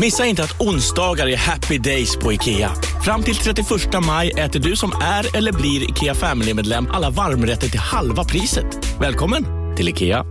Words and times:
Missa 0.00 0.26
inte 0.26 0.42
att 0.42 0.60
onsdagar 0.60 1.26
är 1.28 1.36
happy 1.36 1.78
days 1.78 2.16
på 2.16 2.32
IKEA. 2.32 2.72
Fram 3.04 3.22
till 3.22 3.36
31 3.36 3.66
maj 4.06 4.30
äter 4.30 4.60
du 4.60 4.76
som 4.76 4.92
är 5.02 5.36
eller 5.36 5.52
blir 5.52 5.90
IKEA 5.90 6.14
Family-medlem 6.14 6.88
alla 6.92 7.10
varmrätter 7.10 7.68
till 7.68 7.80
halva 7.80 8.24
priset. 8.24 8.98
Välkommen 9.00 9.46
till 9.76 9.88
IKEA. 9.88 10.24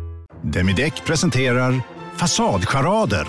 Demideck 0.43 1.05
presenterar 1.05 1.81
Fasadcharader. 2.17 3.27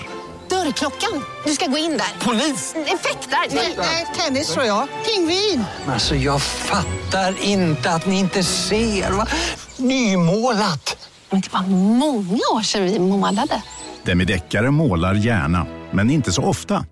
Dörrklockan. 0.50 1.22
Du 1.44 1.52
ska 1.52 1.66
gå 1.66 1.78
in 1.78 1.90
där. 1.90 2.26
Polis? 2.26 2.74
Effektar? 2.74 3.54
Nej, 3.76 4.06
tennis 4.16 4.52
tror 4.52 4.66
jag. 4.66 4.88
Pingvin. 5.06 5.64
Alltså 5.86 6.14
jag 6.14 6.42
fattar 6.42 7.34
inte 7.42 7.90
att 7.90 8.06
ni 8.06 8.18
inte 8.18 8.42
ser. 8.42 9.10
Va? 9.10 9.26
Nymålat. 9.76 11.08
Men 11.30 11.40
det 11.40 11.52
var 11.52 11.62
många 11.96 12.42
år 12.54 12.62
sedan 12.62 12.84
vi 12.84 12.98
målade. 12.98 13.62
Demideckare 14.02 14.70
målar 14.70 15.14
gärna, 15.14 15.66
men 15.92 16.10
inte 16.10 16.32
så 16.32 16.42
ofta. 16.42 16.84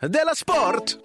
Della 0.00 0.34
Sport! 0.34 0.96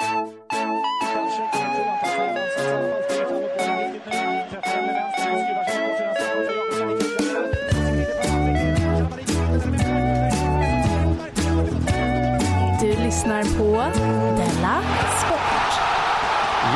Du 12.82 13.04
lyssnar 13.04 13.44
på. 13.58 14.47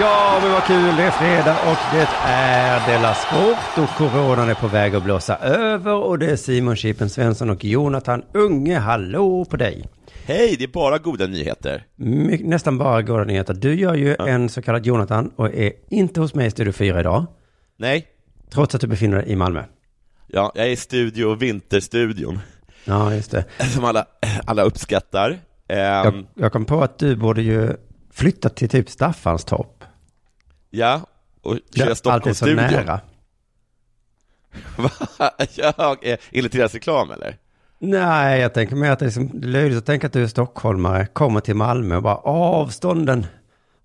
Ja, 0.02 0.40
men 0.42 0.52
vad 0.52 0.64
kul. 0.64 0.96
Det 0.96 1.04
är 1.04 1.12
fredag 1.12 1.58
och 1.72 1.78
det 1.98 2.08
är 2.26 2.88
Della 2.88 3.14
Sport 3.14 3.84
och 3.84 3.90
coronan 3.98 4.50
är 4.50 4.54
på 4.54 4.68
väg 4.68 4.96
att 4.96 5.04
blåsa 5.04 5.38
över 5.38 5.94
och 5.94 6.20
det 6.20 6.26
är 6.32 6.36
Simon 6.36 6.76
Chippen 6.76 7.10
Svensson 7.10 7.50
och 7.50 7.66
Jonathan 7.66 8.24
Unge. 8.34 8.78
Hallå 8.80 9.46
på 9.46 9.58
dig. 9.58 9.90
Hej, 10.26 10.56
det 10.58 10.64
är 10.64 10.68
bara 10.68 10.98
goda 10.98 11.28
nyheter. 11.28 11.84
My, 11.96 12.38
nästan 12.44 12.78
bara 12.78 13.02
goda 13.02 13.24
nyheter. 13.24 13.54
Du 13.54 13.76
gör 13.76 13.94
ju 13.96 14.16
Ja. 14.20 14.28
en 14.28 14.50
så 14.50 14.62
kallad 14.62 14.86
Jonathan 14.86 15.32
och 15.36 15.54
är 15.54 15.72
inte 15.90 16.20
hos 16.20 16.34
mig 16.36 16.48
i 16.48 16.52
Studio 16.52 16.74
4 16.74 17.00
idag. 17.00 17.26
Nej, 17.78 18.08
Trots 18.54 18.76
att 18.76 18.82
du 18.82 18.88
befinner 18.88 19.18
dig 19.18 19.30
i 19.30 19.36
Malmö. 19.36 19.64
ja, 20.28 20.52
jag 20.56 20.66
är 20.66 20.70
i 20.70 20.76
studio, 20.76 21.36
Vinterstudion, 21.36 22.40
Ja, 22.86 23.14
just 23.14 23.32
det. 23.32 23.46
som 23.74 23.86
alla, 23.86 24.06
alla 24.46 24.64
uppskattar. 24.64 25.30
Ehm, 25.68 25.78
Jag, 26.06 26.26
jag 26.36 26.52
kom 26.52 26.66
på 26.66 26.82
att 26.84 27.00
du 27.00 27.16
borde 27.16 27.42
ju 27.42 27.70
flytta 28.14 28.50
till 28.50 28.70
typ 28.70 28.90
Staffanstorp. 28.90 29.84
Ja, 30.72 31.02
och 31.42 31.58
köra 31.76 31.84
Allt 31.84 31.90
är 31.90 31.94
så 31.94 31.96
Stockholmsstudion. 31.96 32.56
nära. 32.56 33.00
Va? 34.78 34.90
ja, 35.56 35.96
eh, 36.02 36.18
enligt 36.32 36.52
deras 36.52 36.74
reklam 36.74 37.12
eller? 37.12 37.38
Nej, 37.80 38.42
jag 38.42 38.54
tänker 38.54 38.76
mer 38.76 38.92
att 38.92 39.00
det 39.00 39.06
är, 39.06 39.08
liksom, 39.08 39.42
löjligt 39.42 39.78
att 39.78 39.86
tänka 39.86 40.08
att 40.08 40.14
du 40.14 40.24
är 40.24 40.28
stockholmare, 40.28 41.06
kommer 41.06 41.40
till 41.40 41.56
Malmö 41.56 41.96
och 41.96 42.04
bara 42.04 42.16
avstånden, 42.16 43.26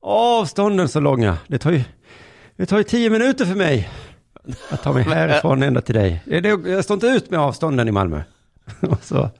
avstånden 0.00 0.88
så 0.88 1.00
långa. 1.00 1.38
Det 1.46 1.58
tar 1.58 1.70
ju, 1.70 1.84
det 2.56 2.66
tar 2.66 2.78
ju 2.78 2.84
tio 2.84 3.10
minuter 3.10 3.44
för 3.44 3.54
mig 3.54 3.90
att 4.70 4.82
ta 4.82 4.92
mig 4.92 5.02
härifrån 5.02 5.62
ända 5.62 5.80
till 5.80 5.94
dig. 5.94 6.22
Jag 6.66 6.84
står 6.84 6.94
inte 6.94 7.06
ut 7.06 7.30
med 7.30 7.40
avstånden 7.40 7.88
i 7.88 7.92
Malmö. 7.92 8.22
Och 8.80 8.98
så, 9.04 9.30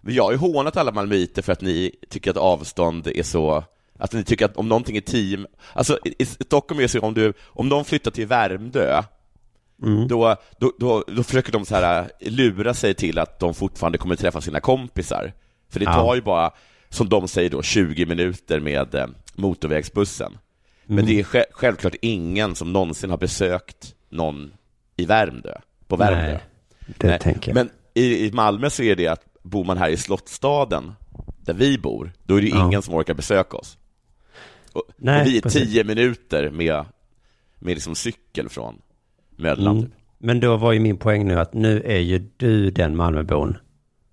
jag 0.00 0.24
har 0.24 0.32
ju 0.32 0.38
hånat 0.38 0.76
alla 0.76 0.92
malmöiter 0.92 1.42
för 1.42 1.52
att 1.52 1.60
ni 1.60 1.94
tycker 2.10 2.30
att 2.30 2.36
avstånd 2.36 3.06
är 3.06 3.22
så, 3.22 3.64
att 3.98 4.12
ni 4.12 4.24
tycker 4.24 4.44
att 4.44 4.56
om 4.56 4.68
någonting 4.68 4.96
är 4.96 5.00
tio, 5.00 5.38
alltså 5.72 5.98
i, 6.04 6.14
i 6.18 6.26
Stockholm 6.26 6.78
är 6.78 6.82
det 6.82 6.88
så 6.88 7.00
om 7.00 7.14
du, 7.14 7.32
om 7.46 7.68
någon 7.68 7.84
flyttar 7.84 8.10
till 8.10 8.26
Värmdö, 8.26 9.02
mm. 9.82 10.08
då, 10.08 10.36
då, 10.60 10.72
då, 10.78 11.04
då 11.08 11.22
försöker 11.22 11.52
de 11.52 11.64
så 11.64 11.74
här 11.74 12.00
äh, 12.20 12.30
lura 12.32 12.74
sig 12.74 12.94
till 12.94 13.18
att 13.18 13.38
de 13.40 13.54
fortfarande 13.54 13.98
kommer 13.98 14.16
träffa 14.16 14.40
sina 14.40 14.60
kompisar. 14.60 15.32
För 15.70 15.78
det 15.80 15.84
Ja. 15.84 15.94
tar 15.94 16.14
ju 16.14 16.20
bara, 16.22 16.50
som 16.88 17.08
de 17.08 17.28
säger 17.28 17.50
då, 17.50 17.62
20 17.62 18.06
minuter 18.06 18.60
med 18.60 18.94
eh, 18.94 19.06
motorvägsbussen. 19.34 20.38
Men 20.86 20.98
Mm. 20.98 21.06
det 21.06 21.20
är 21.20 21.24
sj- 21.24 21.44
självklart 21.52 21.94
ingen 22.02 22.54
som 22.54 22.72
någonsin 22.72 23.10
har 23.10 23.18
besökt 23.18 23.94
någon 24.08 24.52
i 24.96 25.04
Värmdö, 25.04 25.54
på 25.86 25.96
Värmdö. 25.96 26.22
Nej, 26.22 26.40
det 26.98 27.08
Nej, 27.08 27.18
tänker 27.18 27.48
jag. 27.50 27.54
Men 27.54 27.70
i, 27.94 28.26
i 28.26 28.32
Malmö 28.32 28.70
så 28.70 28.82
är 28.82 28.96
det 28.96 29.06
att 29.08 29.24
bor 29.42 29.64
man 29.64 29.78
här 29.78 29.88
i 29.88 29.96
Slottsstaden, 29.96 30.92
där 31.40 31.54
vi 31.54 31.78
bor, 31.78 32.12
då 32.24 32.36
är 32.36 32.40
det 32.42 32.48
Ja. 32.48 32.66
ingen 32.66 32.82
som 32.82 32.94
orkar 32.94 33.14
besöka 33.14 33.56
oss. 33.56 33.78
Och, 34.78 34.84
Nej, 34.96 35.20
och 35.20 35.26
vi 35.26 35.38
är 35.38 35.42
precis. 35.42 35.62
tio 35.62 35.84
minuter 35.84 36.50
med, 36.50 36.84
med 37.58 37.74
liksom 37.74 37.94
cykel 37.94 38.48
från 38.48 38.78
Möllan. 39.36 39.76
Mm. 39.76 39.84
Typ. 39.90 39.94
Men 40.18 40.40
då 40.40 40.56
var 40.56 40.72
ju 40.72 40.80
min 40.80 40.96
poäng 40.96 41.26
nu 41.28 41.40
att 41.40 41.54
nu 41.54 41.82
är 41.82 41.98
ju 41.98 42.30
du 42.36 42.70
den 42.70 42.96
Malmöbon. 42.96 43.56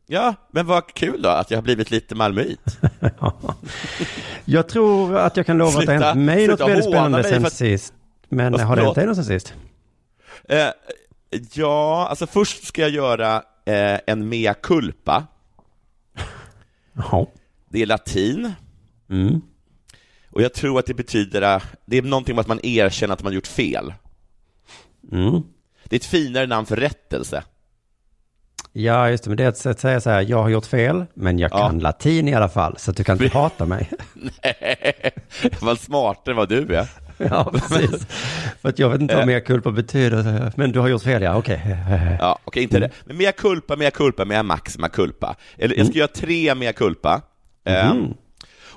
Ja, 0.08 0.36
men 0.52 0.66
vad 0.66 0.94
kul 0.94 1.22
då 1.22 1.30
att 1.30 1.52
jag 1.52 1.58
har 1.58 1.64
blivit 1.64 1.92
lite 1.92 2.16
malmöit. 2.16 2.80
Jag 4.46 4.70
tror 4.70 5.18
att 5.18 5.38
jag 5.38 5.46
kan 5.46 5.58
lova 5.58 5.80
att 5.80 5.86
det 5.86 5.92
har 5.94 6.00
Sluta- 6.00 6.06
hänt 6.06 6.20
mig 6.26 6.48
något 6.48 6.58
sluta 6.58 6.68
väldigt 6.68 6.86
spännande 6.86 7.24
sen 7.24 7.46
att- 7.46 7.53
sist. 7.53 7.94
Men 8.30 8.52
Vad- 8.52 8.62
har 8.62 8.76
det 8.76 8.82
hänt 8.82 8.96
dig 8.96 9.06
något 9.06 9.16
sen 9.16 9.26
sist? 9.26 9.53
Eh, 10.50 10.68
ja, 11.53 12.08
alltså 12.09 12.28
först 12.28 12.64
ska 12.68 12.82
jag 12.82 12.92
göra 12.92 13.36
eh, 13.66 14.00
en 14.08 14.30
mea 14.30 14.53
culpa. 14.53 15.28
Jaha. 16.94 17.26
Det 17.70 17.82
är 17.82 17.86
latin. 17.86 18.53
Mm. 19.09 19.42
Och 20.35 20.41
jag 20.41 20.53
tror 20.53 20.79
att 20.79 20.85
det 20.85 20.94
betyder, 20.94 21.41
eh, 21.56 21.62
det 21.85 21.97
är 21.97 22.01
någonting 22.01 22.35
med 22.35 22.41
att 22.41 22.47
man 22.47 22.59
erkänner 22.63 23.13
att 23.13 23.23
man 23.23 23.34
gjort 23.34 23.47
fel. 23.47 23.94
Mm. 25.12 25.41
Det 25.84 25.96
är 25.96 26.00
ett 26.00 26.06
finare 26.06 26.47
namn 26.47 26.66
för 26.66 26.75
rättelse. 26.75 27.44
Ja, 28.73 29.09
just 29.09 29.23
det. 29.23 29.29
Men 29.29 29.38
det 29.38 29.44
är 29.44 29.50
ett 29.50 29.57
sätt 29.57 29.72
att 29.72 29.79
säga 29.79 30.01
så 30.01 30.09
här, 30.09 30.22
jag 30.22 30.41
har 30.41 30.50
gjort 30.50 30.66
fel, 30.66 31.06
men 31.13 31.40
jag 31.40 31.51
Ja. 31.51 31.57
kan 31.57 31.79
latin 31.79 32.28
i 32.28 32.34
alla 32.34 32.50
fall, 32.50 32.78
så 32.78 32.91
att 32.91 32.97
du 32.97 33.03
kan 33.03 33.22
inte 33.23 33.38
hata 33.38 33.66
mig. 33.66 33.90
Nej, 34.44 35.12
vad 35.62 35.79
smartare 35.79 36.34
än 36.34 36.38
vad 36.38 36.50
du 36.50 36.75
är. 36.75 36.88
ja, 37.17 37.52
precis. 37.53 38.07
För 38.62 38.69
att 38.69 38.79
jag 38.79 38.90
vet 38.90 39.02
inte 39.02 39.16
vad 39.16 39.28
mer 39.28 39.40
culpa 39.40 39.72
betyder, 39.72 40.52
men 40.56 40.72
du 40.72 40.79
har 40.79 40.88
gjort 40.88 41.03
fel, 41.03 41.22
ja, 41.22 41.35
okej. 41.38 41.78
Ja, 42.19 42.40
okej, 42.44 42.63
inte 42.63 42.79
det. 42.79 42.90
Men 43.06 43.17
mea 43.17 43.31
culpa, 43.31 43.75
mea 43.75 43.91
culpa, 43.91 44.25
mea 44.25 44.44
maxima 44.44 44.90
culpa. 44.90 45.35
Eller 45.57 45.78
jag 45.78 45.88
ska 45.88 45.97
göra 45.97 46.07
tre 46.07 46.56
mea 46.56 46.73
culpa. 46.73 47.22
Ehm, 47.66 48.13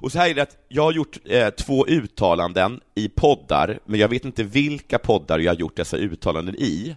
och 0.01 0.13
så 0.13 0.19
här 0.19 0.31
är 0.31 0.35
det 0.35 0.43
att 0.43 0.57
jag 0.69 0.83
har 0.83 0.93
gjort 0.93 1.17
eh, 1.25 1.49
två 1.51 1.87
uttalanden 1.87 2.81
i 2.95 3.09
poddar, 3.09 3.79
men 3.85 4.01
jag 4.01 4.09
vet 4.09 4.25
inte 4.25 4.43
vilka 4.43 4.99
poddar 4.99 5.39
jag 5.39 5.53
har 5.53 5.59
gjort 5.59 5.77
dessa 5.77 5.97
uttalanden 5.97 6.55
i. 6.55 6.97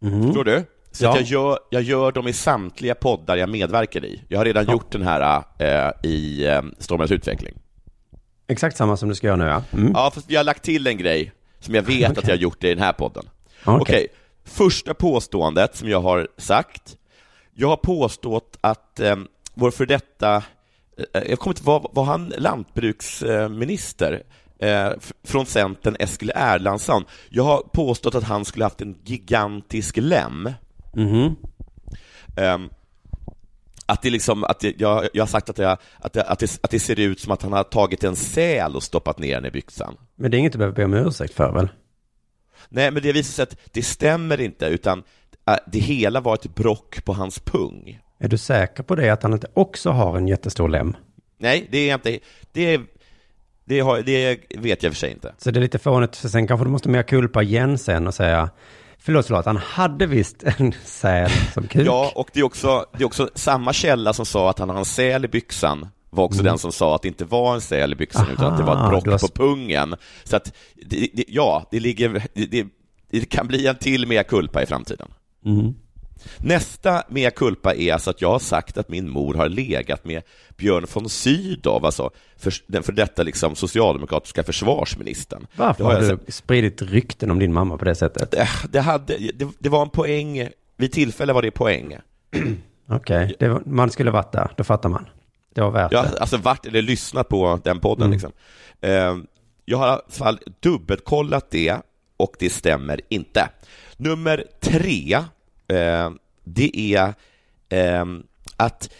Förstår 0.00 0.44
du? 0.44 0.64
Så 0.92 1.04
Ja. 1.04 1.10
att 1.10 1.16
jag, 1.16 1.24
gör, 1.24 1.58
jag 1.70 1.82
gör 1.82 2.12
dem 2.12 2.28
i 2.28 2.32
samtliga 2.32 2.94
poddar 2.94 3.36
jag 3.36 3.48
medverkar 3.48 4.04
i. 4.04 4.22
Jag 4.28 4.38
har 4.38 4.44
redan 4.44 4.70
gjort 4.70 4.92
den 4.92 5.02
här 5.02 5.42
eh, 5.58 5.92
i 6.10 6.46
eh, 6.46 6.62
Stormens 6.78 7.10
utveckling. 7.10 7.54
Exakt 8.46 8.76
samma 8.76 8.96
som 8.96 9.08
du 9.08 9.14
ska 9.14 9.26
göra 9.26 9.36
nu, 9.36 9.44
ja. 9.44 9.62
Mm. 9.72 9.92
Ja, 9.94 10.10
fast 10.14 10.30
jag 10.30 10.38
har 10.38 10.44
lagt 10.44 10.62
till 10.62 10.86
en 10.86 10.96
grej 10.98 11.32
som 11.60 11.74
jag 11.74 11.82
vet 11.82 12.10
att 12.10 12.18
Okej. 12.18 12.28
jag 12.30 12.36
har 12.36 12.42
gjort 12.42 12.64
i 12.64 12.68
den 12.68 12.78
här 12.78 12.92
podden. 12.92 13.24
Okej. 13.64 13.80
Okej, 13.80 14.06
första 14.44 14.94
påståendet 14.94 15.76
som 15.76 15.88
jag 15.88 16.00
har 16.00 16.28
sagt. 16.36 16.96
Jag 17.54 17.68
har 17.68 17.76
påstått 17.76 18.56
att 18.60 19.00
eh, 19.00 19.16
vår 19.54 19.70
för 19.70 19.86
detta, 19.86 20.42
jag 21.12 21.38
kommer 21.38 21.54
inte 21.54 21.64
var, 21.64 21.90
var 21.92 22.04
han 22.04 22.32
lantbruksminister 22.38 24.22
eh, 24.58 24.90
från 25.24 25.46
Centern, 25.46 25.96
Eskil 25.98 26.32
Erlandsson. 26.34 27.04
Jag 27.28 27.44
har 27.44 27.62
påstått 27.72 28.14
att 28.14 28.24
han 28.24 28.44
skulle 28.44 28.64
haft 28.64 28.80
en 28.80 28.98
gigantisk 29.04 29.96
lem. 29.96 30.50
Mhm. 30.94 31.36
Ehm, 32.36 32.68
att 33.86 34.02
det 34.02 34.10
liksom, 34.10 34.44
att 34.44 34.60
det, 34.60 34.80
jag, 34.80 35.08
jag 35.12 35.22
har 35.22 35.28
sagt 35.28 35.50
att, 35.50 35.58
jag, 35.58 35.78
att, 35.98 36.12
det, 36.12 36.22
att, 36.22 36.38
det, 36.38 36.58
att 36.62 36.70
det 36.70 36.80
ser 36.80 37.00
ut 37.00 37.20
som 37.20 37.32
att 37.32 37.42
han 37.42 37.52
har 37.52 37.64
tagit 37.64 38.04
en 38.04 38.16
säl 38.16 38.76
och 38.76 38.82
stoppat 38.82 39.18
ner 39.18 39.34
den 39.34 39.46
i 39.46 39.50
byxan. 39.50 39.96
Men 40.16 40.30
det 40.30 40.36
är 40.36 40.38
inget 40.38 40.52
du 40.52 40.58
behöver 40.58 40.76
be 40.76 40.84
om 40.84 40.94
ursäkt 40.94 41.34
för, 41.34 41.52
väl? 41.52 41.68
Nej, 42.68 42.90
men 42.90 43.02
det 43.02 43.12
visar 43.12 43.32
sig 43.32 43.42
att 43.42 43.72
det 43.72 43.82
stämmer 43.82 44.40
inte, 44.40 44.66
utan 44.66 45.02
äh, 45.48 45.56
det 45.66 45.78
hela 45.78 46.20
var 46.20 46.34
ett 46.34 46.54
brock 46.54 47.04
på 47.04 47.12
hans 47.12 47.38
pung. 47.38 48.00
Är 48.18 48.28
du 48.28 48.38
säker 48.38 48.82
på 48.82 48.94
det, 48.94 49.10
att 49.10 49.22
han 49.22 49.32
inte 49.32 49.46
också 49.54 49.90
har 49.90 50.16
en 50.16 50.28
jättestor 50.28 50.68
lem? 50.68 50.96
Nej, 51.38 51.68
det 51.70 51.90
är 51.90 51.94
inte. 51.94 52.18
Det, 52.52 52.80
det, 53.64 53.80
har, 53.80 54.02
det 54.02 54.38
vet 54.58 54.82
jag 54.82 54.92
för 54.92 54.98
sig 54.98 55.10
inte. 55.10 55.34
Så 55.38 55.50
det 55.50 55.58
är 55.58 55.60
lite 55.62 55.78
fånigt, 55.78 56.16
för 56.16 56.28
sen 56.28 56.46
kanske 56.46 56.66
du 56.66 56.70
måste 56.70 56.88
mer 56.88 57.02
kulpa 57.02 57.42
igen 57.42 57.78
sen 57.78 58.06
och 58.06 58.14
säga, 58.14 58.50
Förlåt, 58.98 59.26
förlåt, 59.26 59.46
han 59.46 59.56
hade 59.56 60.06
visst 60.06 60.42
en 60.42 60.74
säl 60.84 61.30
som 61.54 61.68
kuk. 61.68 61.86
Ja, 61.86 62.12
och 62.14 62.30
det 62.32 62.40
är, 62.40 62.44
också, 62.44 62.86
det 62.92 63.02
är 63.02 63.06
också 63.06 63.30
samma 63.34 63.72
källa 63.72 64.12
som 64.12 64.26
sa 64.26 64.50
att 64.50 64.58
han 64.58 64.68
har 64.68 64.78
en 64.78 64.84
säl 64.84 65.24
i 65.24 65.28
byxan, 65.28 65.88
var 66.10 66.24
också 66.24 66.40
Mm. 66.40 66.50
den 66.50 66.58
som 66.58 66.72
sa 66.72 66.94
att 66.94 67.02
det 67.02 67.08
inte 67.08 67.24
var 67.24 67.54
en 67.54 67.60
säl 67.60 67.92
i 67.92 67.96
byxan, 67.96 68.22
Aha, 68.22 68.32
utan 68.32 68.52
att 68.52 68.58
det 68.58 68.64
var 68.64 68.84
ett 68.84 68.90
brott 68.90 69.22
har 69.22 69.28
på 69.28 69.34
pungen. 69.34 69.94
Så 70.24 70.36
att, 70.36 70.52
det, 70.86 71.08
det, 71.14 71.24
ja, 71.28 71.68
det 71.70 71.80
ligger, 71.80 72.22
det, 72.34 72.66
det, 73.10 73.24
kan 73.30 73.46
bli 73.46 73.66
en 73.66 73.76
till 73.76 74.06
mea 74.06 74.24
culpa 74.24 74.62
i 74.62 74.66
framtiden. 74.66 75.08
Mm. 75.44 75.74
Nästa 76.38 77.02
mea 77.08 77.30
culpa 77.30 77.74
är 77.74 77.92
alltså 77.92 78.10
att 78.10 78.20
jag 78.22 78.30
har 78.30 78.38
sagt 78.38 78.78
att 78.78 78.88
min 78.88 79.10
mor 79.10 79.34
har 79.34 79.48
legat 79.48 80.04
med 80.04 80.22
Björn 80.56 80.86
von 80.92 81.08
Sydow, 81.08 81.84
alltså 81.86 82.10
för, 82.36 82.52
den 82.66 82.82
för 82.82 82.92
detta 82.92 83.22
liksom 83.22 83.54
socialdemokratiska 83.54 84.42
försvarsministern. 84.42 85.46
Varför 85.56 85.84
har 85.84 85.92
jag 86.02 86.18
du 86.26 86.32
spridit 86.32 86.82
rykten 86.82 87.30
om 87.30 87.38
din 87.38 87.52
mamma 87.52 87.76
på 87.78 87.84
det 87.84 87.94
sättet? 87.94 88.30
det, 88.30 88.48
det, 88.70 88.80
hade, 88.80 89.18
det, 89.34 89.48
det 89.58 89.68
var 89.68 89.82
en 89.82 89.90
poäng, 89.90 90.48
vid 90.76 90.92
tillfälle 90.92 91.32
var 91.32 91.42
det 91.42 91.50
poäng. 91.50 91.96
Okej, 92.88 93.36
var- 93.40 93.62
man 93.66 93.90
skulle 93.90 94.10
varit 94.10 94.32
där, 94.32 94.50
då 94.56 94.64
fattar 94.64 94.88
man. 94.88 95.06
Det 95.54 95.60
var 95.60 95.70
värt 95.70 95.92
Jag 95.92 96.04
det. 96.04 96.08
har 96.08 96.16
alltså 96.16 96.36
varit 96.36 96.66
eller 96.66 96.82
lyssnat 96.82 97.28
på 97.28 97.60
den 97.64 97.80
podden 97.80 98.02
Mm. 98.06 98.12
liksom. 98.12 98.32
Eh, 98.80 99.16
Jag 99.64 99.78
har 99.78 99.86
i 99.86 99.90
alla 99.90 100.00
fall 100.08 100.38
dubbelkollat 100.60 101.50
det 101.50 101.76
och 102.16 102.36
det 102.38 102.50
stämmer 102.50 103.00
inte. 103.08 103.48
Nummer 103.96 104.44
tre, 104.60 105.12
eh, 105.14 105.24
det 106.44 106.94
är 106.94 107.14
eh, 107.68 108.04
att 108.56 108.90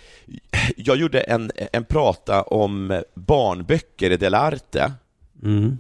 jag 0.76 0.96
gjorde 0.96 1.20
en, 1.20 1.50
en 1.72 1.84
prata 1.84 2.42
om 2.42 3.02
barnböcker 3.14 4.10
i 4.10 4.16
Delarte. 4.16 4.92
Mm. 5.42 5.78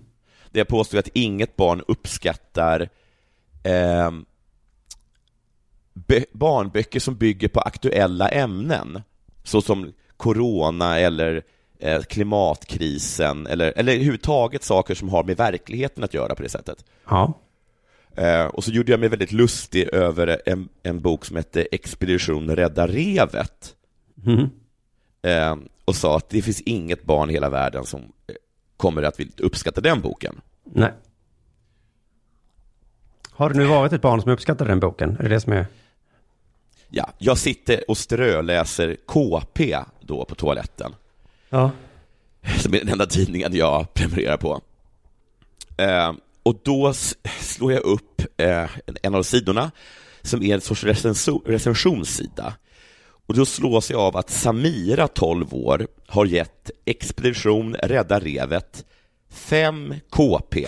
Där 0.50 0.60
jag 0.60 0.68
påstod 0.68 1.00
att 1.00 1.08
inget 1.14 1.56
barn 1.56 1.82
uppskattar 1.88 2.88
eh, 3.62 4.10
bö- 5.94 6.26
barnböcker 6.32 7.00
som 7.00 7.16
bygger 7.16 7.48
på 7.48 7.60
aktuella 7.60 8.28
ämnen, 8.28 9.02
såsom 9.42 9.92
corona 10.16 10.98
eller 10.98 11.42
eh, 11.78 12.02
klimatkrisen, 12.02 13.46
eller, 13.46 13.72
eller 13.76 13.92
överhuvudtaget 13.92 14.62
saker 14.62 14.94
som 14.94 15.08
har 15.08 15.24
med 15.24 15.36
verkligheten 15.36 16.04
att 16.04 16.14
göra 16.14 16.34
på 16.34 16.42
det 16.42 16.48
sättet. 16.48 16.84
Ja. 17.08 17.32
Eh, 18.16 18.44
och 18.46 18.64
så 18.64 18.70
gjorde 18.70 18.90
jag 18.90 19.00
mig 19.00 19.08
väldigt 19.08 19.32
lustig 19.32 19.88
över 19.92 20.42
en, 20.46 20.68
en 20.82 21.00
bok 21.00 21.24
som 21.24 21.36
hette 21.36 21.62
Expedition 21.62 22.56
Rädda 22.56 22.86
Revet. 22.86 23.74
Mm. 24.26 24.50
Eh, 25.22 25.56
och 25.84 25.96
sa 25.96 26.16
att 26.16 26.28
det 26.28 26.42
finns 26.42 26.60
inget 26.60 27.04
barn 27.04 27.30
i 27.30 27.32
hela 27.32 27.48
världen 27.50 27.84
som 27.84 28.00
eh, 28.00 28.34
kommer 28.76 29.02
att 29.02 29.20
vilja 29.20 29.32
uppskatta 29.38 29.80
den 29.80 30.00
boken. 30.00 30.40
Nej. 30.64 30.92
Har 33.30 33.50
det 33.50 33.58
nu 33.58 33.64
varit 33.64 33.92
ett 33.92 34.02
barn 34.02 34.22
som 34.22 34.30
uppskattar 34.32 34.66
den 34.66 34.80
boken? 34.80 35.16
Är 35.18 35.22
det 35.22 35.28
det 35.28 35.40
som 35.40 35.52
är... 35.52 35.66
Ja, 36.88 37.10
jag 37.18 37.38
sitter 37.38 37.90
och 37.90 37.98
ströläser 37.98 38.96
KP 39.06 39.78
då 40.00 40.24
på 40.24 40.34
toaletten, 40.34 40.94
Ja. 41.48 41.70
som 42.58 42.74
är 42.74 42.78
den 42.78 42.88
enda 42.88 43.06
tidningen 43.06 43.54
jag 43.56 43.94
prenumererar 43.94 44.36
på. 44.36 44.60
Eh, 45.76 46.12
och 46.42 46.56
då 46.64 46.92
slår 47.56 47.72
jag 47.72 47.82
upp 47.84 48.22
eh, 48.36 48.68
en 49.02 49.14
av 49.14 49.22
sidorna, 49.22 49.70
som 50.22 50.42
är 50.42 50.54
en 50.54 50.60
sorts 50.60 50.84
recenso- 50.84 51.42
recensionssida. 51.46 52.54
Och 53.26 53.34
då 53.34 53.44
slås 53.46 53.90
jag 53.90 54.00
av 54.00 54.16
att 54.16 54.30
Samira, 54.30 55.08
12 55.08 55.54
år, 55.54 55.86
har 56.06 56.26
gett 56.26 56.70
Expedition 56.84 57.74
Rädda 57.74 58.18
Revet 58.20 58.84
5 59.30 59.94
KP. 60.10 60.66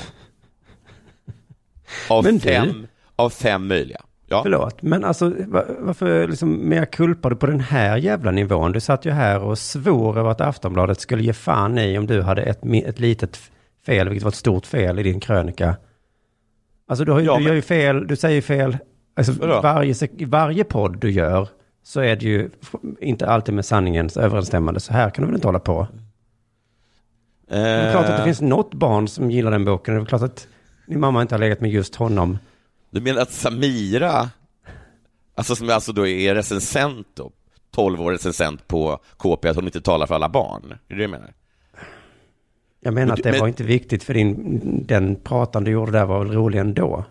Av, 2.09 2.25
Men 2.25 2.35
du- 2.35 2.41
fem, 2.41 2.87
av 3.17 3.31
fem 3.31 3.69
möjliga. 3.69 4.01
Ja. 4.31 4.41
Förlåt, 4.43 4.83
men 4.83 5.05
alltså 5.05 5.33
va- 5.47 5.65
varför 5.79 6.29
liksom 6.29 6.69
mer 6.69 6.85
kulpar 6.85 7.31
du 7.31 7.37
på 7.37 7.47
den 7.47 7.61
här 7.61 7.97
jävla 7.97 8.31
nivån? 8.31 8.73
Du 8.73 8.81
satt 8.81 9.05
ju 9.05 9.11
här 9.11 9.41
och 9.43 9.59
svor 9.59 10.19
över 10.19 10.31
att 10.31 10.41
Aftonbladet 10.41 11.01
skulle 11.01 11.23
ge 11.23 11.33
fan 11.33 11.79
i 11.79 11.99
om 11.99 12.07
du 12.07 12.23
hade 12.23 12.43
ett, 12.43 12.61
ett 12.87 12.99
litet 12.99 13.39
fel, 13.87 14.09
vilket 14.09 14.23
var 14.25 14.31
ett 14.31 14.35
stort 14.37 14.67
fel 14.67 14.99
i 14.99 15.03
din 15.03 15.21
krönika. 15.21 15.77
Alltså 16.89 17.05
du, 17.05 17.13
har, 17.13 17.21
ju- 17.21 17.27
Ja, 17.27 17.39
du 17.39 17.45
gör 17.45 17.55
ju 17.55 17.63
fel, 17.63 18.07
du 18.07 18.17
säger 18.17 18.43
fel. 18.43 18.79
Alltså, 19.17 19.33
varje, 19.63 19.95
varje 20.27 20.65
podd 20.65 20.99
du 21.01 21.11
gör 21.11 21.49
så 21.83 22.01
är 22.01 22.17
det 22.17 22.25
ju 22.27 22.51
inte 23.01 23.27
alltid 23.29 23.55
med 23.55 23.65
sanningens 23.65 24.17
överensstämmande. 24.17 24.81
Så 24.81 24.93
här 24.93 25.11
kan 25.11 25.23
du 25.23 25.27
väl 25.27 25.35
inte 25.35 25.49
hålla 25.49 25.59
på? 25.59 25.87
Det 27.49 27.57
är 27.57 27.93
klart 27.93 28.05
att 28.05 28.11
det 28.11 28.19
Eh, 28.19 28.25
finns 28.25 28.41
något 28.41 28.75
barn 28.75 29.09
som 29.09 29.31
gillar 29.31 29.51
den 29.51 29.65
boken. 29.65 29.95
Det 29.95 30.01
är 30.01 30.05
klart 30.05 30.23
att 30.23 30.49
din 30.87 31.01
mamma 31.01 31.23
inte 31.23 31.35
har 31.35 31.41
legat 31.41 31.61
med 31.61 31.71
just 31.71 31.95
honom. 31.95 32.39
Du 32.91 33.01
menar 33.01 33.23
att 33.23 33.33
Samira, 33.33 34.31
alltså 35.35 35.57
som 35.57 35.71
alltså 35.71 35.93
då 35.93 36.07
är 36.07 36.35
recensent 36.35 37.07
då, 37.15 37.31
12 37.75 38.01
år 38.01 38.13
recensent 38.13 38.69
på 38.69 38.99
KP, 39.17 39.49
att 39.49 39.57
hon 39.57 39.65
inte 39.65 39.81
talar 39.81 40.07
för 40.07 40.15
alla 40.15 40.29
barn? 40.29 40.63
Är 40.65 40.69
det 40.89 40.95
det 40.95 41.03
du 41.03 41.09
menar? 41.09 41.33
Jag 42.81 42.95
menar 42.95 43.07
Men 43.07 43.15
att 43.15 43.23
det 43.23 43.31
men- 43.31 43.41
var 43.41 43.49
inte 43.49 43.65
viktigt 43.65 44.05
för 44.05 44.15
din, 44.15 44.61
den 44.87 45.17
pratan 45.17 45.65
du 45.65 45.71
gjorde 45.71 45.93
där 45.93 46.05
var 46.05 46.25
väl 46.25 46.33
rolig 46.33 46.59
ändå. 46.59 47.05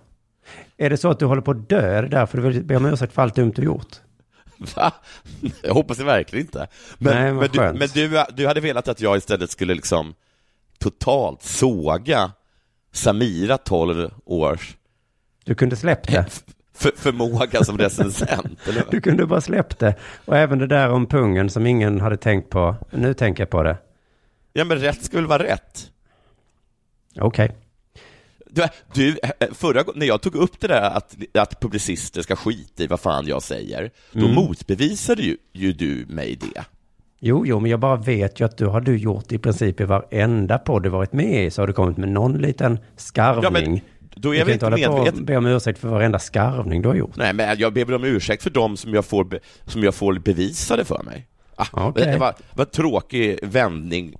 Är 0.78 0.90
det 0.90 0.98
så 0.98 1.10
att 1.10 1.19
du 1.19 1.25
håller 1.25 1.42
på 1.42 1.52
att 1.52 1.69
dö? 1.69 1.98
Är 1.98 2.02
det 2.04 2.08
därför 2.10 2.38
du 2.38 2.44
vill 2.50 2.64
be 2.64 2.75
om 2.75 2.86
ursäkt 2.86 3.14
för 3.14 3.22
allt 3.22 3.36
dumt 3.36 3.54
du 3.56 3.62
gjort? 3.62 3.96
Va? 4.75 4.94
Jag 5.62 5.74
hoppas 5.74 5.98
det 5.98 6.04
verkligen 6.04 6.46
inte. 6.46 6.68
Men, 6.98 7.14
Nej, 7.16 7.34
men, 7.34 7.50
du, 7.74 7.80
men 7.80 7.88
du, 7.94 8.24
du 8.36 8.48
hade 8.48 8.62
velat 8.62 8.88
att 8.88 9.02
jag 9.02 9.18
istället 9.18 9.52
skulle 9.52 9.74
liksom 9.75 10.14
totalt 10.80 11.42
såga 11.44 12.31
Samira, 12.92 13.58
12 13.58 14.10
års 14.25 14.78
Du 15.44 15.56
kunde 15.56 15.75
släppt 15.75 16.12
det. 16.12 16.25
för, 16.74 16.92
förmåga 16.96 17.64
som 17.64 17.78
recensent, 17.78 18.68
eller? 18.68 18.84
Du 18.92 19.02
kunde 19.02 19.25
bara 19.25 19.42
släppt 19.42 19.80
det. 19.80 19.96
Och 20.25 20.38
även 20.38 20.60
det 20.60 20.68
där 20.68 20.90
om 20.90 21.06
pungen 21.06 21.50
som 21.50 21.66
ingen 21.66 22.02
hade 22.02 22.18
tänkt 22.18 22.50
på. 22.50 22.75
Nu 22.92 23.14
tänker 23.14 23.42
jag 23.44 23.50
på 23.50 23.64
det. 23.64 23.78
Ja, 24.57 24.63
men 24.63 24.77
rätt 24.80 25.04
skulle 25.06 25.27
vara 25.27 25.44
rätt. 25.44 25.92
Okej. 27.19 27.51
Du, 28.50 28.63
du, 28.94 29.18
förra 29.54 29.83
gången, 29.83 30.00
när 30.00 30.06
jag 30.06 30.21
tog 30.21 30.36
upp 30.36 30.59
det 30.59 30.68
där 30.68 30.81
att, 30.81 31.15
att 31.33 31.59
publicister 31.62 32.21
ska 32.21 32.36
skita 32.36 32.83
i 32.83 32.88
vad 32.88 33.00
fan 33.00 33.27
jag 33.27 33.44
säger, 33.44 33.92
då 34.12 34.19
Mm. 34.19 34.36
motbevisade 34.36 35.21
ju, 35.21 35.38
ju 35.54 35.74
du 35.74 36.06
mig 36.09 36.36
det. 36.36 36.63
Jo, 37.19 37.45
jo, 37.45 37.59
men 37.59 37.71
jag 37.71 37.80
bara 37.80 37.95
vet 37.95 38.39
ju 38.39 38.45
att 38.45 38.57
du 38.57 38.65
har 38.65 38.81
du 38.81 38.98
gjort 38.98 39.31
i 39.31 39.38
princip 39.38 39.81
i 39.81 39.83
varenda 39.83 40.57
podd 40.57 40.83
du 40.83 40.89
varit 40.89 41.13
med 41.13 41.45
i 41.45 41.51
så 41.51 41.62
har 41.62 41.68
du 41.68 41.74
kommit 41.74 41.98
med 41.98 42.09
någon 42.09 42.38
liten 42.38 42.80
skarvning. 42.95 43.44
Ja, 43.44 43.50
men 43.51 43.80
då 44.15 44.36
är 44.36 44.39
jag 44.39 44.45
väl 44.45 44.54
inte 44.54 44.69
medveten. 44.69 45.25
be 45.25 45.38
om 45.38 45.45
ursäkt 45.45 45.80
för 45.80 45.88
varenda 45.88 46.19
skarvning 46.19 46.81
du 46.81 46.88
har 46.88 46.95
gjort. 46.95 47.15
Nej, 47.15 47.33
men 47.33 47.59
jag 47.59 47.74
ber 47.74 47.86
väl 47.86 47.95
om 47.95 48.04
ursäkt 48.04 48.44
för 48.44 48.50
dem 48.50 48.77
som 48.77 48.94
jag 48.94 49.06
får, 49.06 49.24
be, 49.24 49.39
som 49.65 49.83
jag 49.83 49.95
får 49.95 50.13
bevisade 50.19 50.86
för 50.86 51.04
mig. 51.04 51.27
Ah, 51.59 51.88
Okej. 51.88 52.06
Det 52.06 52.18
var, 52.18 52.36
var 52.54 52.66
en 52.66 52.71
tråkig 52.71 53.40
vändning 53.42 54.16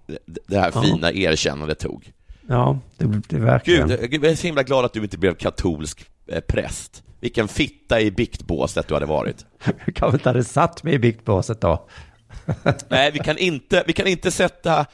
det 0.48 0.60
här 0.60 0.72
fina 0.84 1.12
erkännandet 1.12 1.79
tog. 1.79 2.12
Ja, 2.48 2.79
det, 2.98 3.22
det 3.29 3.39
verkligen. 3.39 3.88
Gud, 3.88 4.24
jag 4.24 4.32
är 4.32 4.36
så 4.36 4.48
himla 4.48 4.63
glad 4.63 4.86
att 4.86 4.94
du 4.94 5.03
inte 5.03 5.17
blev 5.17 5.36
katolsk 5.36 6.06
eh, 6.27 6.39
präst. 6.39 7.03
Vilken 7.20 7.48
fitta 7.48 8.01
i 8.01 8.12
biktbåset 8.12 8.88
du 8.88 8.94
hade 8.94 9.06
varit. 9.06 9.46
Jag 9.86 9.96
kanske 9.96 10.17
inte 10.17 10.29
hade 10.29 10.44
satt 10.44 10.84
mig 10.84 10.94
i 10.94 11.00
biktbåset 11.00 11.62
då. 11.62 11.88
Nej, 12.89 13.12
vi 13.12 13.19
kan 13.19 13.38
inte, 13.38 13.84
vi 13.88 13.93
kan 13.93 14.07
inte 14.07 14.31
sätta 14.31 14.86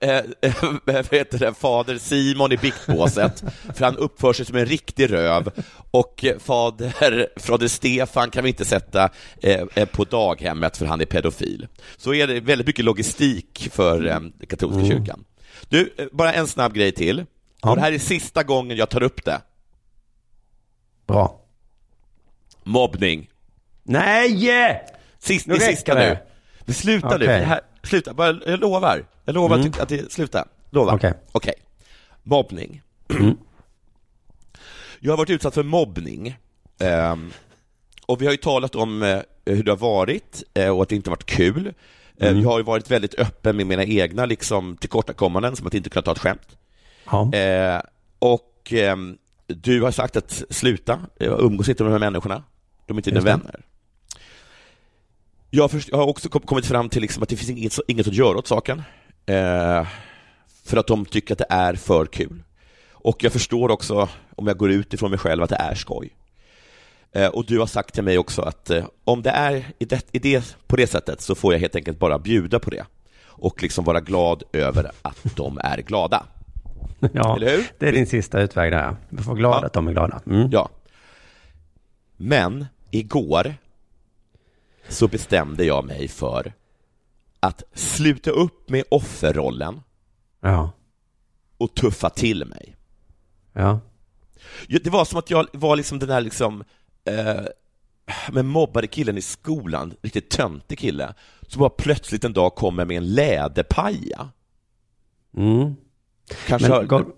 äh, 0.00 0.08
äh, 0.10 1.04
heter 1.10 1.38
det, 1.38 1.54
fader 1.54 1.98
Simon 1.98 2.52
i 2.52 2.56
biktbåset, 2.56 3.44
för 3.74 3.84
han 3.84 3.96
uppför 3.96 4.32
sig 4.32 4.46
som 4.46 4.56
en 4.56 4.66
riktig 4.66 5.12
röv, 5.12 5.50
och 5.90 6.24
fader, 6.38 7.40
fader 7.40 7.68
Stefan 7.68 8.30
kan 8.30 8.44
vi 8.44 8.50
inte 8.50 8.64
sätta 8.64 9.10
eh, 9.42 9.84
på 9.92 10.04
daghemmet, 10.04 10.76
för 10.76 10.86
han 10.86 11.00
är 11.00 11.04
pedofil. 11.04 11.66
Så 11.96 12.14
är 12.14 12.26
det 12.26 12.40
väldigt 12.40 12.66
mycket 12.66 12.84
logistik 12.84 13.68
för 13.72 14.06
eh, 14.06 14.20
katolska 14.48 14.80
Mm. 14.80 14.90
kyrkan. 14.90 15.24
Du, 15.68 15.94
bara 16.12 16.32
en 16.32 16.48
snabb 16.48 16.74
grej 16.74 16.92
till. 16.92 17.24
Ja. 17.62 17.70
Och 17.70 17.76
det 17.76 17.82
här 17.82 17.92
är 17.92 17.98
sista 17.98 18.42
gången 18.42 18.76
jag 18.76 18.90
tar 18.90 19.02
upp 19.02 19.24
det. 19.24 19.40
Bra. 21.06 21.40
Mobbning. 22.64 23.30
Nej! 23.82 24.82
Sist, 25.18 25.46
Nu 25.46 25.54
det 25.54 25.60
sista 25.60 26.16
det. 26.66 26.84
nu. 26.84 26.92
Men 26.92 27.00
sluta 27.00 27.18
nu. 27.18 27.26
Det 27.26 27.32
här, 27.32 27.60
sluta. 27.82 28.14
Bara, 28.14 28.40
jag 28.46 28.60
lovar. 28.60 29.04
Jag 29.24 29.34
lovar 29.34 29.56
Mm. 29.56 29.72
att, 29.80 29.88
det, 29.88 30.12
sluta. 30.12 30.44
Lovar. 30.70 30.94
Okej. 30.94 31.14
Okej. 31.32 31.54
Mobbning. 32.22 32.82
Mm. 33.10 33.36
Jag 35.00 35.12
har 35.12 35.16
varit 35.18 35.30
utsatt 35.30 35.54
för 35.54 35.62
mobbning. 35.62 36.36
Ehm, 36.78 37.32
och 38.06 38.22
vi 38.22 38.26
har 38.26 38.32
ju 38.32 38.36
talat 38.38 38.74
om 38.74 39.02
eh, 39.02 39.18
hur 39.44 39.62
det 39.62 39.70
har 39.70 39.76
varit 39.76 40.42
eh, 40.54 40.68
och 40.68 40.82
att 40.82 40.88
det 40.88 40.96
inte 40.96 41.10
varit 41.10 41.26
kul. 41.26 41.66
Eh, 41.66 41.72
Mm. 42.28 42.42
Jag 42.42 42.50
har 42.50 42.58
ju 42.58 42.64
varit 42.64 42.90
väldigt 42.90 43.14
öppen 43.14 43.56
med 43.56 43.66
mina 43.66 43.84
egna 43.84 44.26
liksom, 44.26 44.76
tillkortakommanden, 44.76 45.56
som 45.56 45.66
att 45.66 45.74
inte 45.74 45.90
kunna 45.90 46.02
ta 46.02 46.12
ett 46.12 46.18
skämt. 46.18 46.56
Ja. 47.10 47.30
Och 48.18 48.72
ehm, 48.72 49.18
du 49.46 49.82
har 49.82 49.90
sagt 49.90 50.16
att 50.16 50.42
sluta, 50.50 51.00
umgås 51.20 51.68
inte 51.68 51.82
med 51.82 51.92
de 51.92 51.94
här 51.94 52.10
människorna. 52.10 52.42
De 52.86 52.96
är 52.96 52.98
inte 52.98 53.10
dina 53.10 53.20
vänner. 53.20 53.60
Jag, 55.54 55.70
först, 55.70 55.88
jag 55.88 55.96
har 55.98 56.06
också 56.06 56.28
kom- 56.28 56.42
kommit 56.42 56.66
fram 56.66 56.88
till 56.88 57.02
liksom 57.02 57.22
att 57.22 57.28
det 57.28 57.36
finns 57.36 57.50
inget, 57.50 57.78
inget 57.88 58.08
att 58.08 58.14
göra 58.14 58.38
åt 58.38 58.46
saken. 58.46 58.82
Eh, 59.26 59.86
för 60.64 60.76
att 60.76 60.86
de 60.86 61.04
tycker 61.06 61.34
att 61.34 61.38
det 61.38 61.46
är 61.48 61.74
för 61.74 62.06
kul. 62.06 62.42
Och 62.92 63.24
jag 63.24 63.32
förstår 63.32 63.70
också, 63.70 64.08
om 64.36 64.46
jag 64.46 64.56
går 64.56 64.70
ut 64.70 64.94
ifrån 64.94 65.10
mig 65.10 65.18
själv, 65.18 65.42
att 65.42 65.50
det 65.50 65.56
är 65.56 65.74
skoj. 65.74 66.10
Eh, 67.12 67.26
och 67.28 67.44
du 67.46 67.58
har 67.58 67.66
sagt 67.66 67.94
till 67.94 68.02
mig 68.04 68.18
också 68.18 68.42
att 68.42 68.70
eh, 68.70 68.84
om 69.04 69.22
det 69.22 69.30
är 69.30 69.64
i 69.78 69.84
det, 69.84 70.04
i 70.12 70.18
det, 70.18 70.56
på 70.66 70.76
det 70.76 70.86
sättet 70.86 71.20
så 71.20 71.34
får 71.34 71.52
jag 71.54 71.60
helt 71.60 71.76
enkelt 71.76 71.98
bara 71.98 72.18
bjuda 72.18 72.58
på 72.58 72.70
det 72.70 72.84
och 73.24 73.62
liksom 73.62 73.84
vara 73.84 74.00
glad 74.00 74.42
över 74.52 74.90
att 75.02 75.36
de 75.36 75.58
är 75.64 75.78
glada. 75.78 76.26
Ja, 77.12 77.36
det 77.78 77.88
är 77.88 77.92
din 77.92 78.06
sista 78.06 78.40
utväg 78.40 78.72
där. 78.72 78.96
Vi 79.08 79.22
får 79.22 79.34
glada 79.34 79.58
Ja. 79.60 79.66
att 79.66 79.72
de 79.72 79.88
är 79.88 79.92
glada. 79.92 80.20
Mm. 80.26 80.48
Ja. 80.52 80.68
Men 82.16 82.66
igår 82.90 83.54
så 84.88 85.08
bestämde 85.08 85.64
jag 85.64 85.84
mig 85.84 86.08
för 86.08 86.52
att 87.40 87.62
sluta 87.74 88.30
upp 88.30 88.70
med 88.70 88.84
offerrollen 88.90 89.80
Ja. 90.40 90.70
och 91.58 91.74
tuffa 91.74 92.10
till 92.10 92.44
mig. 92.44 92.76
Ja. 93.52 93.80
Det 94.68 94.86
var 94.90 95.04
som 95.04 95.18
att 95.18 95.30
jag 95.30 95.46
var 95.52 95.76
liksom 95.76 95.98
den 95.98 96.08
där 96.08 96.20
liksom 96.20 96.64
eh, 97.04 97.44
med 98.32 98.44
mobbade 98.44 98.86
killen 98.86 99.18
i 99.18 99.22
skolan, 99.22 99.94
riktigt 100.02 100.30
töntig 100.30 100.78
kille, 100.78 101.14
som 101.46 101.60
bara 101.60 101.70
plötsligt 101.70 102.24
en 102.24 102.32
dag 102.32 102.54
kommer 102.54 102.84
med 102.84 102.96
en 102.96 103.14
läderpaja. 103.14 104.28
Mm. 105.36 105.74
Kanske 106.46 106.68
Men 106.68 106.88
gav, 106.88 107.12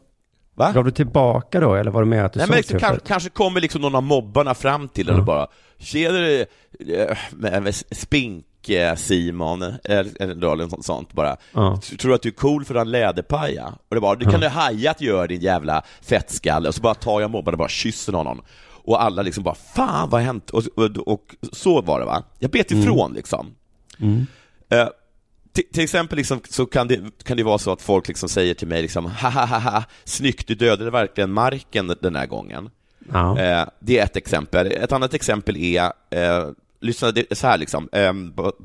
Va? 0.54 0.72
gav 0.72 0.84
du 0.84 0.90
tillbaka 0.90 1.60
då, 1.60 1.74
eller 1.74 1.90
var 1.90 2.02
det 2.02 2.08
mer 2.08 2.24
att 2.24 2.32
du 2.32 2.38
Nej, 2.38 2.46
såg 2.46 2.50
men 2.52 2.56
liksom, 2.56 2.78
tuff 2.78 2.88
kanske, 2.88 3.06
kanske 3.06 3.30
kommer 3.30 3.60
liksom 3.60 3.80
någon 3.82 3.94
av 3.94 4.02
mobbarna 4.02 4.54
fram 4.54 4.88
till 4.88 5.08
en 5.08 5.18
och 5.18 5.24
bara 5.24 5.48
Tjenare, 5.78 6.46
eh, 6.88 7.72
Spink 7.90 8.68
eh, 8.68 8.94
Simon, 8.94 9.62
eller, 9.84 10.56
något 10.56 10.84
sånt, 10.84 11.12
bara. 11.12 11.36
Ja. 11.52 11.80
Tror 11.98 12.08
du 12.08 12.14
att 12.14 12.22
du 12.22 12.28
är 12.28 12.32
cool 12.32 12.64
för 12.64 12.74
en 12.74 12.90
läderpaja? 12.90 13.74
Och 13.88 13.94
det 13.94 14.00
bara, 14.00 14.14
det 14.14 14.24
kan 14.24 14.40
du 14.40 14.48
haja 14.48 14.90
att 14.90 15.00
göra 15.00 15.26
din 15.26 15.40
jävla 15.40 15.82
fettskalle. 16.02 16.68
Och 16.68 16.74
så 16.74 16.80
bara 16.80 16.94
tar 16.94 17.20
jag 17.20 17.30
mobbarna 17.30 17.54
och 17.54 17.58
bara 17.58 17.68
kysser 17.68 18.12
honom. 18.12 18.42
Och 18.84 19.02
alla 19.02 19.22
liksom 19.22 19.44
bara, 19.44 19.54
fan 19.54 20.10
vad 20.10 20.20
har 20.20 20.26
hänt? 20.26 20.50
Och, 20.50 20.62
och, 20.74 21.08
och 21.08 21.34
så 21.52 21.80
var 21.82 22.00
det 22.00 22.06
va? 22.06 22.22
Jag 22.38 22.50
bet 22.50 22.70
ifrån 22.70 23.12
liksom. 23.12 23.54
Mm. 24.00 24.26
Eh, 24.68 24.88
till, 25.72 25.84
exempel 25.84 26.16
liksom, 26.16 26.40
så 26.50 26.66
kan 26.66 26.88
det, 26.88 27.00
kan 27.24 27.36
det 27.36 27.42
vara 27.42 27.58
så 27.58 27.72
att 27.72 27.82
folk 27.82 28.08
liksom 28.08 28.28
säger 28.28 28.54
till 28.54 28.68
mig 28.68 28.82
liksom, 28.82 29.06
ha 29.06 29.30
ha 29.30 29.58
ha, 29.58 29.84
snyggt, 30.04 30.48
du 30.48 30.54
dödade 30.54 30.90
verkligen 30.90 31.32
marken 31.32 31.94
den 32.00 32.16
här 32.16 32.26
gången. 32.26 32.70
Ja. 33.12 33.38
Eh, 33.38 33.68
det 33.80 33.98
är 33.98 34.04
ett 34.04 34.16
exempel. 34.16 34.72
Ett 34.72 34.92
annat 34.92 35.14
exempel 35.14 35.56
är, 35.56 35.92
eh, 36.10 36.48
lyssna, 36.80 37.10
det 37.10 37.38
så 37.38 37.46
här 37.46 37.58
liksom, 37.58 37.88
eh, 37.92 38.12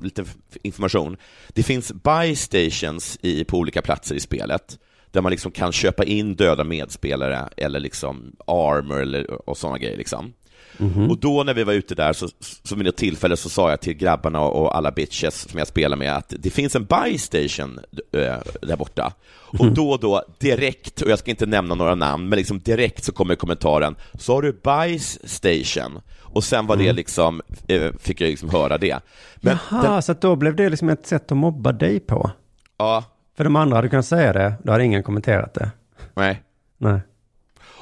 lite 0.03 0.25
information. 0.61 1.17
Det 1.47 1.63
finns 1.63 1.91
buy 1.91 2.35
stations 2.35 3.17
i, 3.21 3.43
på 3.43 3.57
olika 3.57 3.81
platser 3.81 4.15
i 4.15 4.19
spelet, 4.19 4.79
där 5.11 5.21
man 5.21 5.31
liksom 5.31 5.51
kan 5.51 5.71
köpa 5.71 6.03
in 6.03 6.35
döda 6.35 6.63
medspelare 6.63 7.49
eller 7.57 7.79
liksom 7.79 8.35
armor 8.47 9.01
eller, 9.01 9.49
och 9.49 9.57
sådana 9.57 9.77
grejer 9.77 9.97
liksom. 9.97 10.33
Mhm. 10.81 11.09
Och 11.11 11.17
då 11.19 11.43
när 11.43 11.53
vi 11.53 11.63
var 11.63 11.73
ute 11.73 11.95
där, 11.95 12.13
så, 12.13 12.27
så 12.63 12.75
vid 12.75 12.85
något 12.85 12.97
tillfälle 12.97 13.37
så 13.37 13.49
sa 13.49 13.69
jag 13.69 13.81
till 13.81 13.93
grabbarna 13.93 14.41
och 14.41 14.77
alla 14.77 14.91
bitches 14.91 15.49
som 15.49 15.59
jag 15.59 15.67
spelar 15.67 15.97
med 15.97 16.15
att 16.15 16.33
det 16.39 16.49
finns 16.49 16.75
en 16.75 16.85
buy 16.85 17.17
station 17.17 17.79
äh, 18.11 18.21
där 18.61 18.75
borta. 18.77 19.13
Mhm. 19.53 19.67
Och 19.69 19.73
då 19.75 19.91
och 19.91 19.99
då, 19.99 20.23
direkt, 20.39 21.01
och 21.01 21.09
jag 21.11 21.19
ska 21.19 21.31
inte 21.31 21.45
nämna 21.45 21.75
några 21.75 21.95
namn, 21.95 22.29
men 22.29 22.37
liksom 22.37 22.59
direkt 22.59 23.03
så 23.03 23.11
kommer 23.11 23.35
kommentaren, 23.35 23.95
sa 24.19 24.41
du 24.41 24.51
buy 24.63 24.99
station? 25.23 25.99
Och 26.21 26.43
sen 26.43 26.67
var 26.67 26.75
det 26.75 26.83
Mm. 26.83 26.95
liksom, 26.95 27.41
eh, 27.67 27.91
fick 27.99 28.21
jag 28.21 28.27
liksom 28.29 28.49
höra 28.49 28.77
det. 28.77 28.99
Men 29.35 29.57
Jaha, 29.71 29.81
den, 29.93 30.01
så 30.01 30.13
då 30.13 30.35
blev 30.35 30.55
det 30.55 30.69
liksom 30.69 30.89
ett 30.89 31.05
sätt 31.07 31.31
att 31.31 31.37
mobba 31.37 31.71
dig 31.71 31.99
på? 31.99 32.31
ja, 32.77 33.03
För 33.37 33.43
de 33.43 33.55
andra 33.55 33.75
hade 33.75 33.89
kunnat 33.89 34.05
säga 34.05 34.33
det, 34.33 34.53
då 34.63 34.71
hade 34.71 34.85
ingen 34.85 35.03
kommenterat 35.03 35.53
det. 35.53 35.71
nej. 36.13 36.43
Nej. 36.77 36.99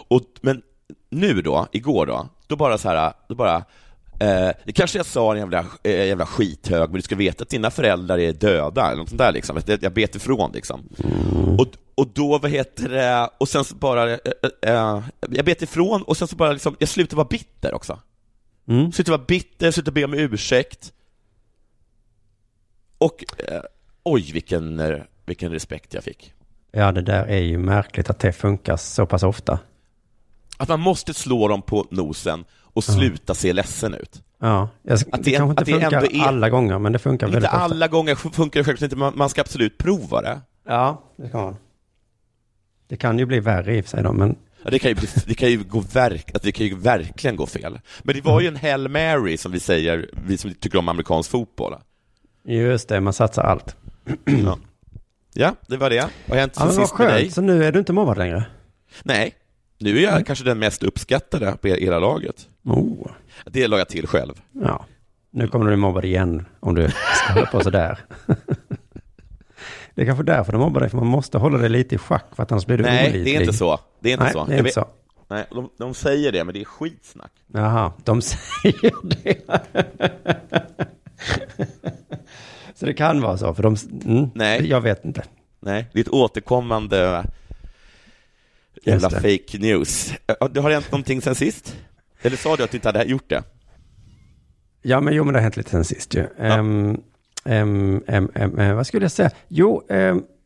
Och, 0.10 0.22
men 0.42 0.62
nu 1.10 1.42
då, 1.42 1.68
igår 1.72 2.06
då, 2.06 2.28
då 2.48 2.56
bara 2.56 2.78
så 2.78 2.90
här, 2.90 3.14
då 3.28 3.36
bara 3.36 3.64
Eh, 4.20 4.52
det 4.64 4.72
kanske 4.74 5.00
jag 5.00 5.06
sa 5.06 5.32
en 5.32 5.40
jävla, 5.40 5.66
eh, 5.84 6.06
jävla 6.08 6.26
skithög, 6.26 6.90
men 6.90 6.96
du 6.96 7.02
ska 7.02 7.16
veta 7.16 7.44
att 7.44 7.50
dina 7.50 7.72
föräldrar 7.72 8.18
är 8.18 8.34
döda, 8.34 8.88
eller 8.88 8.98
något 8.98 9.10
sånt 9.10 9.20
där 9.20 9.32
liksom. 9.32 9.62
Jag, 9.66 9.94
bet 9.94 10.16
ifrån 10.16 10.52
liksom. 10.54 10.90
Och, 11.58 11.68
och 11.96 12.08
då, 12.14 12.38
vad 12.38 12.52
heter 12.52 12.90
det, 12.90 13.30
och 13.38 13.50
sen 13.50 13.64
så 13.64 13.76
bara, 13.76 14.12
eh, 14.12 14.18
eh, 14.62 15.04
jag 15.30 15.46
bet 15.46 15.62
ifrån 15.62 16.02
och 16.02 16.18
sen 16.18 16.28
så 16.28 16.36
bara 16.36 16.52
liksom, 16.52 16.76
jag 16.80 16.90
slutade 16.90 17.16
vara 17.16 17.28
bitter 17.28 17.74
också. 17.74 18.00
Mm. 18.68 18.92
Slutade 18.92 19.18
vara 19.18 19.26
bitter, 19.28 19.72
slutade 19.72 19.92
be 19.92 20.06
om 20.06 20.14
ursäkt. 20.14 20.94
Och, 22.98 23.24
eh, 23.38 23.62
oj 24.04 24.32
vilken, 24.34 24.80
eh, 24.80 25.00
vilken 25.26 25.52
respekt 25.52 25.94
jag 25.94 26.04
fick. 26.04 26.34
Ja, 26.72 26.92
det 26.92 27.02
där 27.02 27.26
är 27.26 27.42
ju 27.42 27.58
märkligt 27.58 28.10
att 28.10 28.20
det 28.20 28.34
funkar 28.34 28.78
så 28.78 29.06
pass 29.06 29.24
ofta. 29.24 29.60
Att 30.58 30.70
man 30.70 30.80
måste 30.80 31.14
slå 31.14 31.48
dem 31.48 31.62
på 31.62 31.88
nosen 31.92 32.46
och 32.62 32.84
sluta 32.84 33.36
se 33.36 33.54
ledsen 33.54 33.94
ut. 33.94 34.22
Ja, 34.40 34.70
jag, 34.84 34.94
Att 34.94 35.02
det, 35.12 35.18
det- 35.18 35.32
kanske 35.32 35.50
inte 35.50 35.60
att 35.62 35.66
det 35.66 35.72
funkar 35.72 35.92
ändå 35.92 36.12
är- 36.12 36.28
alla 36.28 36.50
gånger, 36.50 36.80
men 36.80 36.92
det 36.94 37.00
funkar 37.00 37.28
Inte 37.28 37.36
väldigt 37.36 37.52
ofta. 37.52 37.62
alla 37.64 37.88
gånger 37.88 38.16
funkar 38.16 38.60
det 38.60 38.64
självklart 38.64 38.86
inte, 38.86 38.96
man, 38.96 39.14
man 39.18 39.30
ska 39.30 39.42
absolut 39.42 39.78
prova 39.78 40.22
det. 40.22 40.42
Ja, 40.68 41.04
det 41.18 41.30
kan 41.30 41.42
man. 41.42 41.56
Det 42.88 42.98
kan 42.98 43.20
ju 43.20 43.26
bli 43.26 43.40
värre 43.40 43.78
i 43.78 43.82
och 43.82 43.86
för 43.86 43.90
sig 43.90 44.04
då, 44.04 44.14
men 44.14 44.36
Ja, 44.64 44.70
det, 44.72 44.80
kan 44.80 44.90
ju 44.92 44.96
bli, 44.96 45.08
det 45.26 45.34
kan 45.34 45.50
ju 45.50 45.64
gå 45.64 45.80
verk, 45.80 46.32
att 46.36 46.42
det 46.42 46.52
kan 46.52 46.66
ju 46.66 46.76
verkligen 46.76 47.36
gå 47.36 47.46
fel. 47.46 47.80
Men 48.04 48.16
det 48.16 48.22
var 48.22 48.42
ju 48.42 48.48
en 48.48 48.56
Hail 48.56 48.88
Mary, 48.88 49.38
som 49.38 49.52
vi 49.52 49.60
säger, 49.60 50.10
vi 50.28 50.38
som 50.38 50.54
tycker 50.54 50.78
om 50.80 50.90
amerikansk 50.90 51.30
fotboll. 51.32 51.76
just 52.44 52.90
det, 52.90 53.02
man 53.02 53.14
satsar 53.14 53.44
allt. 53.44 53.76
Ja, 54.26 54.58
ja 55.34 55.56
det 55.68 55.78
var 55.78 55.90
det. 55.90 56.00
Vad 56.26 56.38
har 56.38 56.42
hänt 56.42 56.54
Ja, 56.56 56.60
sen 56.62 56.76
men 56.76 56.86
sist 56.88 56.98
med 57.00 57.08
dig? 57.08 57.32
så 57.32 57.42
nu 57.42 57.64
är 57.66 57.72
du 57.72 57.80
inte 57.80 57.94
mobbad 57.94 58.18
längre? 58.18 58.46
Nej, 59.04 59.34
nu 59.80 59.98
är 59.98 60.02
jag 60.02 60.26
kanske 60.26 60.46
den 60.46 60.60
mest 60.60 60.84
uppskattade 60.84 61.58
på 61.62 61.68
era 61.68 62.00
laget. 62.00 62.48
Oh. 62.64 63.08
Det 63.46 63.68
la 63.68 63.78
jag 63.78 63.90
till 63.90 64.08
själv. 64.08 64.34
Ja, 64.52 64.86
nu 65.32 65.48
kommer 65.48 65.66
du 65.66 65.72
bli 65.72 65.78
mobbad 65.78 66.06
igen 66.06 66.46
om 66.60 66.76
du 66.76 66.90
ska 66.90 67.34
hålla 67.34 67.46
på 67.46 67.62
sådär. 67.62 68.00
Det 69.96 70.02
är 70.02 70.06
kanske 70.06 70.24
därför 70.24 70.52
de 70.52 70.58
mobbar 70.62 70.82
dig, 70.82 70.90
för 70.90 70.98
man 70.98 71.08
måste 71.08 71.38
hålla 71.38 71.58
dig 71.58 71.70
lite 71.70 71.96
i 71.96 71.98
schack, 71.98 72.26
för 72.36 72.44
att 72.44 72.52
annars 72.52 72.66
blir 72.66 72.78
du 72.78 72.84
Nej, 72.84 73.10
olidlig. 73.10 73.26
det 73.26 73.36
är 73.38 73.42
inte 73.42 73.54
så. 73.58 73.80
Det 74.00 74.10
är 74.10 74.14
inte 74.14 74.24
Nej, 74.24 74.34
så. 74.34 74.46
det 74.46 74.54
är 74.54 74.60
inte 74.60 74.72
så. 74.72 74.86
Nej, 75.28 75.46
de, 75.52 75.70
de 75.78 75.94
säger 75.94 76.32
det, 76.32 76.44
men 76.44 76.54
det 76.54 76.62
är 76.62 76.66
skitsnack. 76.66 77.32
Jaha, 77.54 77.92
de 78.04 78.22
säger 78.22 78.92
det. 79.04 79.38
så 82.76 82.86
det 82.86 82.94
kan 82.94 83.22
vara 83.22 83.38
så, 83.38 83.54
för 83.54 83.64
de... 83.64 83.76
Mm, 84.06 84.30
Nej. 84.36 84.68
Jag 84.70 84.82
vet 84.82 85.06
inte. 85.06 85.24
Nej, 85.60 85.86
det 85.94 86.00
är 86.00 86.04
ett 86.04 86.10
återkommande 86.10 87.26
jävla 88.84 89.10
fake 89.10 89.58
news. 89.60 90.14
Ja, 90.40 90.48
Det 90.48 90.60
har 90.60 90.72
hänt 90.72 90.92
någonting 90.92 91.22
sen 91.22 91.36
sist? 91.36 91.78
Eller 92.22 92.38
sa 92.38 92.56
du 92.56 92.64
att 92.64 92.72
du 92.72 92.78
inte 92.78 92.88
hade 92.88 93.04
gjort 93.04 93.30
det? 93.30 93.44
Ja, 94.82 95.02
men 95.02 95.14
jo, 95.14 95.24
men 95.24 95.34
det 95.34 95.40
har 95.40 95.44
hänt 95.44 95.58
lite 95.58 95.70
sen 95.70 95.84
sist 95.84 96.16
ju. 96.16 96.28
Ehm, 96.40 97.02
ehm, 97.46 98.02
ehm, 98.08 98.60
eh, 98.60 98.74
vad 98.74 98.88
skulle 98.88 99.04
jag 99.04 99.12
säga? 99.12 99.30
Jo, 99.48 99.84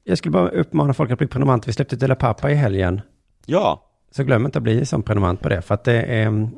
jag 0.04 0.18
skulle 0.18 0.32
bara 0.32 0.50
uppmana 0.50 0.94
folk 0.94 1.12
att 1.12 1.18
bli 1.18 1.28
prenumerant. 1.28 1.68
Vi 1.68 1.74
släppte 1.74 1.96
Dela 1.96 2.16
Pappa 2.16 2.52
i 2.52 2.56
helgen. 2.56 3.02
Ja, 3.46 3.88
Så 4.12 4.24
glöm 4.24 4.46
inte 4.46 4.58
att 4.60 4.64
bli 4.64 4.86
som 4.86 5.04
prenumerant 5.04 5.42
på 5.42 5.50
det, 5.50 5.62
för 5.62 5.74
att 5.76 5.84
det 5.84 6.02
är... 6.02 6.50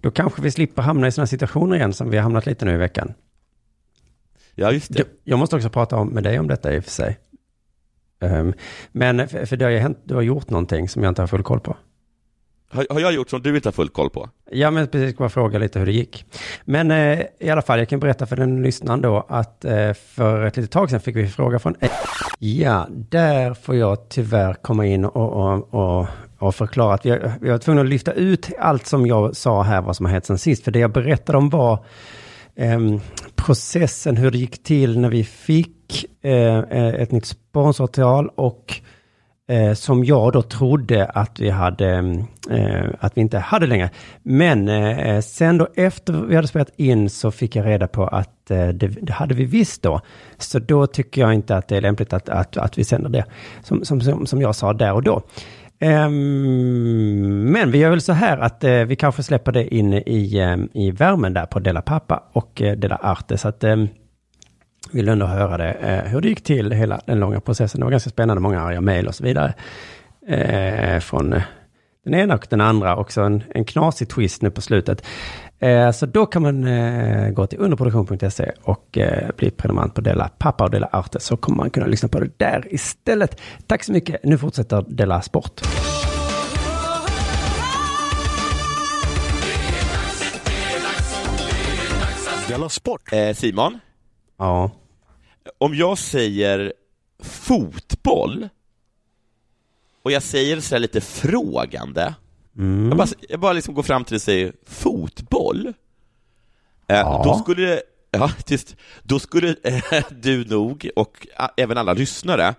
Då 0.00 0.10
kanske 0.10 0.42
vi 0.42 0.50
slipper 0.50 0.82
hamna 0.82 1.06
i 1.06 1.12
sådana 1.12 1.26
situationer 1.26 1.76
igen 1.76 1.92
som 1.92 2.10
vi 2.10 2.16
har 2.16 2.22
hamnat 2.22 2.46
lite 2.46 2.64
nu 2.64 2.74
i 2.74 2.76
veckan. 2.76 3.14
ja 4.54 4.72
just 4.72 4.92
det. 4.92 4.98
Jag, 4.98 5.06
jag 5.24 5.38
måste 5.38 5.56
också 5.56 5.70
prata 5.70 5.96
om, 5.96 6.08
med 6.08 6.22
dig 6.22 6.38
om 6.38 6.48
detta 6.48 6.74
i 6.74 6.78
och 6.78 6.84
för 6.84 6.90
sig. 6.90 7.18
Ehm, 8.20 8.52
men 8.92 9.28
för, 9.28 9.46
för 9.46 9.56
det 9.56 9.64
har 9.64 9.72
ju 9.72 9.78
hänt, 9.78 9.98
du 10.04 10.14
har 10.14 10.22
gjort 10.22 10.50
någonting 10.50 10.88
som 10.88 11.02
jag 11.02 11.10
inte 11.10 11.22
har 11.22 11.26
full 11.26 11.42
koll 11.42 11.60
på. 11.60 11.76
Har, 12.70 12.86
har 12.90 13.00
jag 13.00 13.12
gjort 13.12 13.30
som 13.30 13.42
du 13.42 13.56
inte 13.56 13.68
har 13.68 13.72
full 13.72 13.88
koll 13.88 14.10
på? 14.10 14.28
Ja, 14.50 14.70
men 14.70 14.86
precis, 14.88 15.16
jag 15.18 15.32
fråga 15.32 15.58
lite 15.58 15.78
hur 15.78 15.86
det 15.86 15.92
gick. 15.92 16.24
Men 16.64 16.90
eh, 16.90 17.20
i 17.40 17.50
alla 17.50 17.62
fall, 17.62 17.78
jag 17.78 17.88
kan 17.88 18.00
berätta 18.00 18.26
för 18.26 18.36
den 18.36 18.62
lyssnaren 18.62 19.00
då 19.00 19.26
att 19.28 19.64
eh, 19.64 19.92
för 19.92 20.46
ett 20.46 20.56
litet 20.56 20.70
tag 20.70 20.90
sedan 20.90 21.00
fick 21.00 21.16
vi 21.16 21.26
fråga 21.28 21.58
från... 21.58 21.74
Ja, 22.38 22.86
där 22.90 23.54
får 23.54 23.74
jag 23.76 24.08
tyvärr 24.08 24.54
komma 24.54 24.86
in 24.86 25.04
och, 25.04 25.32
och, 25.32 25.74
och, 25.74 26.06
och 26.38 26.54
förklara 26.54 26.94
att 26.94 27.06
vi, 27.06 27.10
har- 27.10 27.32
vi 27.40 27.50
var 27.50 27.58
tvungna 27.58 27.82
att 27.82 27.88
lyfta 27.88 28.12
ut 28.12 28.50
allt 28.58 28.86
som 28.86 29.06
jag 29.06 29.36
sa 29.36 29.62
här, 29.62 29.82
vad 29.82 29.96
som 29.96 30.06
har 30.06 30.12
hänt 30.12 30.26
sen 30.26 30.38
sist. 30.38 30.64
För 30.64 30.70
det 30.70 30.78
jag 30.78 30.92
berättade 30.92 31.38
om 31.38 31.50
var 31.50 31.84
ehm, 32.56 33.00
processen, 33.36 34.16
hur 34.16 34.30
det 34.30 34.38
gick 34.38 34.62
till 34.62 34.98
när 35.00 35.10
vi 35.10 35.24
fick 35.24 35.74
fick 35.88 36.10
eh, 36.24 36.58
eh, 36.58 36.94
ett 36.94 37.12
nytt 37.12 37.26
sponsoravtal 37.26 38.30
och 38.34 38.80
eh, 39.48 39.74
som 39.74 40.04
jag 40.04 40.32
då 40.32 40.42
trodde 40.42 41.06
att 41.06 41.40
vi 41.40 41.50
hade, 41.50 41.88
eh, 42.50 42.84
att 43.00 43.16
vi 43.16 43.20
inte 43.20 43.38
hade 43.38 43.66
längre. 43.66 43.90
Men 44.22 44.68
eh, 44.68 44.98
eh, 44.98 45.20
sen 45.20 45.58
då 45.58 45.68
efter 45.74 46.12
vi 46.12 46.36
hade 46.36 46.48
spelat 46.48 46.72
in 46.76 47.10
så 47.10 47.30
fick 47.30 47.56
jag 47.56 47.66
reda 47.66 47.88
på 47.88 48.06
att 48.06 48.50
eh, 48.50 48.68
det, 48.68 48.88
det 48.88 49.12
hade 49.12 49.34
vi 49.34 49.44
visst 49.44 49.82
då. 49.82 50.00
Så 50.38 50.58
då 50.58 50.86
tycker 50.86 51.20
jag 51.20 51.34
inte 51.34 51.56
att 51.56 51.68
det 51.68 51.76
är 51.76 51.80
lämpligt 51.80 52.12
att, 52.12 52.28
att, 52.28 52.56
att 52.56 52.78
vi 52.78 52.84
sänder 52.84 53.10
det 53.10 53.24
som, 53.62 53.84
som, 53.84 54.00
som, 54.00 54.26
som 54.26 54.40
jag 54.40 54.54
sa 54.54 54.72
där 54.72 54.92
och 54.92 55.02
då. 55.02 55.22
Ehm, 55.80 57.52
men 57.52 57.70
vi 57.70 57.78
gör 57.78 57.90
väl 57.90 58.00
så 58.00 58.12
här 58.12 58.38
att 58.38 58.64
eh, 58.64 58.72
vi 58.72 58.96
kanske 58.96 59.22
släpper 59.22 59.52
det 59.52 59.74
in 59.74 59.92
i, 59.92 60.58
i 60.72 60.90
värmen 60.90 61.34
där 61.34 61.46
på 61.46 61.58
Dela 61.58 61.82
Pappa 61.82 62.22
och 62.32 62.62
eh, 62.62 62.76
Dela 62.76 62.96
Arte. 62.96 63.38
Så 63.38 63.48
att 63.48 63.64
ehm, 63.64 63.88
vill 64.92 65.08
ändå 65.08 65.26
höra 65.26 65.56
det, 65.56 65.72
eh, 65.72 66.04
hur 66.04 66.20
det 66.20 66.28
gick 66.28 66.44
till 66.44 66.72
hela 66.72 67.00
den 67.06 67.20
långa 67.20 67.40
processen. 67.40 67.80
Det 67.80 67.84
var 67.84 67.90
ganska 67.90 68.10
spännande, 68.10 68.40
många 68.40 68.60
arga 68.60 68.80
mejl 68.80 69.06
och 69.06 69.14
så 69.14 69.24
vidare. 69.24 69.54
Eh, 70.28 71.00
från 71.00 71.32
eh, 71.32 71.42
Den 72.04 72.14
ena 72.14 72.34
och 72.34 72.46
den 72.50 72.60
andra. 72.60 72.96
Också 72.96 73.20
en, 73.20 73.42
en 73.54 73.64
knasig 73.64 74.08
twist 74.08 74.42
nu 74.42 74.50
på 74.50 74.60
slutet. 74.60 75.06
Eh, 75.58 75.90
så 75.90 76.06
då 76.06 76.26
kan 76.26 76.42
man 76.42 76.66
eh, 76.66 77.30
gå 77.30 77.46
till 77.46 77.58
underproduktion.se 77.58 78.52
och 78.62 78.98
eh, 78.98 79.30
bli 79.36 79.50
prenumerant 79.50 79.94
på 79.94 80.00
Della 80.00 80.28
Pappa 80.38 80.64
och 80.64 80.70
Della 80.70 80.88
Arte. 80.92 81.20
Så 81.20 81.36
kommer 81.36 81.56
man 81.56 81.70
kunna 81.70 81.86
lyssna 81.86 82.08
på 82.08 82.20
det 82.20 82.30
där 82.36 82.64
istället. 82.70 83.40
Tack 83.66 83.84
så 83.84 83.92
mycket. 83.92 84.24
Nu 84.24 84.38
fortsätter 84.38 84.84
Della 84.88 85.22
Sport. 85.22 85.60
Della 92.48 92.68
Sport. 92.68 93.12
Eh, 93.12 93.34
Simon, 93.34 93.78
Ja. 94.38 94.70
om 95.58 95.74
jag 95.74 95.98
säger 95.98 96.72
fotboll 97.22 98.48
och 100.02 100.12
jag 100.12 100.22
säger 100.22 100.60
sådär 100.60 100.80
lite 100.80 101.00
frågande, 101.00 102.14
Mm. 102.58 102.88
jag 102.88 102.96
bara, 102.96 103.08
jag 103.28 103.40
bara 103.40 103.52
liksom 103.52 103.74
går 103.74 103.82
fram 103.82 104.04
till 104.04 104.12
dig 104.12 104.16
och 104.16 104.22
säger 104.22 104.52
fotboll, 104.66 105.66
eh, 105.66 105.74
Ja. 106.96 107.22
då 107.24 107.34
skulle 107.34 107.62
det, 107.66 107.82
ja, 108.10 108.30
tyst, 108.44 108.76
då 109.02 109.18
skulle 109.18 109.56
eh, 109.64 110.04
du 110.10 110.44
nog, 110.44 110.90
och 110.96 111.26
även 111.56 111.78
alla 111.78 111.92
lyssnare, 111.92 112.54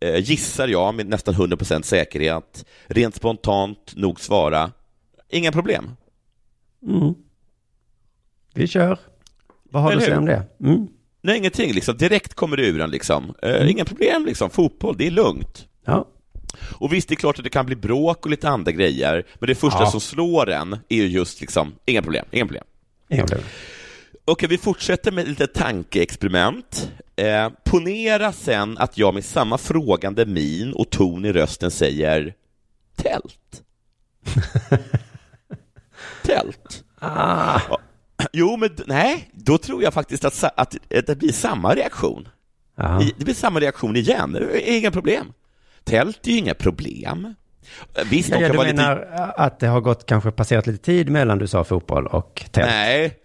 eh, 0.00 0.16
gissar 0.18 0.68
jag 0.68 0.94
med 0.94 1.06
nästan 1.06 1.34
100% 1.34 1.82
säkerhet, 1.84 2.64
rent 2.86 3.14
spontant 3.14 3.92
nog 3.96 4.20
svara, 4.20 4.70
inga 5.28 5.52
problem. 5.52 5.90
Mm. 6.86 7.14
Vi 8.54 8.66
kör. 8.66 8.98
Vad 9.62 9.82
har 9.82 9.90
du 9.90 9.96
Eller 9.96 10.02
att 10.02 10.06
säga 10.08 10.18
om 10.18 10.26
det? 10.26 10.46
Mm. 10.60 10.88
Nej, 11.24 11.38
ingenting 11.38 11.72
liksom. 11.72 11.96
Direkt 11.96 12.34
kommer 12.34 12.56
det 12.56 12.66
ur 12.66 12.80
en 12.80 12.90
liksom. 12.90 13.34
Eh, 13.42 13.70
Inga 13.70 13.84
problem 13.84 14.26
liksom. 14.26 14.50
Fotboll, 14.50 14.96
det 14.98 15.06
är 15.06 15.10
lugnt. 15.10 15.66
Ja. 15.84 16.08
Och 16.78 16.92
visst, 16.92 17.08
det 17.08 17.14
är 17.14 17.16
klart 17.16 17.38
att 17.38 17.44
det 17.44 17.50
kan 17.50 17.66
bli 17.66 17.76
bråk 17.76 18.24
och 18.24 18.30
lite 18.30 18.48
andra 18.48 18.72
grejer, 18.72 19.26
men 19.38 19.46
det 19.46 19.54
första 19.54 19.80
Ja. 19.82 19.90
som 19.90 20.00
slår 20.00 20.50
en 20.50 20.72
är 20.88 20.96
ju 20.96 21.06
just 21.06 21.40
liksom, 21.40 21.72
inga 21.86 22.02
problem, 22.02 22.24
inga 22.30 22.44
problem. 22.46 22.64
Inga 23.10 23.22
problem. 23.26 23.46
Okej, 24.24 24.48
vi 24.48 24.58
fortsätter 24.58 25.12
med 25.12 25.28
lite 25.28 25.46
tankeexperiment. 25.46 26.90
Eh, 27.16 27.48
ponera 27.64 28.32
sen 28.32 28.78
att 28.78 28.98
jag 28.98 29.14
med 29.14 29.24
samma 29.24 29.58
frågande 29.58 30.26
min 30.26 30.72
och 30.72 30.90
ton 30.90 31.24
i 31.24 31.32
rösten 31.32 31.70
säger 31.70 32.34
tält. 32.96 33.62
tält. 36.22 36.84
Ah. 36.98 37.60
Ja. 37.68 37.78
Jo, 38.32 38.56
men 38.56 38.70
nej, 38.86 39.30
då 39.32 39.58
tror 39.58 39.82
jag 39.82 39.94
faktiskt 39.94 40.24
att, 40.24 40.44
att 40.56 40.76
det 41.06 41.18
blir 41.18 41.32
samma 41.32 41.74
reaktion. 41.74 42.28
I- 43.02 43.12
Det 43.18 43.24
blir 43.24 43.34
samma 43.34 43.60
reaktion 43.60 43.96
igen, 43.96 44.32
Det 44.32 44.70
är 44.70 44.78
inga 44.78 44.90
problem. 44.90 45.32
Tält 45.84 46.26
är 46.26 46.30
ju 46.30 46.38
inga 46.38 46.54
problem. 46.54 47.34
Eh, 47.94 48.04
Visst, 48.10 48.28
Ja, 48.28 48.34
de 48.36 48.40
kan 48.42 48.50
du 48.50 48.56
vara 48.56 48.66
lite... 48.66 48.76
menar 48.76 49.32
att 49.36 49.60
det 49.60 49.66
har 49.66 49.80
gått 49.80 50.06
kanske 50.06 50.30
passerat 50.30 50.66
lite 50.66 50.84
tid 50.84 51.10
mellan 51.10 51.38
du 51.38 51.46
sa 51.46 51.64
fotboll 51.64 52.06
och 52.06 52.44
tält? 52.50 52.68
Nej. 52.70 53.18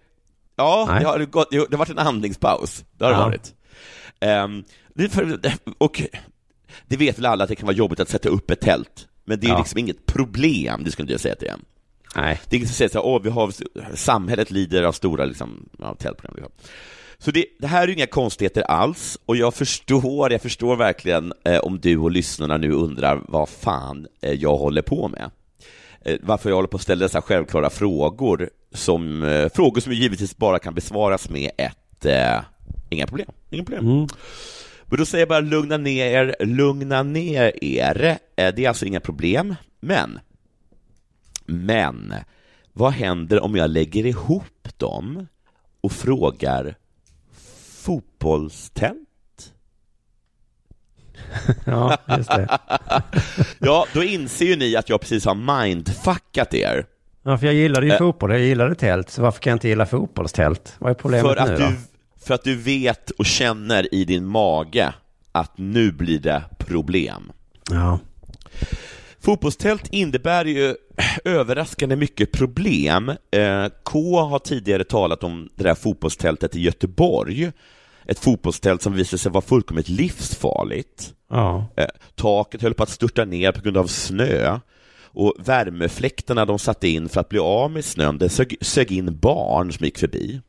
Ja, 0.56 0.86
Nej. 0.90 1.00
Det, 1.00 1.06
har 1.08 1.18
gått, 1.18 1.50
det 1.50 1.56
har 1.58 1.76
varit 1.76 1.90
en 1.90 1.98
andningspaus. 1.98 2.84
Det 2.98 3.04
har 3.04 3.12
det 3.12 3.18
Ja. 3.18 3.24
varit. 3.24 3.54
Ehm, 4.20 4.64
det 4.94 5.08
för, 5.08 5.40
och 5.78 6.02
det 6.86 6.96
vet 6.96 7.18
väl 7.18 7.26
alla 7.26 7.44
att 7.44 7.48
det 7.48 7.56
kan 7.56 7.66
vara 7.66 7.76
jobbigt 7.76 8.00
att 8.00 8.08
sätta 8.08 8.28
upp 8.28 8.50
ett 8.50 8.60
tält, 8.60 9.08
men 9.24 9.40
det 9.40 9.46
är 9.46 9.50
Ja. 9.50 9.58
liksom 9.58 9.78
inget 9.78 10.06
problem, 10.06 10.84
det 10.84 10.90
skulle 10.90 11.10
jag 11.12 11.20
säga 11.20 11.34
till 11.34 11.48
en. 11.48 11.64
Nej. 12.16 12.40
Det 12.48 12.56
är 12.56 12.58
inget 12.58 12.68
som 12.68 12.74
säger 12.74 12.88
så 12.88 12.98
här, 12.98 13.06
åh, 13.06 13.22
vi 13.22 13.30
har, 13.30 13.52
samhället 13.96 14.50
lider 14.50 14.82
av 14.82 14.92
stora 14.92 15.24
liksom, 15.24 15.68
ja, 15.78 15.94
tältproblem. 15.94 16.34
Liksom. 16.34 16.52
Så 17.18 17.30
det, 17.30 17.44
det 17.58 17.66
här 17.66 17.88
är 17.88 17.92
inga 17.92 18.06
konstigheter 18.06 18.62
alls, 18.62 19.18
och 19.26 19.36
jag 19.36 19.54
förstår, 19.54 20.32
jag 20.32 20.42
förstår 20.42 20.76
verkligen 20.76 21.32
eh, 21.44 21.58
om 21.58 21.80
du 21.80 21.96
och 21.98 22.10
lyssnarna 22.10 22.56
nu 22.56 22.72
undrar 22.72 23.22
vad 23.28 23.48
fan 23.48 24.06
eh, 24.22 24.32
jag 24.32 24.56
håller 24.56 24.82
på 24.82 25.08
med. 25.08 25.30
Eh, 26.04 26.16
varför 26.22 26.50
jag 26.50 26.56
håller 26.56 26.68
på 26.68 26.76
att 26.76 26.82
ställa 26.82 27.04
dessa 27.04 27.22
självklara 27.22 27.70
frågor, 27.70 28.50
som, 28.74 29.22
eh, 29.22 29.48
frågor 29.48 29.80
som 29.80 29.92
givetvis 29.92 30.36
bara 30.36 30.58
kan 30.58 30.74
besvaras 30.74 31.30
med 31.30 31.50
ett 31.56 32.06
eh, 32.06 32.40
inga 32.90 33.06
problem. 33.06 33.30
Inga 33.50 33.64
problem. 33.64 33.88
Mm. 33.88 34.06
Men 34.84 34.98
då 34.98 35.06
säger 35.06 35.22
jag 35.22 35.28
bara 35.28 35.40
lugna 35.40 35.76
ner 35.76 36.06
er, 36.06 36.36
lugna 36.46 37.02
ner 37.02 37.64
er. 37.64 38.18
Eh, 38.36 38.54
Det 38.54 38.64
är 38.64 38.68
alltså 38.68 38.86
inga 38.86 39.00
problem, 39.00 39.54
men 39.80 40.18
men 41.50 42.14
vad 42.72 42.92
händer 42.92 43.40
om 43.44 43.56
jag 43.56 43.70
lägger 43.70 44.06
ihop 44.06 44.68
dem 44.76 45.26
och 45.80 45.92
frågar 45.92 46.74
fotbollstält? 47.84 48.96
Ja, 51.64 51.98
just 52.18 52.30
det. 52.30 52.58
Ja, 53.58 53.86
då 53.94 54.04
inser 54.04 54.44
ju 54.46 54.56
ni 54.56 54.76
att 54.76 54.88
jag 54.88 55.00
precis 55.00 55.24
har 55.24 55.64
mindfuckat 55.64 56.54
er. 56.54 56.86
Ja, 57.22 57.38
för 57.38 57.46
jag 57.46 57.54
gillade 57.54 57.86
ju 57.86 57.92
Eh. 57.92 57.98
fotboll, 57.98 58.30
jag 58.30 58.40
gillade 58.40 58.74
tält, 58.74 59.10
så 59.10 59.22
varför 59.22 59.40
kan 59.40 59.50
jag 59.50 59.54
inte 59.56 59.68
gilla 59.68 59.86
fotbollstält? 59.86 60.74
Vad 60.78 60.90
är 60.90 60.94
problemet 60.94 61.26
För 61.26 61.34
nu 61.46 61.52
att, 61.54 61.60
då? 61.60 61.66
du, 61.66 61.76
för 62.24 62.34
att 62.34 62.44
du 62.44 62.56
vet 62.56 63.10
och 63.10 63.26
känner 63.26 63.94
i 63.94 64.04
din 64.04 64.26
mage 64.26 64.94
att 65.32 65.58
nu 65.58 65.92
blir 65.92 66.18
det 66.18 66.42
problem. 66.58 67.32
Ja. 67.70 67.98
Fotbollstält 69.22 69.88
innebär 69.90 70.44
ju 70.44 70.74
överraskande 71.24 71.96
mycket 71.96 72.32
problem. 72.32 73.08
Eh, 73.08 73.66
K 73.82 74.20
har 74.20 74.38
tidigare 74.38 74.84
talat 74.84 75.24
om 75.24 75.48
det 75.54 75.64
där 75.64 75.74
fotbollstältet 75.74 76.56
i 76.56 76.60
Göteborg. 76.60 77.52
Ett 78.06 78.18
fotbollstält 78.18 78.82
som 78.82 78.92
visade 78.92 79.18
sig 79.18 79.32
vara 79.32 79.42
fullkomligt 79.44 79.88
livsfarligt. 79.88 81.14
Ja. 81.30 81.66
Eh, 81.76 81.86
Taket 82.14 82.62
höll 82.62 82.74
på 82.74 82.82
att 82.82 82.88
störta 82.88 83.24
ner 83.24 83.52
på 83.52 83.60
grund 83.60 83.76
av 83.76 83.86
snö. 83.86 84.58
Och 85.12 85.34
värmefläktarna 85.38 86.44
de 86.44 86.58
satte 86.58 86.88
in 86.88 87.08
för 87.08 87.20
att 87.20 87.28
bli 87.28 87.38
av 87.38 87.70
med 87.70 87.84
snön, 87.84 88.18
det 88.18 88.28
sög, 88.28 88.56
sög 88.60 88.92
in 88.92 89.18
barn 89.18 89.72
som 89.72 89.84
gick 89.84 89.98
förbi. 89.98 90.40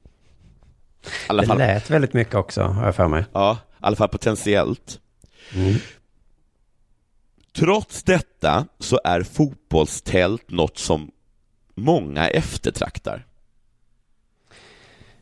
Alla 1.27 1.41
Det 1.41 1.47
fall, 1.47 1.57
lät 1.57 1.89
väldigt 1.89 2.13
mycket 2.13 2.35
också, 2.35 2.61
har 2.61 2.85
jag 2.85 2.95
för 2.95 3.07
mig. 3.07 3.25
ja, 3.33 3.57
i 3.71 3.75
alla 3.79 3.95
fall 3.95 4.07
potentiellt. 4.09 4.99
Mm. 5.55 5.75
Trots 7.55 8.03
detta 8.03 8.67
så 8.79 8.99
är 9.03 9.23
fotbollstält 9.23 10.49
något 10.51 10.77
som 10.77 11.11
många 11.75 12.29
eftertraktar. 12.29 13.25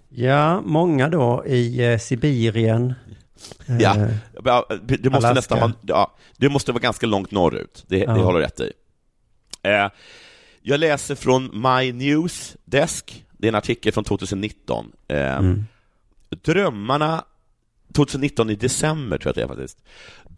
Ja, 0.10 0.62
många 0.62 1.10
då 1.10 1.46
i 1.46 1.86
eh, 1.92 1.98
Sibirien. 2.00 2.94
Eh, 3.68 3.78
Ja, 3.80 3.96
det 4.80 5.10
måste 5.10 5.28
Alaska. 5.30 5.34
nästan 5.34 5.74
ja, 5.82 6.16
det 6.38 6.50
måste 6.50 6.72
vara 6.72 6.82
ganska 6.82 7.06
långt 7.08 7.32
norrut, 7.32 7.86
det, 7.88 7.98
Ja. 7.98 8.14
det 8.14 8.20
håller 8.22 8.40
rätt 8.40 8.60
i. 8.60 8.72
Eh, 9.64 9.88
jag 10.62 10.80
läser 10.80 11.16
från 11.16 11.62
My 11.62 11.92
News 11.92 12.56
Desk, 12.66 13.26
det 13.32 13.48
är 13.48 13.50
en 13.50 13.56
artikel 13.56 13.94
från 13.94 14.04
2019. 14.04 14.92
Eh, 15.08 15.38
Mm. 15.38 15.66
Drömmarna 16.44 17.24
2019 17.94 18.50
i 18.50 18.56
december 18.56 19.18
tror 19.18 19.28
jag 19.28 19.30
att 19.32 19.36
det 19.36 19.54
är 19.54 19.58
faktiskt. 19.58 19.84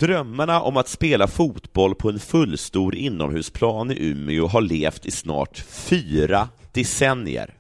Drömmarna 0.01 0.61
om 0.61 0.77
att 0.77 0.87
spela 0.87 1.27
fotboll 1.27 1.95
på 1.95 2.09
en 2.09 2.19
fullstor 2.19 2.95
inomhusplan 2.95 3.91
i 3.91 4.09
Umeå 4.09 4.47
har 4.47 4.61
levt 4.61 5.05
i 5.05 5.11
snart 5.11 5.57
fyra 5.57 6.49
decennier. 6.71 7.53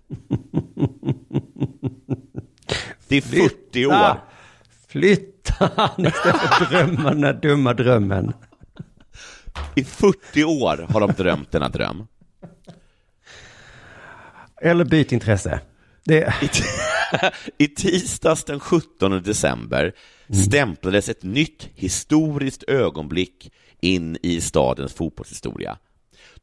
Det 3.07 3.17
är 3.17 3.21
40 3.21 3.85
år. 3.85 4.21
Flytta 4.87 5.71
han 5.75 6.05
istället 6.05 6.41
för 6.41 6.65
drömma 6.65 7.09
den 7.09 7.23
här 7.23 7.33
dumma 7.33 7.73
drömmen. 7.73 8.33
I 9.75 9.83
40 9.83 10.43
år 10.43 10.85
har 10.89 10.99
de 10.99 11.11
drömt 11.11 11.51
denna 11.51 11.69
dröm. 11.69 12.07
Eller 14.61 14.85
byt 14.85 15.11
intresse. 15.11 15.61
Det, 16.03 16.33
i, 17.57 17.67
tisdags 17.67 18.43
den 18.43 18.59
17 18.59 19.23
december 19.23 19.93
stämplades 20.45 21.09
ett 21.09 21.23
nytt 21.23 21.69
historiskt 21.75 22.63
ögonblick 22.63 23.51
in 23.79 24.17
i 24.21 24.41
stadens 24.41 24.93
fotbollshistoria. 24.93 25.77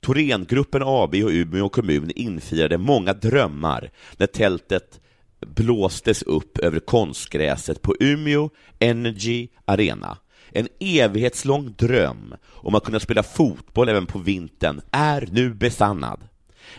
Thorengruppen 0.01 0.83
AB 0.85 1.15
och 1.15 1.31
Umeå 1.31 1.69
kommun 1.69 2.11
infirade 2.15 2.79
många 2.79 3.13
drömmar 3.13 3.91
när 4.17 4.27
tältet 4.27 5.01
blåstes 5.47 6.23
upp 6.23 6.59
över 6.59 6.81
konstgräset 6.81 7.83
på 7.83 7.95
Umeå 8.01 8.51
Energy 8.79 9.49
Arena. 9.65 10.19
En 10.53 10.69
evighetslång 10.81 11.75
dröm 11.79 12.35
om 12.47 12.75
att 12.75 12.85
kunna 12.85 13.01
spela 13.01 13.23
fotboll 13.23 13.89
även 13.89 14.07
på 14.07 14.19
vintern 14.19 14.81
är 14.91 15.29
nu 15.33 15.55
besannad. 15.55 16.21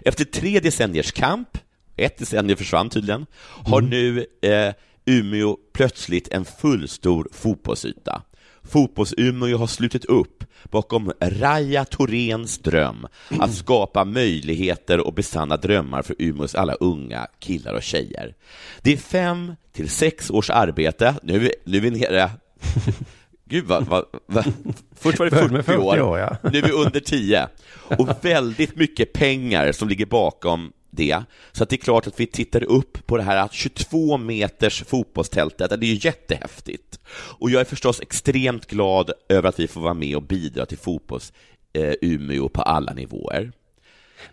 Efter 0.05 0.25
tre 0.25 0.59
decenniers 0.59 1.11
kamp, 1.11 1.57
ett 1.99 2.17
decennium 2.17 2.57
försvann 2.57 2.89
tydligen, 2.89 3.25
har 3.65 3.81
nu 3.81 4.25
eh, 4.41 4.73
Umeå 5.05 5.57
plötsligt 5.73 6.27
en 6.27 6.45
fullstor 6.45 7.27
fotbollsyta. 7.31 8.21
Fotbolls-Umeå 8.63 9.57
har 9.57 9.67
slutit 9.67 10.05
upp 10.05 10.43
bakom 10.63 11.11
Raja 11.19 11.85
Thorens 11.85 12.57
dröm 12.57 13.07
att 13.39 13.53
skapa 13.55 14.05
möjligheter 14.05 15.07
och 15.07 15.13
besanna 15.13 15.57
drömmar 15.57 16.01
för 16.01 16.15
Umeås 16.19 16.55
alla 16.55 16.73
unga 16.73 17.27
killar 17.39 17.73
och 17.73 17.83
tjejer. 17.83 18.35
Det 18.81 18.93
är 18.93 18.97
fem 18.97 19.55
till 19.71 19.89
sex 19.89 20.31
års 20.31 20.49
arbete, 20.49 21.15
nu, 21.23 21.51
nu 21.63 21.77
är 21.77 21.81
vi 21.81 21.91
nere 21.91 22.29
Gud 23.49 23.65
vad, 23.65 23.87
vad, 23.87 24.05
vad. 24.25 24.53
Först 24.95 25.19
var 25.19 25.25
det 25.25 25.31
Började 25.31 25.53
med 25.53 25.65
40 25.65 25.77
år, 25.77 25.91
40 25.91 26.01
år, 26.01 26.19
ja. 26.19 26.37
nu 26.51 26.57
är 26.57 26.63
vi 26.63 26.71
under 26.71 26.99
10. 26.99 27.47
Och 27.97 28.09
väldigt 28.21 28.75
mycket 28.75 29.13
pengar 29.13 29.71
som 29.71 29.89
ligger 29.89 30.05
bakom 30.05 30.71
det. 30.91 31.23
Så 31.51 31.63
att 31.63 31.69
det 31.69 31.75
är 31.75 31.77
klart 31.77 32.07
att 32.07 32.19
vi 32.19 32.25
tittar 32.25 32.63
upp 32.63 33.07
på 33.07 33.17
det 33.17 33.23
här 33.23 33.37
att 33.37 33.53
22 33.53 34.17
meters 34.17 34.83
fotbollstältet, 34.83 35.69
det 35.69 35.85
är 35.85 35.93
ju 35.93 35.99
jättehäftigt. 36.07 36.99
Och 37.11 37.49
jag 37.49 37.61
är 37.61 37.65
förstås 37.65 38.01
extremt 38.01 38.65
glad 38.67 39.11
över 39.29 39.49
att 39.49 39.59
vi 39.59 39.67
får 39.67 39.81
vara 39.81 39.93
med 39.93 40.15
och 40.15 40.23
bidra 40.23 40.65
till 40.65 40.77
fotbolls 40.77 41.33
eh, 41.73 41.93
Umeå 42.01 42.49
på 42.49 42.61
alla 42.61 42.93
nivåer. 42.93 43.51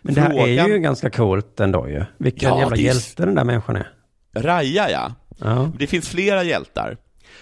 Men 0.01 0.13
det 0.15 0.21
här 0.21 0.29
Frågan- 0.29 0.49
är 0.49 0.67
ju 0.67 0.79
ganska 0.79 1.09
coolt 1.09 1.59
ändå 1.59 1.89
ju. 1.89 2.03
Vilken 2.17 2.49
Ja, 2.49 2.59
jävla 2.59 2.75
är- 2.77 2.81
hjälte 2.81 3.25
den 3.25 3.35
där 3.35 3.43
människan 3.43 3.75
är. 3.75 3.89
Raja, 4.35 4.91
ja. 4.91 5.13
Ja. 5.39 5.71
Det 5.79 5.87
finns 5.87 6.09
flera 6.09 6.43
hjältar. 6.43 6.97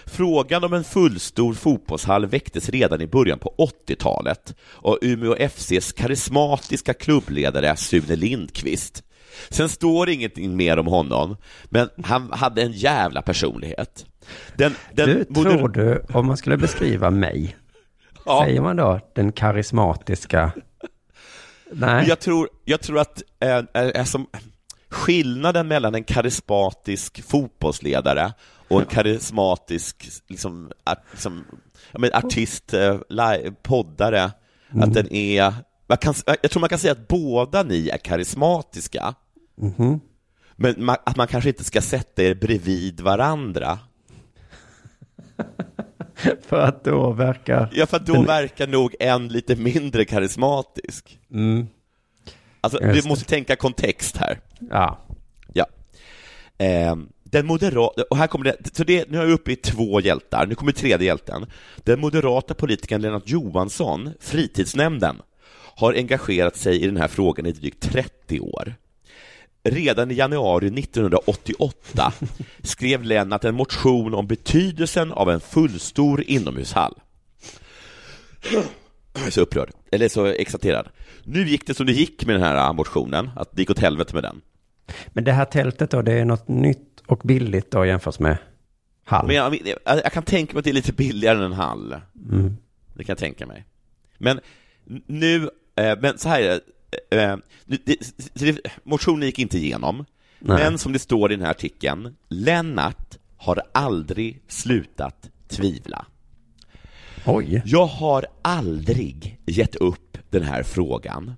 Frågan 0.06 0.64
om 0.64 0.72
en 0.72 0.84
fullstor 0.84 1.54
fotbollshall 1.54 2.26
väcktes 2.26 2.68
redan 2.68 3.00
i 3.00 3.06
början 3.06 3.38
på 3.38 3.54
80-talet 3.58 4.54
och 4.62 4.98
Umeå 5.02 5.34
FCs 5.38 5.92
karismatiska 5.92 6.94
klubbledare 6.94 7.76
Sune 7.76 8.16
Lindqvist. 8.16 9.02
Sen 9.50 9.68
står 9.68 10.08
ingenting 10.08 10.56
mer 10.56 10.78
om 10.78 10.86
honom, 10.86 11.36
men 11.64 11.88
han 12.04 12.32
hade 12.32 12.62
en 12.62 12.72
jävla 12.72 13.22
personlighet. 13.22 14.06
Den, 14.56 14.74
den 14.92 15.08
Du, 15.08 15.24
moder- 15.28 15.56
tror 15.58 15.68
du, 15.68 16.02
om 16.12 16.26
man 16.26 16.36
skulle 16.36 16.56
beskriva 16.56 17.10
mig, 17.10 17.56
Ja. 18.26 18.42
säger 18.44 18.60
man 18.60 18.76
då 18.76 19.00
den 19.14 19.32
karismatiska? 19.32 20.52
Nej, 21.72 22.08
Jag 22.08 22.20
tror, 22.20 22.48
jag 22.64 22.80
tror 22.80 22.98
att 22.98 23.22
eh, 23.40 23.82
eh, 23.82 24.04
som 24.04 24.26
skillnaden 24.90 25.68
mellan 25.68 25.94
en 25.94 26.04
karismatisk 26.04 27.22
fotbollsledare 27.28 28.32
och 28.68 28.80
en 28.80 28.86
karismatisk 28.86 30.08
liksom, 30.28 30.70
art, 30.84 30.98
liksom, 31.10 31.44
jag 31.92 32.00
men, 32.00 32.10
artist, 32.14 32.74
eh, 32.74 32.98
live, 33.08 33.52
poddare, 33.62 34.30
att 34.80 34.94
den 34.94 35.12
är 35.12 35.54
man 35.88 35.98
kan, 35.98 36.14
jag 36.42 36.50
tror 36.50 36.60
man 36.60 36.68
kan 36.68 36.78
säga 36.78 36.92
att 36.92 37.08
båda 37.08 37.62
ni 37.62 37.88
är 37.88 37.98
karismatiska, 37.98 39.14
Mhm. 39.56 40.00
men 40.56 40.84
man, 40.84 40.96
att 41.06 41.16
man 41.16 41.26
kanske 41.26 41.50
inte 41.50 41.64
ska 41.64 41.80
sätta 41.80 42.22
er 42.22 42.34
bredvid 42.34 43.00
varandra. 43.00 43.78
för 46.46 46.60
att 46.60 46.84
då 46.84 47.12
verkar... 47.12 47.68
Ja, 47.72 47.86
för 47.86 47.96
att 47.96 48.06
då 48.06 48.12
Den- 48.12 48.24
verkar 48.24 48.66
nog 48.66 48.94
en 49.00 49.28
lite 49.28 49.56
mindre 49.56 50.04
karismatisk. 50.04 51.18
Mm. 51.32 51.66
Alltså, 52.60 52.82
Just 52.82 52.96
vi 52.96 53.00
det. 53.00 53.08
måste 53.08 53.24
tänka 53.24 53.56
kontext 53.56 54.16
här. 54.16 54.40
Ja. 54.70 54.98
Ja. 55.54 55.66
Ehm, 56.58 57.08
den 57.24 57.46
moderata, 57.46 58.02
och 58.10 58.16
här 58.16 58.26
kommer 58.26 58.44
det, 58.44 58.56
så 58.76 58.84
det, 58.84 59.10
nu 59.10 59.18
är 59.18 59.22
jag 59.22 59.30
uppe 59.30 59.52
i 59.52 59.56
två 59.56 60.00
hjältar, 60.00 60.46
nu 60.46 60.54
kommer 60.54 60.72
tredje 60.72 61.06
hjälten. 61.06 61.46
Den 61.76 62.00
moderata 62.00 62.54
politikern 62.54 63.00
Lennart 63.02 63.28
Johansson, 63.28 64.10
fritidsnämnden, 64.20 65.16
har 65.76 65.92
engagerat 65.94 66.56
sig 66.56 66.82
i 66.82 66.86
den 66.86 66.96
här 66.96 67.08
frågan 67.08 67.46
i 67.46 67.52
drygt 67.52 67.82
30 67.82 68.40
år. 68.40 68.74
Redan 69.70 70.10
i 70.10 70.14
januari 70.14 70.66
1988 70.66 72.12
skrev 72.62 73.02
Lennart 73.04 73.44
en 73.44 73.54
motion 73.54 74.14
om 74.14 74.26
betydelsen 74.26 75.12
av 75.12 75.30
en 75.30 75.40
fullstor 75.40 76.22
inomhushall. 76.26 76.94
Jag 79.14 79.26
är 79.26 79.30
så 79.30 79.40
upprörd, 79.40 79.70
eller 79.92 80.08
så 80.08 80.26
exalterad. 80.26 80.88
Nu 81.24 81.48
gick 81.48 81.66
det 81.66 81.74
som 81.74 81.86
det 81.86 81.92
gick 81.92 82.26
med 82.26 82.34
den 82.34 82.42
här 82.42 82.72
motionen, 82.72 83.30
att 83.36 83.52
det 83.52 83.62
gick 83.62 83.70
åt 83.70 83.78
helvete 83.78 84.14
med 84.14 84.22
den. 84.22 84.40
Men 85.08 85.24
det 85.24 85.32
här 85.32 85.44
tältet 85.44 85.90
då, 85.90 86.02
det 86.02 86.12
är 86.12 86.24
något 86.24 86.48
nytt 86.48 87.02
och 87.06 87.20
billigt 87.24 87.70
då 87.70 87.86
jämfört 87.86 88.18
med 88.18 88.36
hall. 89.04 89.26
Men 89.26 89.36
jag, 89.36 89.58
jag, 89.84 90.12
kan 90.12 90.22
tänka 90.22 90.52
mig 90.52 90.58
att 90.58 90.64
det 90.64 90.70
är 90.70 90.74
lite 90.74 90.92
billigare 90.92 91.38
än 91.38 91.44
en 91.44 91.52
hall. 91.52 91.96
Mm. 92.30 92.56
Det 92.94 93.04
kan 93.04 93.12
jag 93.12 93.18
tänka 93.18 93.46
mig. 93.46 93.64
Men 94.18 94.40
nu, 95.06 95.50
eh, 95.76 95.98
men 96.00 96.18
så 96.18 96.28
här 96.28 96.40
är 96.40 96.48
det, 96.48 96.60
eh, 97.10 97.36
det, 98.34 98.60
motionen 98.82 99.26
gick 99.26 99.38
inte 99.38 99.58
igenom, 99.58 100.04
Nej. 100.38 100.58
men 100.58 100.78
som 100.78 100.92
det 100.92 100.98
står 100.98 101.32
i 101.32 101.36
den 101.36 101.44
här 101.44 101.50
artikeln, 101.50 102.16
Lennart 102.28 103.16
har 103.36 103.62
aldrig 103.72 104.42
slutat 104.48 105.30
tvivla. 105.48 106.06
Oj. 107.26 107.62
Jag 107.64 107.86
har 107.86 108.26
aldrig 108.42 109.40
gett 109.46 109.76
upp 109.76 110.18
den 110.30 110.42
här 110.42 110.62
frågan 110.62 111.34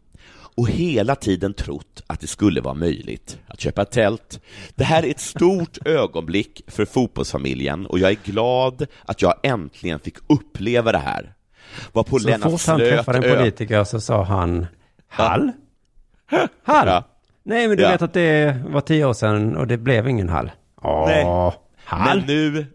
och 0.59 0.69
hela 0.69 1.15
tiden 1.15 1.55
trott 1.55 2.03
att 2.07 2.21
det 2.21 2.27
skulle 2.27 2.61
vara 2.61 2.75
möjligt 2.75 3.39
att 3.47 3.61
köpa 3.61 3.83
ett 3.83 3.91
tält. 3.91 4.41
Det 4.75 4.85
här 4.85 5.03
är 5.03 5.11
ett 5.11 5.21
stort 5.21 5.79
ögonblick 5.85 6.63
för 6.67 6.85
fotbollsfamiljen 6.85 7.87
och 7.87 7.99
jag 7.99 8.11
är 8.11 8.19
glad 8.25 8.87
att 9.05 9.23
jag 9.23 9.35
äntligen 9.43 9.99
fick 9.99 10.17
uppleva 10.27 10.93
det 10.93 10.99
här. 10.99 11.35
Var 11.93 12.03
på 12.03 12.19
Så 12.19 12.29
Lennart 12.29 12.51
fort 12.51 12.67
han 12.67 12.79
träffade 12.79 13.29
en 13.29 13.37
politiker 13.37 13.85
så 13.85 14.01
sa 14.01 14.25
han 14.25 14.67
hall? 15.09 15.53
Hall? 16.63 16.87
Ja. 16.87 17.05
Nej, 17.43 17.69
men 17.69 17.77
du 17.77 17.83
Ja. 17.83 17.91
vet 17.91 18.03
att 18.03 18.13
det 18.13 18.63
var 18.67 18.81
tio 18.81 19.05
år 19.05 19.13
sedan 19.13 19.57
och 19.57 19.67
det 19.67 19.77
blev 19.79 20.09
ingen 20.09 20.29
hall. 20.29 20.51
Åh, 20.83 21.07
Nej. 21.07 21.25
hall? 21.85 22.19
Men 22.19 22.27
nu... 22.27 22.67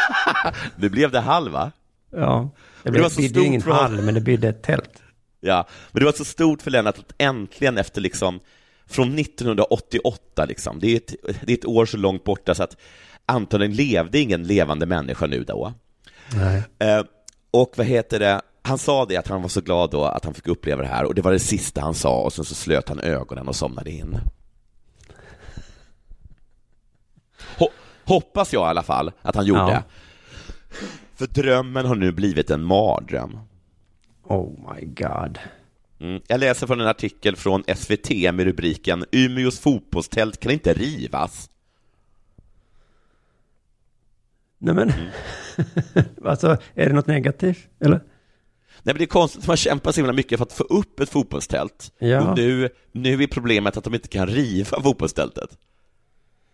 nu 0.76 0.88
blev 0.88 1.10
det 1.10 1.20
hall, 1.20 1.48
va? 1.50 1.72
Ja, 2.12 2.50
det, 2.54 2.88
det 2.88 2.90
blev, 2.90 3.02
var 3.02 3.10
så 3.10 3.20
bidde 3.20 3.40
ingen 3.44 3.62
hall, 3.62 4.02
men 4.02 4.14
det 4.14 4.20
bidde 4.20 4.48
ett 4.48 4.62
tält. 4.62 5.02
Ja, 5.40 5.66
men 5.92 6.00
det 6.00 6.04
var 6.06 6.12
så 6.12 6.24
stort 6.24 6.62
för 6.62 6.70
Lennart 6.70 6.98
att 6.98 7.12
äntligen 7.18 7.78
efter 7.78 8.00
liksom 8.00 8.40
från 8.86 9.18
1988 9.18 10.44
liksom, 10.44 10.78
det 10.80 10.86
är 10.92 10.96
ett, 10.96 11.14
det 11.44 11.52
är 11.52 11.56
ett 11.56 11.66
år 11.66 11.86
så 11.86 11.96
långt 11.96 12.24
borta 12.24 12.54
så 12.54 12.62
att 12.62 12.76
antagligen 13.26 13.74
levde 13.76 14.18
ingen 14.18 14.42
levande 14.42 14.86
människa 14.86 15.26
nu 15.26 15.44
då. 15.44 15.72
Nej. 16.34 16.62
Eh, 16.78 17.02
och 17.50 17.72
vad 17.76 17.86
heter 17.86 18.18
det, 18.18 18.40
han 18.68 18.78
sa 18.78 19.04
det 19.04 19.16
att 19.16 19.28
han 19.28 19.42
var 19.42 19.48
så 19.48 19.60
glad 19.60 19.90
då 19.90 20.04
att 20.04 20.24
han 20.24 20.34
fick 20.34 20.48
uppleva 20.48 20.82
det 20.82 20.88
här 20.88 21.04
och 21.04 21.14
det 21.14 21.22
var 21.22 21.32
det 21.32 21.38
sista 21.38 21.80
han 21.80 21.94
sa 21.94 22.20
och 22.22 22.32
sen 22.32 22.44
så 22.44 22.54
slöt 22.54 22.88
han 22.88 23.00
ögonen 23.00 23.48
och 23.48 23.56
somnade 23.56 23.90
in. 23.90 24.18
Ho- 27.58 27.70
hoppas 28.04 28.52
jag 28.52 28.60
i 28.66 28.70
alla 28.70 28.82
fall 28.82 29.12
att 29.22 29.34
han 29.36 29.46
gjorde. 29.46 29.60
Ja. 29.60 29.82
För 31.14 31.26
drömmen 31.26 31.86
har 31.86 31.94
nu 31.94 32.12
blivit 32.12 32.50
en 32.50 32.64
mardröm. 32.64 33.38
Oh 34.24 34.74
my 34.74 34.84
god. 34.86 35.38
Mm. 36.00 36.22
Jag 36.26 36.40
läser 36.40 36.66
från 36.66 36.80
en 36.80 36.86
artikel 36.86 37.36
från 37.36 37.62
SVT 37.76 38.10
med 38.10 38.40
rubriken 38.40 39.04
Umeås 39.12 39.60
fotbollstält 39.60 40.40
kan 40.40 40.52
inte 40.52 40.72
rivas. 40.72 41.50
Nej 44.58 44.74
men, 44.74 44.90
Mm. 44.90 45.10
alltså 46.24 46.56
är 46.74 46.86
det 46.86 46.92
något 46.92 47.06
negativt? 47.06 47.68
Eller? 47.80 48.00
Nej, 48.82 48.94
men 48.94 48.98
det 48.98 49.04
är 49.04 49.06
konstigt, 49.06 49.46
man 49.46 49.56
kämpar 49.56 49.92
så 49.92 50.00
himla 50.00 50.12
mycket 50.12 50.38
för 50.38 50.46
att 50.46 50.52
få 50.52 50.64
upp 50.64 51.00
ett 51.00 51.08
fotbollstält. 51.10 51.92
Ja. 51.98 52.30
Och 52.30 52.38
nu, 52.38 52.68
nu 52.92 53.22
är 53.22 53.26
problemet 53.26 53.76
att 53.76 53.84
de 53.84 53.94
inte 53.94 54.08
kan 54.08 54.26
riva 54.26 54.82
fotbollstältet. 54.82 55.50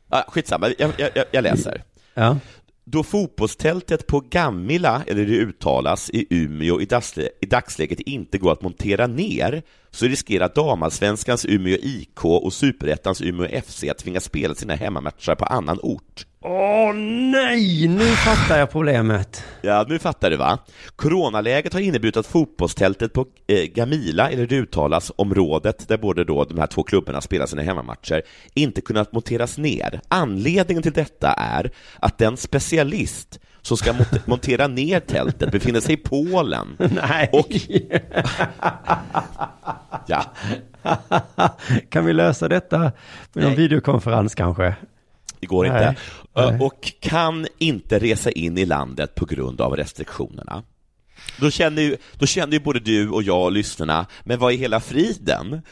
Ah, 0.08 0.22
skitsamma, 0.28 0.70
jag, 0.78 0.92
jag, 0.98 1.24
jag- 1.32 1.42
läser. 1.42 1.82
Ja. 2.14 2.38
Då 2.87 3.02
fotbollstältet 3.02 4.06
på 4.06 4.20
Gamila, 4.20 5.02
eller 5.06 5.24
det 5.26 5.32
uttalas, 5.37 6.10
i 6.10 6.26
Umeå 6.30 6.80
i, 6.80 6.84
dagsle- 6.84 7.28
i 7.40 7.46
dagsläget 7.46 8.00
inte 8.00 8.38
går 8.38 8.52
att 8.52 8.62
montera 8.62 9.06
ner, 9.06 9.62
så 9.90 10.06
riskerar 10.06 10.52
damallsvenskans 10.54 11.44
Umeå 11.48 11.76
IK 11.82 12.24
och 12.24 12.52
superettans 12.52 13.22
Umeå 13.22 13.60
FC 13.62 13.84
att 13.90 13.98
tvingas 13.98 14.24
spela 14.24 14.54
sina 14.54 14.74
hemmamatcher 14.74 15.34
på 15.34 15.44
annan 15.44 15.78
ort. 15.82 16.26
Åh 16.46 16.94
nej, 17.33 17.88
nu 17.88 18.04
fattar 18.07 18.59
jag 18.59 18.70
problemet. 18.70 19.44
Ja, 19.62 19.85
nu 19.88 19.98
fattar 19.98 20.30
du 20.30 20.37
va? 20.37 20.59
Coronaläget 20.96 21.72
har 21.72 21.80
inneburit 21.80 22.16
att 22.16 22.26
fotbollstältet 22.26 23.12
på 23.12 23.26
eh, 23.46 23.64
Gamila, 23.64 24.30
eller 24.30 24.46
det 24.46 24.57
uttalas, 24.57 25.12
området 25.16 25.88
där 25.88 25.96
både 25.96 26.24
då 26.24 26.44
de 26.44 26.59
här 26.59 26.66
två 26.66 26.83
klubbarna 26.83 27.20
spelar 27.20 27.46
sina 27.46 27.62
hemmamatcher, 27.62 28.22
inte 28.54 28.80
kunnat 28.80 29.12
monteras 29.12 29.59
ner. 29.59 30.00
Anledningen 30.09 30.83
till 30.83 30.92
detta 30.92 31.33
är 31.33 31.70
att 31.98 32.18
den 32.18 32.37
specialist 32.37 33.40
som 33.62 33.76
ska 33.76 33.92
mont- 33.92 34.20
montera 34.26 34.66
ner 34.66 35.00
tältet 35.00 35.50
befinner 35.52 35.80
sig 35.80 35.94
i 35.94 35.96
Polen. 35.96 36.76
Nej. 36.78 37.28
Och, 37.33 37.48
ja, 40.07 40.24
kan 41.90 42.04
vi 42.07 42.12
lösa 42.12 42.48
detta 42.48 42.78
med 42.78 42.92
Nej. 43.44 43.54
videokonferens 43.57 44.35
kanske? 44.35 44.74
Det 45.44 45.48
går 45.48 45.64
Nej. 45.64 45.88
inte. 45.88 46.00
Nej. 46.35 46.61
Och 46.61 46.92
kan 47.00 47.46
inte 47.59 47.98
resa 47.98 48.30
in 48.30 48.59
i 48.59 48.64
landet 48.64 49.14
på 49.14 49.24
grund 49.24 49.61
av 49.61 49.76
restriktionerna. 49.76 50.62
Då 51.40 51.50
känner, 51.50 51.83
ju, 51.83 51.96
då 52.12 52.26
känner 52.26 52.52
ju 52.52 52.61
både 52.61 52.80
du 52.80 53.09
och 53.11 53.22
jag 53.22 53.42
och 53.42 53.52
lyssnarna, 53.52 54.07
men 54.24 54.38
vad 54.38 54.52
är 54.52 54.57
hela 54.57 54.80
friden? 54.80 55.62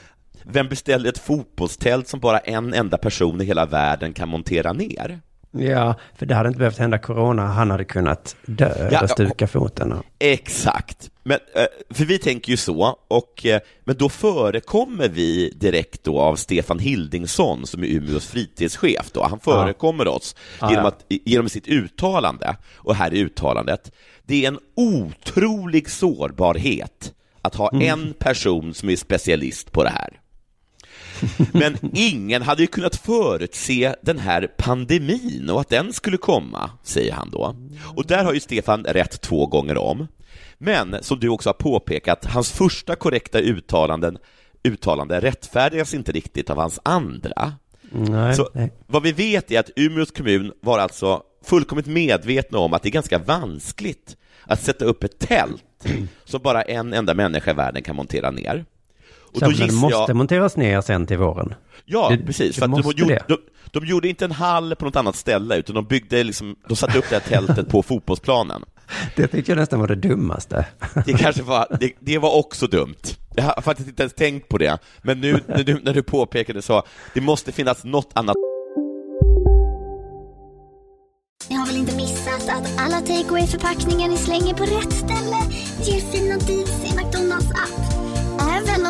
Vem 0.44 0.68
beställer 0.68 1.08
ett 1.08 1.18
fotbollstält 1.18 2.08
som 2.08 2.20
bara 2.20 2.38
en 2.38 2.74
enda 2.74 2.98
person 2.98 3.40
i 3.40 3.44
hela 3.44 3.66
världen 3.66 4.12
kan 4.12 4.28
montera 4.28 4.72
ner? 4.72 5.20
Ja, 5.52 5.94
för 6.16 6.26
det 6.26 6.34
hade 6.34 6.48
inte 6.48 6.58
behövt 6.58 6.78
hända 6.78 6.98
corona. 6.98 7.46
Han 7.46 7.70
hade 7.70 7.84
kunnat 7.84 8.36
dö 8.46 8.88
Ja, 8.92 8.98
eller 8.98 9.08
stuka 9.08 9.46
foten. 9.46 9.94
Exakt. 10.18 11.10
Men, 11.22 11.38
eh, 11.54 11.64
för 11.94 12.04
vi 12.04 12.18
tänker 12.18 12.50
ju 12.50 12.56
så, 12.56 12.98
och, 13.08 13.46
eh, 13.46 13.60
men 13.84 13.96
då 13.96 14.08
förekommer 14.08 15.08
vi 15.08 15.50
direkt 15.56 16.04
då 16.04 16.20
av 16.20 16.36
Stefan 16.36 16.78
Hildingsson 16.78 17.66
som 17.66 17.82
är 17.82 17.86
Umeås 17.86 18.26
fritidschef. 18.26 19.10
Då. 19.12 19.22
Han 19.22 19.40
förekommer 19.40 20.08
oss 20.08 20.36
Ja, 20.60 20.70
genom, 20.70 20.84
ja. 20.84 20.88
att, 20.88 21.04
genom 21.08 21.48
sitt 21.48 21.68
uttalande, 21.68 22.56
och 22.76 22.94
här 22.94 23.14
är 23.14 23.16
uttalandet, 23.16 23.92
det 24.26 24.44
är 24.44 24.48
en 24.48 24.58
otrolig 24.76 25.90
sårbarhet 25.90 27.12
att 27.42 27.54
ha 27.54 27.70
Mm. 27.72 27.88
en 27.88 28.14
person 28.18 28.74
som 28.74 28.90
är 28.90 28.96
specialist 28.96 29.72
på 29.72 29.84
det 29.84 29.90
här. 29.90 30.18
Men 31.53 31.77
ingen 31.94 32.42
hade 32.42 32.62
ju 32.62 32.66
kunnat 32.66 32.96
förutse 32.96 33.94
den 34.03 34.18
här 34.18 34.46
pandemin 34.57 35.51
och 35.51 35.61
att 35.61 35.68
den 35.68 35.92
skulle 35.92 36.16
komma, 36.16 36.70
säger 36.83 37.12
han 37.12 37.31
då. 37.31 37.57
Och 37.96 38.07
där 38.07 38.25
har 38.25 38.33
ju 38.33 38.40
Stefan 38.40 38.85
rätt 38.85 39.20
två 39.20 39.46
gånger 39.46 39.79
om. 39.79 40.09
Men 40.59 40.96
som 41.01 41.20
du 41.20 41.29
också 41.29 41.48
har 41.48 41.55
påpekat, 41.55 42.25
hans 42.25 42.51
första 42.51 42.96
korrekta 42.96 43.38
uttalanden, 43.38 44.18
uttalande 44.64 45.20
rättfärdigas 45.20 45.94
inte 45.94 46.12
riktigt 46.12 46.51
av 46.51 46.57
hans 46.57 46.81
andra. 46.83 47.53
Nej, 47.90 48.35
Så 48.35 48.48
nej. 48.55 48.72
vad 48.87 49.03
vi 49.03 49.12
vet 49.12 49.51
är 49.51 49.61
att 49.61 49.70
Umeås 49.77 50.11
kommun 50.11 50.53
var 50.61 50.79
alltså 50.79 51.22
fullkomligt 51.44 51.87
medvetna 51.87 52.59
om 52.59 52.75
att 52.75 52.83
det 52.83 52.88
är 52.88 52.90
ganska 52.90 53.18
vanskligt 53.18 54.16
att 54.44 54.62
sätta 54.62 54.85
upp 54.85 55.05
ett 55.05 55.18
tält 55.18 55.64
som 56.25 56.42
bara 56.42 56.62
en 56.62 56.92
enda 56.92 57.14
människa 57.14 57.51
i 57.51 57.55
världen 57.55 57.83
kan 57.83 57.96
montera 57.96 58.31
ner. 58.31 58.64
Och 59.32 59.38
Så 59.38 59.44
då 59.44 59.50
den 59.50 59.74
måste 59.74 60.04
jag... 60.12 60.16
monteras 60.16 60.56
ner 60.56 60.80
sen 60.80 61.06
till 61.06 61.18
våren. 61.18 61.54
Ja, 61.84 62.08
Det- 62.10 62.26
precis. 62.26 62.56
För 62.56 62.64
att 62.64 62.70
de, 62.70 62.82
måste 62.82 63.00
gjorde, 63.00 63.18
de, 63.28 63.36
de 63.70 63.86
gjorde 63.86 64.08
inte 64.08 64.24
en 64.24 64.32
hall 64.32 64.76
på 64.76 64.84
något 64.84 64.96
annat 64.96 65.16
ställe, 65.16 65.56
utan 65.56 65.74
de 65.74 65.84
byggde 65.86 66.24
liksom, 66.24 66.56
de 66.68 66.76
satte 66.76 66.98
upp 66.98 67.04
det 67.10 67.14
här 67.14 67.22
tältet 67.40 67.68
på 67.68 67.82
fotbollsplanen. 67.82 68.64
Det 69.16 69.26
tyckte 69.26 69.50
jag 69.52 69.58
nästan 69.58 69.80
var 69.80 69.88
det 69.88 69.94
dummaste. 69.94 70.66
Det 71.06 71.12
kanske 71.12 71.42
var, 71.42 71.76
det, 71.80 71.92
det 72.00 72.18
var 72.18 72.34
också 72.34 72.66
dumt. 72.66 72.94
Jag 73.34 73.44
har 73.44 73.62
faktiskt 73.62 73.88
inte 73.88 74.02
ens 74.02 74.14
tänkt 74.14 74.48
på 74.48 74.58
det, 74.58 74.78
men 75.02 75.20
nu 75.20 75.40
när 75.46 75.62
du, 75.64 75.80
när 75.82 75.94
du 75.94 76.02
påpekade 76.02 76.62
så, 76.62 76.82
det 77.14 77.20
måste 77.20 77.52
finnas 77.52 77.84
något 77.84 78.10
annat 78.14 78.36
Ni 81.50 81.56
har 81.56 81.66
väl 81.66 81.76
inte 81.76 81.96
missat 81.96 82.48
att 82.48 82.80
alla 82.80 83.00
takeaway 83.00 83.46
förpackningar 83.46 84.08
ni 84.08 84.16
slänger 84.16 84.54
på 84.54 84.62
rätt 84.64 84.92
ställe 84.92 85.36
ger 85.82 86.00
fina 86.00 86.36
deals 86.38 86.84
i 86.84 86.96
McDonalds 86.96 87.50
app. 87.50 87.91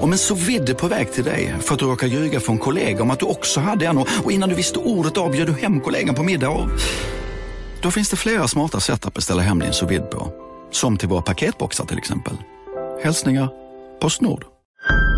Om 0.00 0.12
en 0.12 0.18
så 0.18 0.34
vidde 0.34 0.74
på 0.74 0.88
väg 0.88 1.12
till 1.12 1.24
dig 1.24 1.54
för 1.60 1.74
att 1.74 1.80
du 1.80 1.86
råkar 1.86 2.06
ljuga 2.06 2.40
från 2.40 2.58
kollega 2.58 3.02
om 3.02 3.10
att 3.10 3.20
du 3.20 3.26
också 3.26 3.60
hade 3.60 3.86
en 3.86 3.98
och 3.98 4.32
innan 4.32 4.48
du 4.48 4.54
visste 4.54 4.78
ordet 4.78 5.18
av 5.18 5.32
du 5.32 5.52
hem 5.52 5.80
kollegan 5.80 6.14
på 6.14 6.22
middag 6.22 6.48
och... 6.48 6.68
Då 7.82 7.90
finns 7.90 8.10
det 8.10 8.16
flera 8.16 8.48
smarta 8.48 8.80
sätt 8.80 9.06
att 9.06 9.14
beställa 9.14 9.42
hem 9.42 9.58
din 9.58 9.72
sous 9.72 10.00
på. 10.10 10.32
Som 10.70 10.96
till 10.96 11.08
våra 11.08 11.22
paketboxar 11.22 11.84
till 11.84 11.98
exempel. 11.98 12.34
Hälsningar 13.02 13.48
Postnord. 14.00 14.44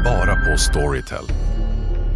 Bara 0.05 0.35
på 0.35 0.59
Storytel. 0.59 1.25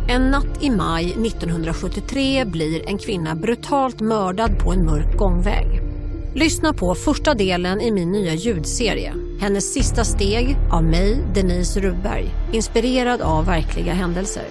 En 0.08 0.30
natt 0.30 0.62
i 0.62 0.70
maj 0.70 1.04
1973 1.04 2.44
blir 2.44 2.88
en 2.88 2.98
kvinna 2.98 3.34
brutalt 3.34 4.00
mördad 4.00 4.58
på 4.58 4.72
en 4.72 4.86
mörk 4.86 5.16
gångväg. 5.16 5.91
Lyssna 6.34 6.72
på 6.72 6.94
första 6.94 7.34
delen 7.34 7.80
i 7.80 7.90
min 7.90 8.12
nya 8.12 8.34
ljudserie. 8.34 9.14
Hennes 9.40 9.72
sista 9.72 10.04
steg 10.04 10.56
av 10.70 10.84
mig, 10.84 11.24
Denise 11.34 11.80
Rubberg. 11.80 12.30
Inspirerad 12.52 13.20
av 13.20 13.46
verkliga 13.46 13.92
händelser. 13.92 14.44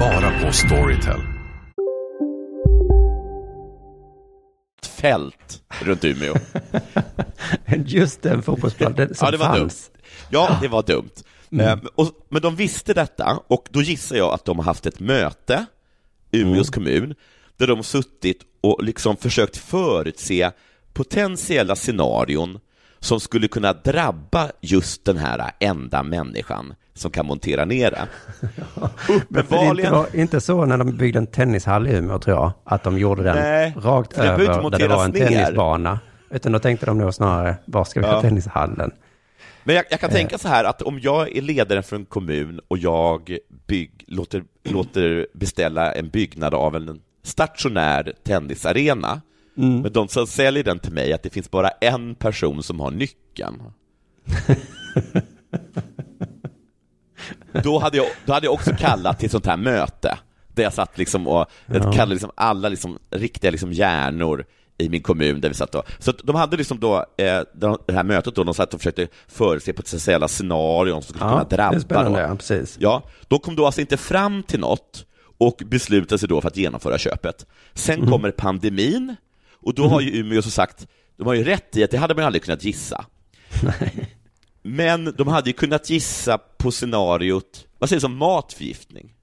Bara 0.00 0.40
på 0.40 0.52
Storytel. 0.52 1.20
fält 5.00 5.62
runt 5.80 6.04
Umeå. 6.04 6.34
Just 7.86 8.22
den 8.22 8.42
fotbollsplanen 8.42 9.14
som 9.14 9.26
ja, 9.26 9.30
det 9.30 9.36
var 9.36 9.46
fanns. 9.46 9.90
dumt. 9.90 10.02
Ja, 10.30 10.58
det 10.62 10.68
var 10.68 10.82
dumt. 10.82 11.10
Mm. 11.52 11.66
Eh, 11.66 11.78
och, 11.94 12.06
men 12.28 12.42
de 12.42 12.56
visste 12.56 12.94
detta, 12.94 13.40
och 13.48 13.68
då 13.70 13.82
gissar 13.82 14.16
jag 14.16 14.34
att 14.34 14.44
de 14.44 14.58
har 14.58 14.64
haft 14.64 14.86
ett 14.86 15.00
möte, 15.00 15.66
Umeås 16.32 16.70
kommun, 16.70 17.14
där 17.56 17.66
de 17.66 17.78
har 17.78 17.82
suttit 17.82 18.47
och 18.60 18.84
liksom 18.84 19.16
försökt 19.16 19.56
förutse 19.56 20.50
potentiella 20.92 21.76
scenarion 21.76 22.58
som 23.00 23.20
skulle 23.20 23.48
kunna 23.48 23.72
drabba 23.72 24.50
just 24.60 25.04
den 25.04 25.16
här 25.16 25.50
enda 25.60 26.02
människan 26.02 26.74
som 26.94 27.10
kan 27.10 27.26
montera 27.26 27.64
ner 27.64 27.90
det. 27.90 28.06
Men 29.28 29.44
det 29.50 29.56
inte, 29.80 29.90
var 29.90 30.16
inte 30.16 30.40
så 30.40 30.64
när 30.64 30.78
de 30.78 30.96
byggde 30.96 31.18
en 31.18 31.26
tennishall 31.26 31.86
i 31.88 31.92
Umeå 31.92 32.18
tror 32.18 32.36
jag, 32.36 32.52
att 32.64 32.82
de 32.82 32.98
gjorde 32.98 33.22
den 33.22 33.36
Nej, 33.36 33.74
rakt 33.82 34.18
över 34.18 34.70
där 34.70 34.78
det 34.78 34.88
var 34.88 35.04
en 35.04 35.10
ner. 35.10 35.26
tennisbana. 35.28 36.00
Utan 36.30 36.52
då 36.52 36.58
tänkte 36.58 36.86
de 36.86 36.98
nog 36.98 37.14
snarare, 37.14 37.56
var 37.64 37.84
ska 37.84 38.00
vi 38.00 38.06
ha 38.06 38.12
Ja. 38.14 38.20
tennishallen? 38.20 38.90
Men 39.64 39.74
jag, 39.76 39.84
jag 39.90 40.00
kan 40.00 40.10
Eh. 40.10 40.16
tänka 40.16 40.38
så 40.38 40.48
här 40.48 40.64
att 40.64 40.82
om 40.82 41.00
jag 41.02 41.36
är 41.36 41.42
ledare 41.42 41.82
för 41.82 41.96
en 41.96 42.04
kommun 42.04 42.60
och 42.68 42.78
jag 42.78 43.36
bygg, 43.66 44.04
låter, 44.06 44.42
låter 44.64 45.26
beställa 45.34 45.92
en 45.92 46.08
byggnad 46.08 46.54
av 46.54 46.76
en 46.76 47.00
stationär 47.28 48.12
tennisarena, 48.24 49.20
Mm. 49.56 49.80
men 49.80 49.92
de 49.92 50.08
som 50.08 50.26
säljer 50.26 50.64
den 50.64 50.78
till 50.78 50.92
mig 50.92 51.12
att 51.12 51.22
det 51.22 51.30
finns 51.30 51.50
bara 51.50 51.68
en 51.68 52.14
person 52.14 52.62
som 52.62 52.80
har 52.80 52.90
nyckeln. 52.90 53.62
då, 57.64 57.78
hade 57.78 57.96
jag, 57.96 58.06
då 58.26 58.32
hade 58.32 58.46
jag 58.46 58.54
också 58.54 58.70
kallat 58.78 59.18
till 59.18 59.30
sånt 59.30 59.46
här 59.46 59.56
möte, 59.56 60.18
där 60.54 60.62
jag 60.62 60.72
satt 60.72 60.98
liksom 60.98 61.28
och 61.28 61.46
jag 61.66 61.76
Ja. 61.84 61.92
kallade 61.92 62.12
liksom 62.12 62.30
alla 62.34 62.68
liksom, 62.68 62.98
riktiga 63.10 63.50
liksom 63.50 63.72
hjärnor 63.72 64.44
i 64.78 64.88
min 64.88 65.02
kommun 65.02 65.40
där 65.40 65.48
vi 65.48 65.54
satt 65.54 65.72
då. 65.72 65.82
Så 65.98 66.12
de 66.12 66.36
hade 66.36 66.56
liksom 66.56 66.80
då, 66.80 66.96
eh, 67.18 67.40
det 67.86 67.92
här 67.92 68.04
mötet 68.04 68.34
då, 68.34 68.44
de 68.44 68.54
satt 68.54 68.74
och 68.74 68.80
försökte 68.80 69.08
förutse 69.28 69.72
potentiella 69.72 70.28
scenarion 70.28 71.02
som 71.02 71.08
skulle 71.08 71.24
Ja, 71.24 71.30
kunna 71.30 71.44
det 71.44 71.54
är 71.54 71.56
drabba 71.56 71.80
spännande, 71.80 72.22
då. 72.22 72.28
ja, 72.28 72.36
precis. 72.36 72.76
Ja, 72.80 73.02
de 73.28 73.38
kom 73.38 73.56
då 73.56 73.66
alltså 73.66 73.80
inte 73.80 73.96
fram 73.96 74.42
till 74.42 74.60
något 74.60 75.04
och 75.38 75.62
beslutade 75.66 76.18
sig 76.18 76.28
då 76.28 76.40
för 76.40 76.48
att 76.48 76.56
genomföra 76.56 76.98
köpet. 76.98 77.46
Sen 77.74 78.00
Mhm. 78.00 78.10
kommer 78.10 78.30
pandemin, 78.30 79.16
och 79.52 79.74
då 79.74 79.88
har 79.88 80.00
ju 80.00 80.20
Umeå 80.20 80.42
så 80.42 80.50
sagt, 80.50 80.86
de 81.16 81.26
har 81.26 81.34
ju 81.34 81.44
rätt 81.44 81.76
i 81.76 81.84
att 81.84 81.90
det 81.90 81.98
hade 81.98 82.14
man 82.14 82.24
aldrig 82.24 82.42
kunnat 82.42 82.64
gissa. 82.64 83.04
Men 84.62 85.14
de 85.18 85.28
hade 85.28 85.50
ju 85.50 85.54
kunnat 85.54 85.90
gissa 85.90 86.38
på 86.38 86.70
scenariot, 86.70 87.66
vad 87.78 87.88
sägs 87.90 88.04
om 88.04 88.16
matförgiftning? 88.16 89.14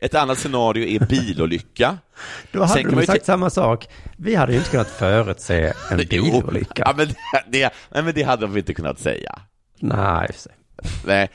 Ett 0.00 0.14
annat 0.14 0.38
scenario 0.38 0.84
är 0.86 1.06
bilolycka. 1.06 1.98
Då 2.52 2.60
hade 2.60 2.72
Sen 2.72 2.90
de 2.90 3.00
ju 3.00 3.06
sagt 3.06 3.24
samma 3.24 3.50
sak. 3.50 3.88
Vi 4.16 4.34
hade 4.34 4.52
ju 4.52 4.58
inte 4.58 4.70
kunnat 4.70 4.88
förutse 4.90 5.72
en 5.90 5.98
bilolycka. 6.10 6.82
Ja, 6.86 6.94
men 6.96 7.06
det, 7.08 7.14
det, 7.48 7.72
nej, 7.90 8.02
men 8.02 8.14
det 8.14 8.22
hade 8.22 8.46
de 8.46 8.56
inte 8.56 8.74
kunnat 8.74 8.98
säga. 8.98 9.38
Nej, 9.78 10.26
i 10.28 10.30
och 10.30 10.34
för 10.34 10.40
sig. 10.42 10.52
Nej. 11.06 11.30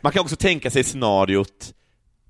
Man 0.00 0.12
kan 0.12 0.20
också 0.22 0.36
tänka 0.36 0.70
sig 0.70 0.84
scenariot 0.84 1.72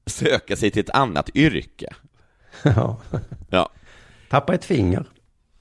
söka 0.07 0.57
sig 0.57 0.71
till 0.71 0.81
ett 0.81 0.91
annat 0.91 1.31
yrke. 1.37 1.95
Ja. 2.63 3.01
Ja. 3.51 3.71
Tappa 4.31 4.55
ett 4.55 4.65
finger. 4.65 5.05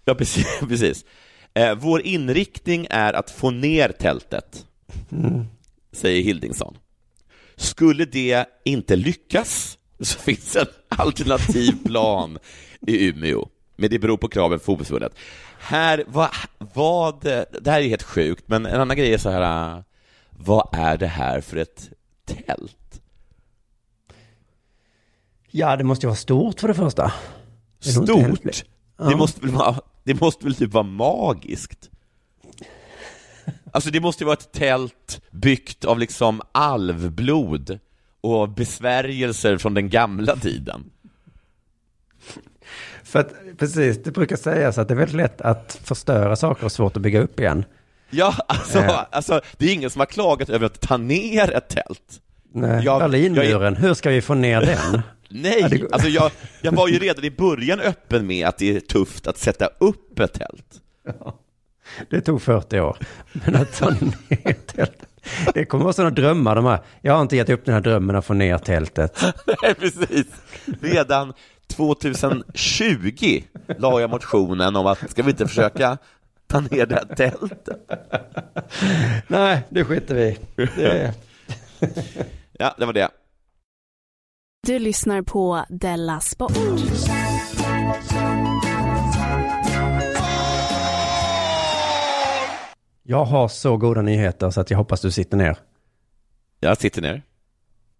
Ja, 0.05 0.15
precis. 0.15 0.59
precis. 0.67 1.05
Eh, 1.53 1.75
vår 1.75 2.01
inriktning 2.01 2.87
är 2.89 3.13
att 3.13 3.31
få 3.31 3.51
ner 3.51 3.89
tältet, 3.89 4.65
Mm. 5.11 5.45
säger 5.91 6.23
Hildingsson. 6.23 6.77
Skulle 7.55 8.05
det 8.05 8.45
inte 8.65 8.95
lyckas 8.95 9.77
så 9.99 10.19
finns 10.19 10.55
en 10.55 10.65
alternativ 10.89 11.83
plan 11.85 12.37
i 12.87 13.07
Umeå, 13.07 13.47
men 13.75 13.89
det 13.89 13.99
beror 13.99 14.17
på 14.17 14.27
kraven 14.27 14.59
för 14.59 14.65
fotbollsförbundet. 14.65 15.15
Här, 15.59 16.03
vad, 16.07 16.29
vad, 16.57 17.21
det 17.61 17.67
här 17.67 17.81
är 17.81 17.87
helt 17.87 18.03
sjukt, 18.03 18.43
men 18.47 18.65
en 18.65 18.81
annan 18.81 18.97
grej 18.97 19.13
är 19.13 19.17
så 19.17 19.29
här, 19.29 19.75
äh, 19.77 19.83
vad 20.29 20.69
är 20.73 20.97
det 20.97 21.07
här 21.07 21.41
för 21.41 21.57
ett 21.57 21.89
tält? 22.25 22.75
Ja, 25.51 25.75
det 25.75 25.83
måste 25.83 26.05
ju 26.05 26.07
vara 26.07 26.15
stort 26.17 26.59
för 26.59 26.67
det 26.67 26.73
första. 26.73 27.13
Det 27.83 27.89
är 27.89 27.93
Stort? 27.93 28.63
Ja. 28.97 29.05
Det, 29.09 29.15
måste 29.15 29.41
väl 29.41 29.49
vara, 29.51 29.75
det 30.03 30.21
måste 30.21 30.45
väl 30.45 30.55
typ 30.55 30.73
vara 30.73 30.83
magiskt? 30.83 31.89
Alltså 33.71 33.89
det 33.89 33.99
måste 33.99 34.23
ju 34.23 34.25
vara 34.25 34.37
ett 34.37 34.51
tält 34.51 35.21
byggt 35.31 35.85
av 35.85 35.99
liksom 35.99 36.41
alvblod 36.51 37.79
och 38.21 38.49
besvärjelser 38.49 39.57
från 39.57 39.73
den 39.73 39.89
gamla 39.89 40.35
tiden. 40.35 40.83
För 43.03 43.19
att, 43.19 43.33
precis, 43.57 44.03
det 44.03 44.11
brukar 44.11 44.35
sägas 44.35 44.77
att 44.77 44.87
det 44.87 44.93
är 44.93 44.95
väldigt 44.95 45.15
lätt 45.15 45.41
att 45.41 45.79
förstöra 45.83 46.35
saker 46.35 46.65
och 46.65 46.71
svårt 46.71 46.95
att 46.95 47.01
bygga 47.01 47.21
upp 47.21 47.39
igen. 47.39 47.65
Ja, 48.09 48.33
alltså, 48.47 48.79
Eh. 48.79 48.99
alltså, 49.11 49.41
det 49.57 49.65
är 49.69 49.73
ingen 49.73 49.89
som 49.89 49.99
har 49.99 50.05
klagat 50.05 50.49
över 50.49 50.65
att 50.65 50.81
ta 50.81 50.97
ner 50.97 51.51
ett 51.53 51.69
tält. 51.69 52.21
Nej, 52.53 52.83
Jag- 52.85 52.99
Berlinmuren, 53.01 53.75
hur 53.75 53.93
ska 53.93 54.09
vi 54.09 54.21
få 54.21 54.33
ner 54.33 54.61
den? 54.61 55.01
Nej, 55.29 55.67
Ja, 55.81 55.87
alltså 55.91 56.09
jag, 56.09 56.31
jag 56.61 56.71
var 56.71 56.87
ju 56.87 56.99
redan 56.99 57.25
i 57.25 57.31
början 57.31 57.79
öppen 57.79 58.27
med 58.27 58.47
att 58.47 58.57
det 58.57 58.75
är 58.75 58.79
tufft 58.79 59.27
att 59.27 59.37
sätta 59.37 59.69
upp 59.77 60.19
ett 60.19 60.33
tält. 60.33 60.81
Det 62.09 62.21
tog 62.21 62.41
40 62.41 62.79
år. 62.79 62.97
Men 63.45 63.55
att 63.55 63.73
ta 63.77 63.89
ner 63.89 64.53
tältet. 64.65 65.05
Det 65.53 65.65
kommer 65.65 65.83
vara 65.83 65.93
sådana 65.93 66.11
drömmar 66.15 66.55
de 66.55 66.65
här. 66.65 66.79
Jag 67.01 67.13
har 67.13 67.21
inte 67.21 67.35
gett 67.35 67.49
upp 67.49 67.65
den 67.65 67.73
här 67.73 67.81
drömmen 67.81 68.15
att 68.15 68.25
få 68.25 68.33
ner 68.33 68.57
tältet. 68.57 69.21
Nej, 69.63 69.75
precis. 69.75 70.25
Redan 70.81 71.33
2020 71.67 73.41
la 73.79 74.01
jag 74.01 74.09
motionen 74.09 74.75
om 74.75 74.85
att 74.85 75.11
ska 75.11 75.23
vi 75.23 75.31
inte 75.31 75.47
försöka 75.47 75.97
ta 76.47 76.59
ner 76.59 76.85
det 76.85 76.95
här 76.95 77.15
tältet? 77.15 77.69
Nej, 79.27 79.61
det 79.69 79.83
skiter 79.85 80.15
vi. 80.15 80.37
Det- 80.75 81.13
Ja, 82.61 82.75
det 82.77 82.85
var 82.85 82.93
det. 82.93 83.09
Du 84.67 84.79
lyssnar 84.79 85.21
på 85.21 85.65
Della 85.69 86.19
Sport. 86.19 86.51
Jag 93.03 93.25
har 93.25 93.47
så 93.47 93.77
goda 93.77 94.01
nyheter 94.01 94.49
så 94.49 94.61
att 94.61 94.71
jag 94.71 94.77
hoppas 94.77 95.01
du 95.01 95.11
sitter 95.11 95.37
ner. 95.37 95.57
Jag 96.59 96.77
sitter 96.77 97.01
ner. 97.01 97.21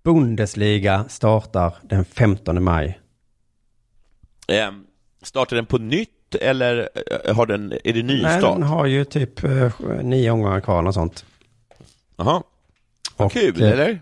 Bundesliga 0.03 1.05
startar 1.09 1.73
den 1.81 2.05
15 2.05 2.63
maj. 2.63 2.99
Eh, 4.47 4.71
startar 5.21 5.55
den 5.55 5.65
på 5.65 5.77
nytt 5.77 6.35
eller 6.41 6.89
eh, 7.25 7.35
har 7.35 7.45
den, 7.45 7.71
är 7.71 7.93
det 7.93 8.03
Nej, 8.03 8.15
nystart? 8.15 8.41
den 8.41 8.63
har 8.63 8.85
ju 8.85 9.05
typ 9.05 9.43
eh, 9.43 9.71
nio 10.01 10.31
omgångar 10.31 10.59
kvar 10.61 10.83
och 10.87 10.93
sånt. 10.93 11.25
Jaha. 12.15 12.43
Vad 13.17 13.31
kul, 13.31 13.61
eh, 13.63 13.71
eller? 13.71 14.01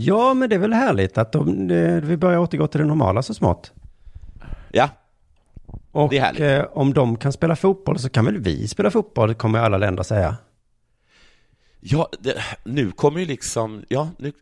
Ja, 0.00 0.34
men 0.34 0.48
det 0.48 0.54
är 0.54 0.58
väl 0.58 0.72
härligt 0.72 1.18
att 1.18 1.32
de, 1.32 1.68
det, 1.68 2.00
vi 2.00 2.16
börjar 2.16 2.38
återgå 2.38 2.66
till 2.66 2.80
det 2.80 2.86
normala 2.86 3.22
så 3.22 3.34
smått. 3.34 3.72
Ja, 4.72 4.88
Och 5.92 6.10
Det 6.10 6.18
är 6.18 6.22
härligt. 6.22 6.40
eh, 6.40 6.78
om 6.78 6.94
de 6.94 7.16
kan 7.16 7.32
spela 7.32 7.56
fotboll 7.56 7.98
så 7.98 8.08
kan 8.08 8.24
väl 8.24 8.38
vi 8.38 8.68
spela 8.68 8.90
fotboll, 8.90 9.34
kommer 9.34 9.58
alla 9.58 9.78
länder 9.78 10.02
säga. 10.02 10.36
Ja, 11.80 12.08
det, 12.20 12.34
nu 12.64 12.90
kommer 12.90 13.20
ju 13.20 13.26
liksom, 13.26 13.84
ja, 13.88 14.08
nu, 14.18 14.32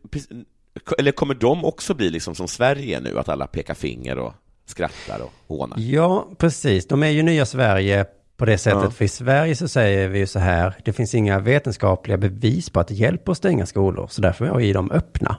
eller 0.97 1.11
kommer 1.11 1.33
de 1.33 1.65
också 1.65 1.93
bli 1.93 2.09
liksom 2.09 2.35
som 2.35 2.47
Sverige 2.47 2.99
nu, 2.99 3.19
att 3.19 3.29
alla 3.29 3.47
pekar 3.47 3.73
finger 3.73 4.17
och 4.19 4.33
skrattar 4.65 5.19
och 5.21 5.31
hånar? 5.57 5.77
Ja, 5.79 6.27
precis. 6.37 6.87
De 6.87 7.03
är 7.03 7.07
ju 7.09 7.23
nya 7.23 7.45
Sverige 7.45 8.05
på 8.37 8.45
det 8.45 8.57
sättet. 8.57 8.83
Ja. 8.83 8.89
För 8.91 9.05
i 9.05 9.07
Sverige 9.07 9.55
så 9.55 9.67
säger 9.67 10.07
vi 10.07 10.19
ju 10.19 10.27
så 10.27 10.39
här, 10.39 10.73
det 10.85 10.93
finns 10.93 11.15
inga 11.15 11.39
vetenskapliga 11.39 12.17
bevis 12.17 12.69
på 12.69 12.79
att 12.79 12.87
det 12.87 12.93
hjälper 12.93 13.31
att 13.31 13.37
stänga 13.37 13.65
skolor. 13.65 14.07
Så 14.09 14.21
därför 14.21 14.45
har 14.45 14.57
vi 14.57 14.73
dem 14.73 14.91
öppna. 14.91 15.37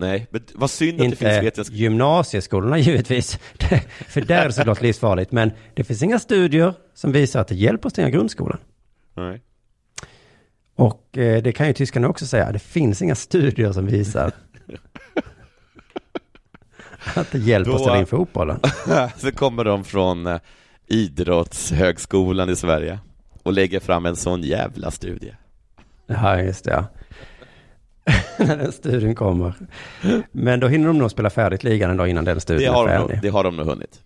Nej, 0.00 0.26
men 0.30 0.42
vad 0.54 0.70
synd 0.70 1.00
att 1.00 1.10
det 1.10 1.16
finns 1.16 1.32
Inte 1.32 1.40
vetenskap... 1.40 1.76
gymnasieskolorna 1.76 2.78
givetvis. 2.78 3.38
för 4.08 4.20
där 4.20 4.42
är 4.42 4.46
det 4.46 4.52
såklart 4.52 4.82
livsfarligt. 4.82 5.32
Men 5.32 5.50
det 5.74 5.84
finns 5.84 6.02
inga 6.02 6.18
studier 6.18 6.74
som 6.94 7.12
visar 7.12 7.40
att 7.40 7.48
det 7.48 7.54
hjälper 7.54 7.86
att 7.86 7.92
stänga 7.92 8.10
grundskolan. 8.10 8.58
Nej. 9.14 9.42
Och 10.76 11.18
eh, 11.18 11.42
det 11.42 11.52
kan 11.52 11.66
ju 11.66 11.72
tyskarna 11.72 12.08
också 12.08 12.26
säga. 12.26 12.52
Det 12.52 12.58
finns 12.58 13.02
inga 13.02 13.14
studier 13.14 13.72
som 13.72 13.86
visar 13.86 14.32
att 17.14 17.30
det 17.32 17.38
hjälper 17.38 17.70
att 17.70 17.78
Då- 17.78 17.82
ställa 17.84 17.98
in 17.98 18.06
fotbollen. 18.06 18.60
Så 19.16 19.32
kommer 19.32 19.64
de 19.64 19.84
från 19.84 20.26
eh, 20.26 20.38
Idrottshögskolan 20.86 22.50
i 22.50 22.56
Sverige 22.56 22.98
och 23.42 23.52
lägger 23.52 23.80
fram 23.80 24.06
en 24.06 24.16
sån 24.16 24.42
jävla 24.42 24.90
studie. 24.90 25.32
Ja, 26.06 26.40
just 26.42 26.64
det. 26.64 26.70
Ja. 26.70 26.84
När 28.46 28.56
den 28.56 28.72
studien 28.72 29.14
kommer. 29.14 29.54
Men 30.32 30.60
då 30.60 30.68
hinner 30.68 30.86
de 30.86 30.98
nog 30.98 31.10
spela 31.10 31.30
färdigt 31.30 31.64
ligan 31.64 31.90
en 31.90 31.96
dag 31.96 32.08
innan 32.08 32.24
den 32.24 32.34
Det 32.34 32.40
studien 32.40 32.74
har, 32.74 32.88
är 32.88 32.92
de, 32.98 33.00
färdig. 33.00 33.14
nog- 33.14 33.22
det 33.22 33.28
har 33.28 33.44
de 33.44 33.56
nog 33.56 33.66
hunnit. 33.66 34.00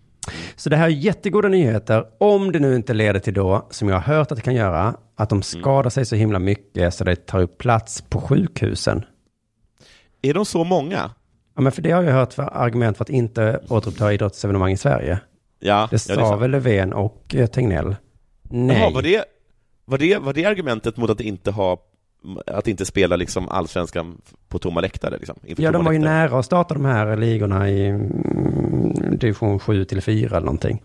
Så 0.55 0.69
det 0.69 0.75
här 0.75 0.85
är 0.85 0.89
jättegoda 0.89 1.47
nyheter. 1.47 2.05
Om 2.19 2.51
det 2.51 2.59
nu 2.59 2.75
inte 2.75 2.93
leder 2.93 3.19
till 3.19 3.33
då, 3.33 3.67
som 3.69 3.89
jag 3.89 3.95
har 3.99 4.15
hört 4.15 4.31
att 4.31 4.35
det 4.37 4.41
kan 4.41 4.55
göra, 4.55 4.95
att 5.15 5.29
de 5.29 5.41
skadar 5.41 5.89
sig 5.89 6.05
så 6.05 6.15
himla 6.15 6.39
mycket 6.39 6.93
så 6.93 7.03
det 7.03 7.15
tar 7.15 7.41
upp 7.41 7.57
plats 7.57 8.01
på 8.09 8.21
sjukhusen. 8.21 9.05
Är 10.21 10.33
de 10.33 10.45
så 10.45 10.63
många? 10.63 11.11
Ja, 11.55 11.61
men 11.61 11.71
för 11.71 11.81
det 11.81 11.91
har 11.91 12.03
jag 12.03 12.13
hört 12.13 12.33
för 12.33 12.43
argument 12.53 12.97
för 12.97 13.03
att 13.03 13.09
inte 13.09 13.59
återuppta 13.69 14.13
idrottsevenemang 14.13 14.71
i 14.71 14.77
Sverige. 14.77 15.19
Ja, 15.59 15.87
Det 15.91 15.95
ja, 16.09 16.15
sa 16.15 16.29
sant. 16.29 16.41
väl 16.41 16.51
Löfven 16.51 16.93
och 16.93 17.35
eh, 17.35 17.47
Tegnell. 17.47 17.95
Nej. 18.43 18.77
Jaha, 18.79 18.91
var, 18.93 19.01
det, 19.01 19.23
var, 19.85 19.97
det, 19.97 20.17
var 20.17 20.33
det 20.33 20.45
argumentet 20.45 20.97
mot 20.97 21.09
att 21.09 21.21
inte 21.21 21.51
ha 21.51 21.77
att 22.47 22.67
inte 22.67 22.85
spela 22.85 23.15
liksom 23.15 23.49
allsvenskan 23.49 24.21
på 24.47 24.59
tomma 24.59 24.81
läktare? 24.81 25.17
Liksom, 25.17 25.35
Ja, 25.57 25.71
de 25.71 25.85
var 25.85 25.91
ju 25.91 25.99
läktare? 25.99 26.13
nära 26.13 26.39
att 26.39 26.45
starta 26.45 26.73
de 26.73 26.85
här 26.85 27.17
ligorna 27.17 27.69
i 27.69 27.87
mm, 27.87 29.17
division 29.17 29.59
7 29.59 29.85
till 29.85 30.01
4 30.01 30.27
eller 30.37 30.45
någonting. 30.45 30.81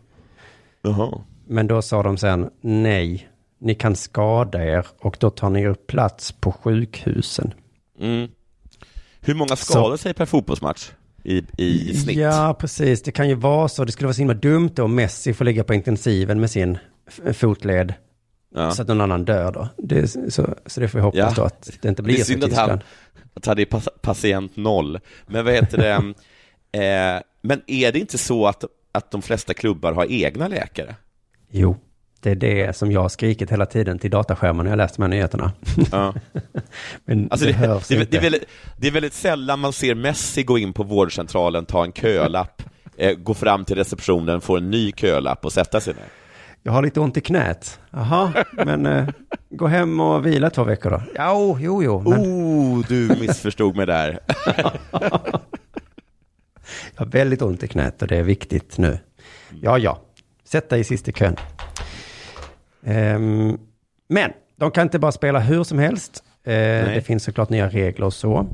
Jaha. 0.82 1.18
Men 1.46 1.66
då 1.66 1.82
sa 1.82 2.02
de 2.02 2.16
sen 2.16 2.50
nej, 2.60 3.28
ni 3.60 3.74
kan 3.74 3.96
skada 3.96 4.64
er 4.64 4.86
och 5.00 5.16
då 5.20 5.30
tar 5.30 5.50
ni 5.50 5.66
upp 5.66 5.86
plats 5.86 6.32
på 6.32 6.52
sjukhusen. 6.52 7.54
Mm. 8.00 8.28
Hur 9.20 9.34
många 9.34 9.56
skadar 9.56 9.96
sig 9.96 10.14
per 10.14 10.26
fotbollsmatch 10.26 10.90
i, 11.24 11.44
i 11.58 11.96
snitt? 11.96 12.16
Ja, 12.16 12.56
precis. 12.60 13.02
Det 13.02 13.12
kan 13.12 13.28
ju 13.28 13.34
vara 13.34 13.68
så. 13.68 13.84
Det 13.84 13.92
skulle 13.92 14.06
vara 14.06 14.14
så 14.14 14.20
himla 14.20 14.34
dumt 14.34 14.70
då 14.74 14.84
om 14.84 14.94
Messi 14.94 15.34
får 15.34 15.44
ligga 15.44 15.64
på 15.64 15.74
intensiven 15.74 16.40
med 16.40 16.50
sin 16.50 16.78
fotled. 17.32 17.94
Ja. 18.54 18.70
Så 18.70 18.82
att 18.82 18.88
någon 18.88 19.00
annan 19.00 19.24
dör 19.24 19.52
då. 19.52 19.68
Det, 19.78 20.08
så, 20.08 20.54
så 20.66 20.80
det 20.80 20.88
får 20.88 20.98
vi 20.98 21.02
hoppas 21.02 21.18
Ja. 21.18 21.32
då 21.36 21.42
att 21.42 21.70
det 21.80 21.88
inte 21.88 22.02
blir 22.02 22.14
det 22.14 22.20
är 22.20 22.24
så 22.24 22.32
synd 22.32 22.44
att 22.44 22.52
han, 22.52 22.80
att 23.34 23.46
han 23.46 23.58
är 23.58 23.64
patient 24.00 24.56
noll. 24.56 24.98
Men 25.26 25.44
vad 25.44 25.54
heter 25.54 25.78
det? 25.78 25.92
eh, 27.16 27.22
men 27.42 27.62
är 27.66 27.92
det 27.92 27.98
inte 27.98 28.18
så 28.18 28.46
att, 28.46 28.64
att 28.92 29.10
de 29.10 29.22
flesta 29.22 29.54
klubbar 29.54 29.92
har 29.92 30.06
egna 30.12 30.48
läkare? 30.48 30.94
Jo, 31.50 31.76
det 32.20 32.30
är 32.30 32.34
det 32.34 32.76
som 32.76 32.92
jag 32.92 33.00
har 33.00 33.08
skrikit 33.08 33.52
hela 33.52 33.66
tiden 33.66 33.98
till 33.98 34.10
dataskärmen 34.10 34.64
när 34.64 34.72
jag 34.72 34.76
läst 34.76 34.96
de 34.96 35.02
här 35.02 35.08
nyheterna. 35.08 35.52
Ja. 35.92 36.14
Men 37.04 37.28
Alltså 37.30 37.46
det, 37.46 37.52
det, 37.52 37.58
hörs 37.58 37.88
det, 37.88 37.94
det, 37.94 38.00
inte. 38.00 38.16
är 38.16 38.20
väldigt, 38.20 38.44
det 38.76 38.86
är 38.86 38.92
väldigt 38.92 39.14
sällan 39.14 39.58
man 39.60 39.72
ser 39.72 39.94
Messi 39.94 40.42
gå 40.42 40.58
in 40.58 40.72
på 40.72 40.82
vårdcentralen, 40.82 41.66
ta 41.66 41.84
en 41.84 41.92
kölapp, 41.92 42.62
eh, 42.96 43.14
gå 43.14 43.34
fram 43.34 43.64
till 43.64 43.76
receptionen, 43.76 44.40
få 44.40 44.56
en 44.56 44.70
ny 44.70 44.92
kölapp 44.92 45.44
och 45.44 45.52
sätta 45.52 45.80
sig 45.80 45.94
ner. 45.94 46.04
Jag 46.62 46.72
har 46.72 46.82
lite 46.82 47.00
ont 47.00 47.16
i 47.16 47.20
knät. 47.20 47.80
Jaha, 47.90 48.44
men 48.52 48.86
eh, 48.86 49.08
gå 49.50 49.66
hem 49.66 50.00
och 50.00 50.26
vila 50.26 50.50
två 50.50 50.64
veckor 50.64 50.90
då. 50.90 51.02
Ja, 51.14 51.56
jo, 51.60 51.82
jo. 51.82 52.02
Men 52.10 52.20
Oh, 52.20 52.84
du 52.88 53.08
missförstod 53.20 53.76
mig 53.76 53.86
där. 53.86 54.18
jag 56.94 57.00
har 57.04 57.06
väldigt 57.06 57.42
ont 57.42 57.62
i 57.62 57.68
knät 57.68 58.02
och 58.02 58.08
det 58.08 58.16
är 58.16 58.22
viktigt 58.22 58.78
nu. 58.78 58.98
Ja, 59.62 59.78
ja. 59.78 59.98
Sätt 60.44 60.68
dig 60.70 60.84
sist 60.84 61.08
i 61.08 61.12
kön. 61.12 61.36
Ehm, 62.84 63.58
men 64.08 64.32
de 64.56 64.70
kan 64.70 64.82
inte 64.82 64.98
bara 64.98 65.12
spela 65.12 65.40
hur 65.40 65.64
som 65.64 65.78
helst. 65.78 66.24
Eh, 66.44 66.52
det 66.94 67.02
finns 67.06 67.24
såklart 67.24 67.50
nya 67.50 67.68
regler 67.68 68.06
och 68.06 68.14
så. 68.14 68.46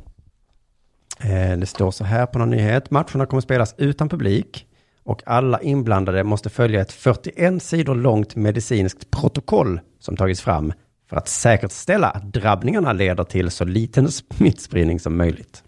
Eh, 1.20 1.58
det 1.58 1.66
står 1.66 1.90
så 1.90 2.04
här 2.04 2.26
på 2.26 2.38
någon 2.38 2.50
nyhet. 2.50 2.90
Matcherna 2.90 3.26
kommer 3.26 3.40
spelas 3.40 3.74
utan 3.78 4.08
publik 4.08 4.66
och 5.04 5.22
alla 5.26 5.60
inblandade 5.60 6.24
måste 6.24 6.50
följa 6.50 6.80
ett 6.80 6.92
41 6.92 7.62
sidor 7.62 7.94
långt 7.94 8.36
medicinskt 8.36 9.10
protokoll 9.10 9.80
som 9.98 10.16
tagits 10.16 10.40
fram 10.40 10.72
för 11.08 11.16
att 11.16 11.28
säkerställa 11.28 12.10
att 12.10 12.32
drabbningarna 12.32 12.92
leder 12.92 13.24
till 13.24 13.50
så 13.50 13.64
liten 13.64 14.10
smittspridning 14.10 15.00
som 15.00 15.16
möjligt. 15.16 15.62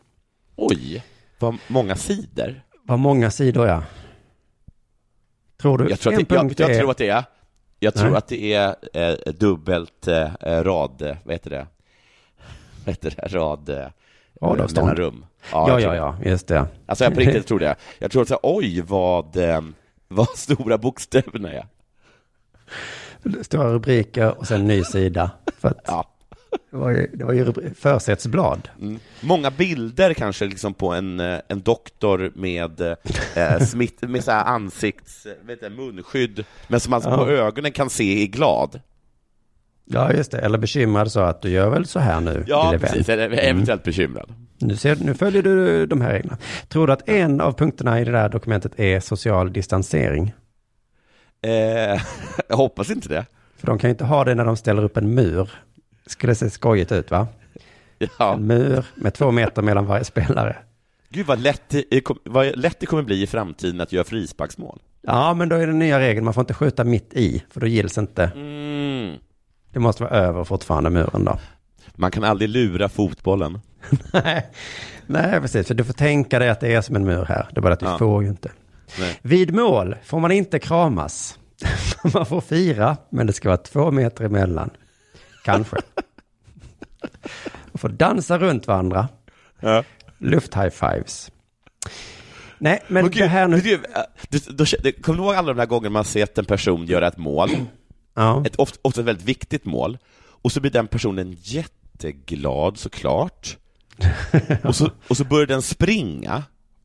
Oj, 0.57 1.05
vad 1.39 1.57
många 1.69 1.97
sidor. 1.97 2.63
Vad 2.83 2.99
många 2.99 3.31
sidor 3.31 3.69
är. 3.69 3.83
Tror 5.61 5.79
du 5.79 5.89
Jag 5.91 6.01
tror 6.01 6.13
en 6.13 6.19
det, 6.19 6.35
jag, 6.35 6.41
punkt 6.41 6.61
jag 6.61 6.71
är... 6.71 6.79
tror 6.79 6.91
att 6.91 6.99
det 6.99 7.09
är, 7.09 7.25
jag 7.79 7.95
tror 7.95 8.09
Nej. 8.11 8.19
att 8.19 8.29
det 8.29 8.53
är 8.53 8.77
eh, 8.93 9.33
dubbelt 9.33 10.09
eh, 10.09 10.31
rad, 10.41 11.03
eh, 11.03 11.17
vad 11.25 11.35
heter 11.35 11.51
det? 11.51 11.67
Vad 12.85 12.95
heter 12.95 13.15
det? 13.17 13.29
Rad... 13.29 13.69
Eh, 13.69 13.87
Radavstånd. 14.43 14.87
mellanrum. 14.87 15.27
Ja, 15.53 15.69
jag 15.69 15.81
ja, 15.81 15.95
ja, 15.97 16.17
det. 16.23 16.29
just 16.31 16.47
det. 16.49 16.67
Alltså 16.87 17.05
jag 17.05 17.15
på 17.15 17.21
riktigt 17.21 17.47
tror 17.49 17.59
det. 17.59 17.75
Jag 17.99 18.11
tror 18.11 18.23
att 18.23 18.41
oj 18.43 18.81
vad, 18.81 19.37
eh, 19.37 19.61
vad 20.09 20.29
stora 20.29 20.79
bokstäverna 20.79 21.53
är. 21.53 21.67
Stora 23.43 23.73
rubriker 23.73 24.39
och 24.39 24.47
sen 24.47 24.67
ny 24.67 24.85
sida. 24.85 25.31
För 25.59 25.69
att 25.69 25.81
Ja. 25.87 26.05
det 26.71 26.77
var 26.77 26.91
ju, 26.91 27.11
det 27.15 27.25
var 27.25 27.33
ju 27.33 27.53
försättsblad. 27.75 28.69
Mm. 28.81 28.99
Många 29.21 29.51
bilder 29.51 30.15
kanske 30.15 30.45
liksom 30.47 30.75
på 30.75 30.93
en, 30.93 31.21
eh, 31.21 31.39
en 31.49 31.61
doktor 31.63 32.33
med, 32.35 32.81
eh, 33.35 33.59
smitt, 33.61 34.03
med 34.03 34.25
så 34.25 34.31
här 34.31 34.45
ansikts, 34.45 35.27
vet 35.43 35.61
du, 35.61 35.71
munskydd, 35.71 36.45
men 36.69 36.81
som 36.81 36.91
man 36.91 37.03
Ja. 37.05 37.17
på 37.17 37.27
ögonen 37.31 37.73
kan 37.73 37.91
se 37.91 38.23
är 38.23 38.27
glad. 38.27 38.81
Ja, 39.85 40.13
just 40.13 40.31
det. 40.31 40.39
Eller 40.39 40.59
bekymrad 40.59 41.13
så 41.13 41.21
att 41.21 41.43
du 41.43 41.51
gör 41.51 41.71
väl 41.71 41.87
så 41.87 41.99
här 41.99 42.21
nu, 42.21 42.45
Ja, 42.47 42.71
vän. 42.71 42.81
precis. 42.81 43.09
Eller 43.09 43.31
eventuellt 43.31 43.83
bekymrad. 43.83 44.35
Nu, 44.59 44.77
ser, 44.77 44.97
nu 44.97 45.15
följer 45.15 45.43
du 45.43 45.87
de 45.87 46.01
här 46.01 46.13
reglerna. 46.13 46.39
Tror 46.69 46.87
du 46.87 46.93
att 46.93 47.09
en 47.09 47.41
av 47.41 47.53
punkterna 47.53 48.01
i 48.01 48.05
det 48.05 48.13
där 48.13 48.29
dokumentet 48.29 48.81
är 48.81 49.01
social 49.01 49.53
distansering? 49.53 50.35
Eh, 51.43 51.51
jag 52.49 52.57
hoppas 52.57 52.91
inte 52.91 53.09
det. 53.09 53.27
För 53.57 53.67
de 53.67 53.79
kan 53.79 53.89
ju 53.89 53.93
inte 53.93 54.05
ha 54.05 54.25
det 54.25 54.35
när 54.35 54.45
de 54.45 54.57
ställer 54.57 54.85
upp 54.85 54.97
en 54.97 55.15
mur. 55.15 55.51
skulle 56.07 56.35
se 56.35 56.51
skojigt 56.51 56.93
ut 56.93 57.11
va? 57.11 57.27
Ja. 58.19 58.35
En 58.35 58.47
mur 58.47 58.87
med 58.95 59.15
två 59.15 59.31
meter 59.31 59.63
mellan 59.63 59.87
varje 59.87 60.05
spelare. 60.05 60.57
Gud 61.09 61.27
vad 61.27 61.41
lätt, 61.41 61.63
det, 61.69 62.03
vad 62.25 62.59
lätt 62.59 62.81
det 62.81 62.87
kommer 62.87 63.03
bli 63.03 63.23
i 63.23 63.27
framtiden 63.27 63.81
att 63.81 63.93
göra 63.93 64.05
frisparksmål. 64.05 64.83
Ja, 65.03 65.35
men 65.35 65.49
då 65.49 65.57
är 65.57 65.67
den 65.67 65.79
nya 65.79 66.01
regeln, 66.01 66.25
man 66.25 66.35
får 66.35 66.41
inte 66.41 66.55
skjuta 66.55 66.85
mitt 66.85 67.15
i, 67.15 67.45
för 67.51 67.61
då 67.61 67.67
gills 67.67 67.99
inte. 67.99 68.33
Mm. 68.35 69.17
Det 69.73 69.79
måste 69.79 70.03
vara 70.03 70.15
över 70.15 70.45
fortfarande 70.45 70.91
muren 70.91 71.25
då. 71.25 71.39
Man 71.97 72.11
kan 72.11 72.25
aldrig 72.25 72.51
lura 72.51 72.89
fotbollen. 72.89 73.61
Nej, 74.13 74.51
Nej, 75.07 75.41
precis, 75.41 75.67
för 75.67 75.75
du 75.75 75.85
får 75.85 75.93
tänka 75.93 76.39
dig 76.39 76.49
att 76.49 76.61
det 76.61 76.75
är 76.75 76.81
som 76.81 76.97
en 76.97 77.05
mur 77.05 77.25
här. 77.25 77.49
Det 77.53 77.59
är 77.59 77.63
bara 77.63 77.73
att 77.73 77.81
du 77.81 77.87
Ja. 77.87 77.99
får 77.99 78.23
ju 78.23 78.29
inte. 78.29 78.53
Nej. 78.99 79.19
Vid 79.23 79.55
mål 79.55 79.97
får 80.05 80.21
man 80.21 80.33
inte 80.33 80.59
kramas. 80.59 81.39
Man 82.15 82.27
får 82.27 82.41
fira, 82.41 82.97
men 83.11 83.27
det 83.27 83.33
ska 83.33 83.49
vara 83.49 83.57
två 83.57 83.91
meter 83.91 84.25
emellan. 84.25 84.71
Kanske. 85.45 85.77
Man 87.73 87.79
får 87.79 87.89
dansa 87.89 88.39
runt 88.39 88.67
varandra. 88.67 89.09
Ja. 89.61 89.85
Luft-high-fives. 90.19 91.31
Nej, 92.59 92.83
men 92.89 93.05
gud, 93.05 93.23
det 93.23 93.27
här 93.27 93.49
nu... 93.49 93.61
du, 93.61 93.83
du, 94.29 94.39
då, 94.39 94.65
du, 94.83 94.93
kommer 94.93 95.19
du 95.19 95.25
ihåg 95.25 95.35
alla 95.35 95.49
de 95.49 95.57
där 95.59 95.67
gångerna 95.67 95.93
man 95.93 96.05
sett 96.05 96.39
en 96.39 96.45
person 96.45 96.87
göra 96.87 97.07
ett 97.09 97.17
mål? 97.17 97.51
Ja. 98.15 98.43
Ett 98.47 98.57
ofta, 98.57 98.79
ofta 98.83 99.03
väldigt 99.03 99.25
viktigt 99.27 99.65
mål. 99.65 99.99
Och 100.43 100.53
så 100.53 100.61
blir 100.61 100.71
den 100.71 100.87
personen 100.87 101.37
jätteglad 102.05 102.79
såklart. 102.79 103.59
och, 104.65 104.77
så, 104.77 104.91
och 105.09 105.17
så 105.17 105.25
börjar 105.25 105.47
den 105.47 105.63
springa. 105.63 106.43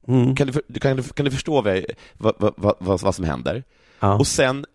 Mm. 0.08 0.36
Kan, 0.36 0.48
du, 0.48 0.80
kan, 0.80 0.98
du, 0.98 1.04
kan 1.04 1.26
du 1.26 1.32
förstå 1.32 1.62
vad, 1.62 1.86
vad, 2.18 2.54
vad, 2.58 3.02
vad, 3.02 3.16
som 3.16 3.26
händer? 3.26 3.64
Ja. 4.00 4.18
Och 4.18 4.28
sen 4.28 4.66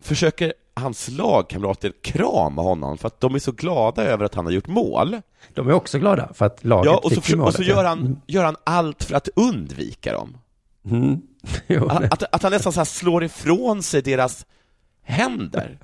försöker 0.00 0.54
hans 0.74 1.08
lagkamrater 1.08 1.92
krama 2.02 2.62
honom 2.62 2.98
för 2.98 3.06
att 3.06 3.20
de 3.20 3.34
är 3.34 3.38
så 3.38 3.52
glada 3.52 4.04
över 4.04 4.24
att 4.24 4.34
han 4.34 4.44
har 4.44 4.52
gjort 4.52 4.66
mål. 4.66 5.20
De 5.54 5.68
är 5.68 5.72
också 5.72 5.98
glada 5.98 6.32
för 6.34 6.46
att 6.46 6.64
laget 6.64 6.92
Ja, 6.92 6.96
och 6.96 7.12
så, 7.12 7.20
fick 7.20 7.24
försö- 7.24 7.42
och 7.42 7.54
så 7.54 7.62
målet. 7.62 7.76
gör, 7.76 7.84
han, 7.84 8.20
gör 8.26 8.44
han 8.44 8.56
allt 8.64 9.04
för 9.04 9.14
att 9.14 9.28
undvika 9.36 10.12
dem. 10.12 10.36
Mm. 10.84 11.20
Jo, 11.66 11.88
Att, 11.88 12.12
att, 12.12 12.34
att 12.34 12.42
han 12.42 12.52
nästan 12.52 12.72
så 12.72 12.80
här 12.80 12.84
slår 12.84 13.24
ifrån 13.24 13.82
sig 13.82 14.02
deras 14.02 14.46
händer. 15.02 15.78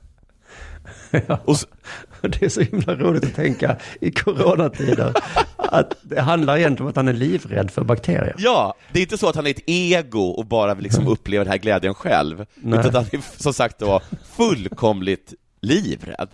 Och 1.45 1.57
så, 1.57 1.67
Det 2.21 2.43
är 2.43 2.49
så 2.49 2.61
himla 2.61 2.95
roligt 2.95 3.25
att 3.25 3.35
tänka 3.35 3.77
i 4.01 4.11
coronatider 4.11 5.15
att 5.57 5.95
det 6.03 6.21
handlar 6.21 6.57
egentligen 6.57 6.83
om 6.87 6.91
att 6.91 6.97
han 6.97 7.09
är 7.09 7.13
livrädd 7.13 7.71
för 7.71 7.85
bakterier. 7.85 8.35
ja, 8.39 8.75
det 8.93 8.99
är 8.99 9.03
inte 9.03 9.19
så 9.19 9.29
att 9.29 9.37
han 9.37 9.47
är 9.47 9.51
ett 9.51 9.63
ego 9.67 10.21
och 10.23 10.47
bara 10.47 10.75
vill 10.75 10.85
liksom 10.85 11.07
uppleva 11.09 11.45
den 11.45 11.51
här 11.51 11.59
glädjen 11.59 11.95
själv, 11.95 12.47
Nej. 12.55 12.79
utan 12.79 12.87
att 12.89 12.95
han 12.95 13.21
är 13.21 13.43
som 13.43 13.53
sagt 13.55 13.79
då 13.79 14.01
fullkomligt 14.37 15.35
livrädd. 15.61 16.29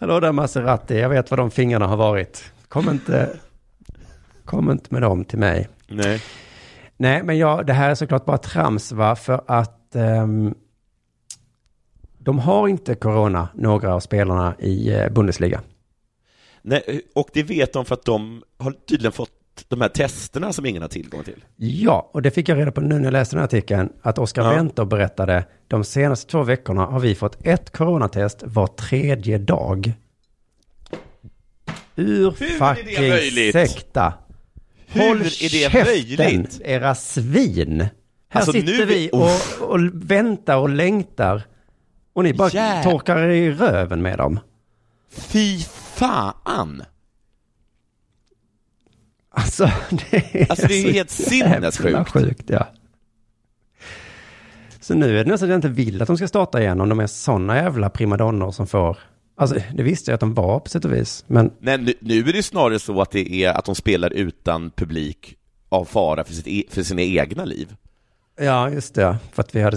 Hallå 0.00 0.20
där 0.20 0.32
Maserati, 0.32 0.98
jag 0.98 1.08
vet 1.08 1.30
vad 1.30 1.38
de 1.38 1.50
fingrarna 1.50 1.86
har 1.86 1.96
varit. 1.96 2.44
Kom 2.68 2.90
inte, 2.90 3.30
kom 4.44 4.70
inte 4.70 4.86
med 4.90 5.02
dem 5.02 5.24
till 5.24 5.38
mig. 5.38 5.68
Nej. 5.88 6.22
Nej, 6.96 7.22
men 7.22 7.38
ja, 7.38 7.62
det 7.62 7.72
här 7.72 7.90
är 7.90 7.94
såklart 7.94 8.24
bara 8.24 8.38
trams 8.38 8.92
va, 8.92 9.16
för 9.16 9.40
att 9.46 9.94
ehm, 9.94 10.54
de 12.28 12.38
har 12.38 12.68
inte 12.68 12.94
corona, 12.94 13.48
några 13.54 13.94
av 13.94 14.00
spelarna 14.00 14.54
i 14.58 14.90
eh, 14.92 15.08
Bundesliga. 15.08 15.60
Nej, 16.62 17.00
och 17.14 17.28
det 17.32 17.42
vet 17.42 17.72
de 17.72 17.84
för 17.84 17.94
att 17.94 18.04
de 18.04 18.42
har 18.58 18.72
tydligen 18.88 19.12
fått 19.12 19.30
de 19.68 19.80
här 19.80 19.88
testerna 19.88 20.52
som 20.52 20.66
ingen 20.66 20.82
har 20.82 20.88
tillgång 20.88 21.24
till. 21.24 21.44
Ja, 21.56 22.10
och 22.12 22.22
det 22.22 22.30
fick 22.30 22.48
jag 22.48 22.58
reda 22.58 22.72
på 22.72 22.80
nu 22.80 22.94
när 22.94 23.04
jag 23.04 23.12
läste 23.12 23.36
den 23.36 23.40
här 23.40 23.44
artikeln, 23.46 23.92
att 24.02 24.18
Oskar 24.18 24.42
Ja. 24.42 24.50
Wentor 24.50 24.84
berättade, 24.84 25.44
de 25.68 25.84
senaste 25.84 26.30
två 26.30 26.42
veckorna 26.42 26.86
har 26.86 27.00
vi 27.00 27.14
fått 27.14 27.46
ett 27.46 27.70
coronatest 27.72 28.42
var 28.46 28.66
tredje 28.66 29.38
dag. 29.38 29.92
Ur 31.96 32.34
Hur 32.38 32.62
är 32.62 32.74
det 32.84 33.52
fucking 33.52 33.52
sekta. 33.52 34.12
Hur 34.86 35.08
Håll 35.08 35.20
är 35.20 35.24
det 35.24 35.48
käften, 35.48 35.84
möjligt? 35.84 36.60
era 36.64 36.94
svin. 36.94 37.80
Här 38.28 38.40
Alltså, 38.40 38.52
sitter 38.52 38.86
vi 38.86 39.10
och, 39.12 39.70
och 39.70 39.80
väntar 39.92 40.56
och 40.56 40.68
längtar. 40.68 41.42
Och 42.18 42.24
ni 42.24 42.32
bara 42.34 42.48
Jävlar. 42.50 42.92
torkar 42.92 43.16
er 43.16 43.28
i 43.28 43.50
röven 43.52 44.02
med 44.02 44.18
dem. 44.18 44.40
Fy 45.10 45.58
fan! 45.94 46.82
Alltså, 49.30 49.64
det 50.10 50.16
är, 50.40 50.50
Alltså, 50.50 50.66
det 50.66 50.74
är 50.74 50.92
helt 50.92 51.10
sinnessjukt. 51.10 52.10
sjukt, 52.10 52.50
ja. 52.50 52.66
Så 54.80 54.94
nu 54.94 55.18
är 55.18 55.24
det 55.24 55.30
nästan 55.30 55.46
att 55.46 55.50
jag 55.50 55.58
inte 55.58 55.68
vill 55.68 56.02
att 56.02 56.06
de 56.08 56.16
ska 56.16 56.28
starta 56.28 56.60
igen 56.60 56.80
om 56.80 56.88
de 56.88 57.00
är 57.00 57.06
sådana 57.06 57.56
jävla 57.56 57.90
primadonnor 57.90 58.50
som 58.50 58.66
får... 58.66 58.98
Alltså, 59.36 59.56
det 59.74 59.82
visste 59.82 60.10
jag 60.10 60.14
att 60.14 60.20
de 60.20 60.34
var 60.34 60.60
på 60.60 60.68
sätt 60.68 60.84
och 60.84 60.92
vis. 60.92 61.24
Men 61.26 61.50
Nej, 61.58 61.78
nu, 61.78 61.94
nu 62.00 62.18
är 62.18 62.32
det 62.32 62.42
snarare 62.42 62.78
så 62.78 63.00
att 63.00 63.10
det 63.10 63.44
är 63.44 63.52
att 63.52 63.64
de 63.64 63.74
spelar 63.74 64.10
utan 64.12 64.70
publik 64.70 65.36
av 65.68 65.84
fara 65.84 66.24
för, 66.24 66.32
sitt 66.34 66.46
e, 66.48 66.62
för 66.70 66.82
sina 66.82 67.02
egna 67.02 67.44
liv. 67.44 67.74
ja, 68.40 68.70
just 68.70 68.94
det. 68.94 69.16
För 69.32 69.42
att 69.42 69.54
vi 69.54 69.62
hade... 69.62 69.76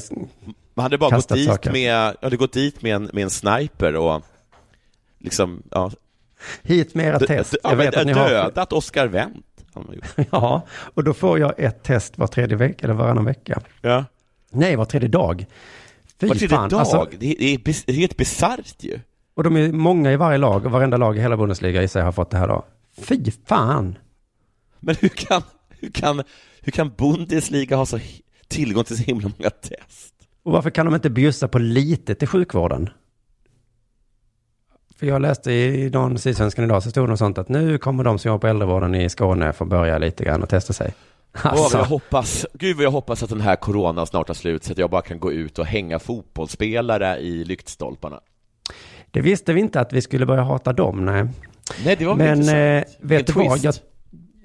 Man 0.74 0.84
hade 0.84 0.98
bara 0.98 1.16
gått 1.16 1.30
dit, 1.30 1.48
saker. 1.48 1.72
med, 1.72 2.16
hade 2.22 2.38
gått 2.38 2.54
dit 2.54 2.82
med, 2.82 2.96
en, 2.96 3.10
med 3.14 3.24
en 3.24 3.30
sniper 3.30 3.96
och 3.96 4.22
liksom, 5.20 5.64
ja, 5.72 5.92
Hit 6.64 6.96
med 6.96 7.06
era 7.06 7.20
test. 7.20 7.56
Jag 7.64 7.76
vet 7.76 7.98
att 7.98 8.08
ni 8.08 8.14
har... 8.14 8.30
dödat 8.30 8.74
Oscar 8.74 9.08
Wendt. 9.08 9.66
har 9.74 9.84
man 9.84 9.96
gjort. 9.96 10.28
Ja, 10.32 10.62
och 10.94 11.04
då 11.04 11.14
får 11.14 11.40
jag 11.40 11.54
ett 11.60 11.84
test 11.84 12.18
var 12.18 12.28
tredje 12.28 12.58
vecka, 12.58 12.84
eller 12.84 12.94
varannan 12.94 13.26
vecka. 13.26 13.62
Ja. 13.82 14.06
Nej, 14.52 14.76
var 14.76 14.86
tredje 14.86 15.10
dag. 15.10 15.46
Fy 16.20 16.28
Var 16.28 16.36
tredje 16.36 16.58
fan. 16.58 16.70
dag, 16.70 16.80
Alltså, 16.80 17.08
det, 17.20 17.44
är, 17.44 17.70
är, 17.90 17.94
helt 17.94 18.18
bisarrt 18.18 18.76
ju. 18.84 19.00
och 19.34 19.44
de 19.44 19.56
är 19.58 19.72
många 19.72 20.12
i 20.12 20.16
varje 20.16 20.38
lag, 20.38 20.66
och 20.66 20.72
varenda 20.72 20.98
lag 20.98 21.18
i 21.18 21.22
hela 21.22 21.38
Bundesliga 21.38 21.84
i 21.84 21.88
sig 21.88 22.02
har 22.02 22.12
fått 22.12 22.32
det 22.32 22.38
här 22.38 22.48
då. 22.48 22.66
Fy 22.98 23.32
fan. 23.46 23.98
Men 24.80 24.96
hur 25.00 25.10
kan, 25.10 25.42
hur 25.70 25.90
kan, 25.90 26.24
hur 26.62 26.72
kan 26.72 26.90
Bundesliga 26.90 27.76
ha 27.76 27.86
så 27.86 28.00
tillgång 28.48 28.84
till 28.84 28.98
så 28.98 29.04
himla 29.04 29.32
många 29.38 29.50
test? 29.50 30.11
Och 30.44 30.52
varför 30.52 30.70
kan 30.70 30.86
de 30.86 30.96
inte 30.96 31.10
bjussa 31.10 31.48
på 31.48 31.60
lite 31.60 32.16
till 32.16 32.28
sjukvården? 32.28 32.90
För 34.96 35.08
jag 35.08 35.22
läste 35.22 35.52
i 35.52 35.90
någon 35.90 36.18
Sydsvenskan 36.18 36.66
idag 36.66 36.84
så 36.84 36.90
stod 36.90 37.04
det 37.04 37.10
något 37.10 37.20
sånt 37.20 37.38
att 37.38 37.50
nu 37.50 37.78
kommer 37.78 38.04
de 38.04 38.20
som 38.20 38.30
jobbar 38.30 38.40
på 38.40 38.48
äldrevården 38.48 38.96
i 38.96 39.10
Skåne 39.10 39.54
få 39.54 39.66
börja 39.66 39.98
lite 39.98 40.24
grann 40.24 40.44
och 40.44 40.50
testa 40.50 40.74
sig. 40.74 40.94
Åh, 41.36 41.46
Alltså, 41.46 41.78
vad 41.78 41.84
jag 41.86 41.90
hoppas, 41.90 42.46
gud 42.54 42.76
vad 42.76 42.86
jag 42.86 42.92
hoppas 42.92 43.24
att 43.24 43.30
den 43.30 43.42
här 43.42 43.56
coronan 43.56 44.08
snart 44.08 44.28
tar 44.28 44.34
slut 44.34 44.64
så 44.64 44.72
att 44.72 44.78
jag 44.78 44.90
bara 44.90 45.02
kan 45.02 45.20
gå 45.20 45.32
ut 45.32 45.60
och 45.60 45.66
hänga 45.66 46.00
fotbollsspelare 46.00 47.18
i 47.20 47.44
lyktstolparna. 47.44 48.20
det 49.12 49.22
visste 49.22 49.54
vi 49.54 49.60
inte 49.62 49.80
att 49.80 49.94
vi 49.94 50.02
skulle 50.02 50.26
börja 50.26 50.44
hata 50.44 50.74
dem, 50.74 51.06
nej. 51.06 51.28
Nej, 51.86 51.96
det 51.96 52.06
var 52.06 52.16
Men 52.16 52.30
eh, 52.50 52.78
intressant. 52.78 52.98
vet 53.02 53.28
du 53.28 53.34
vad? 53.34 53.60
Jag, 53.64 53.74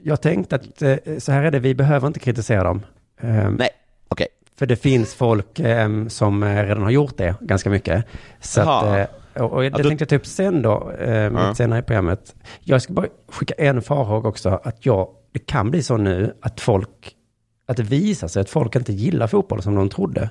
jag 0.03 0.21
tänkte 0.23 0.57
att 0.57 0.83
eh, 0.83 0.97
så 1.19 1.33
här 1.33 1.43
är 1.43 1.51
det, 1.51 1.59
vi 1.59 1.75
behöver 1.75 2.07
inte 2.07 2.21
kritisera 2.21 2.65
dem. 2.65 2.83
Ehm, 3.21 3.55
Nej, 3.55 3.69
okej. 4.09 4.27
För 4.59 4.67
det 4.67 4.77
finns 4.77 5.15
folk 5.15 5.61
ehm, 5.61 6.09
som 6.11 6.43
eh, 6.43 6.63
redan 6.65 6.83
har 6.83 6.91
gjort 6.91 7.17
det 7.17 7.35
ganska 7.41 7.71
mycket. 7.71 8.05
Så 8.41 8.61
att, 8.61 8.85
eh, 8.85 9.43
och, 9.45 9.53
och 9.53 9.61
det 9.63 9.67
Ja, 9.69 9.77
tänkte 9.79 10.03
jag 10.03 10.09
ta 10.09 10.17
upp 10.17 10.27
sen 10.27 10.63
då, 10.63 10.93
eh, 10.99 11.11
Ja. 11.15 11.55
senare 11.55 11.79
i 11.79 11.83
programmet. 11.83 12.35
Jag 12.61 12.83
ska 12.83 12.93
bara 12.93 13.07
skicka 13.29 13.55
en 13.59 13.83
farhåga 13.83 14.29
också, 14.29 14.61
att 14.65 14.87
jag, 14.87 15.09
det 15.33 15.39
kan 15.39 15.71
bli 15.71 15.83
så 15.83 15.97
nu 15.97 16.35
att 16.41 16.61
folk, 16.61 17.15
att 17.69 17.77
det 17.77 17.83
visar 17.83 18.29
sig 18.29 18.41
att 18.41 18.51
folk 18.51 18.77
inte 18.77 18.93
gillar 18.93 19.27
fotboll 19.27 19.63
som 19.63 19.75
de 19.75 19.89
trodde. 19.89 20.31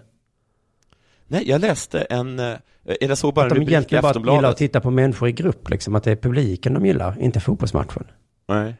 Nej, 1.27 1.49
jag 1.49 1.61
läste 1.61 2.01
en, 2.01 2.39
eh, 2.39 2.53
eller 3.01 3.15
såg 3.15 3.33
bara 3.33 3.45
att 3.45 3.51
en 3.51 3.55
de 3.55 3.59
rubrik 3.61 3.71
i 3.71 3.73
egentligen 3.73 4.01
bara 4.01 4.13
gillar 4.13 4.21
att 4.21 4.27
Aftonbladet. 4.33 4.57
titta 4.57 4.81
på 4.81 4.91
människor 4.91 5.29
i 5.29 5.31
grupp, 5.31 5.69
liksom, 5.69 5.95
att 5.95 6.03
det 6.03 6.11
är 6.11 6.15
publiken 6.15 6.73
de 6.73 6.85
gillar, 6.85 7.15
inte 7.19 7.39
fotbollsmatchen. 7.39 8.03
Nej. 8.47 8.75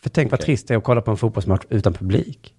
För 0.00 0.10
tänk 0.10 0.30
vad 0.30 0.38
Okej. 0.40 0.46
trist 0.46 0.68
det 0.68 0.74
är 0.74 0.78
att 0.78 0.84
kolla 0.84 1.00
på 1.00 1.10
en 1.10 1.16
fotbollsmatch 1.16 1.64
utan 1.70 1.92
publik. 1.92 2.54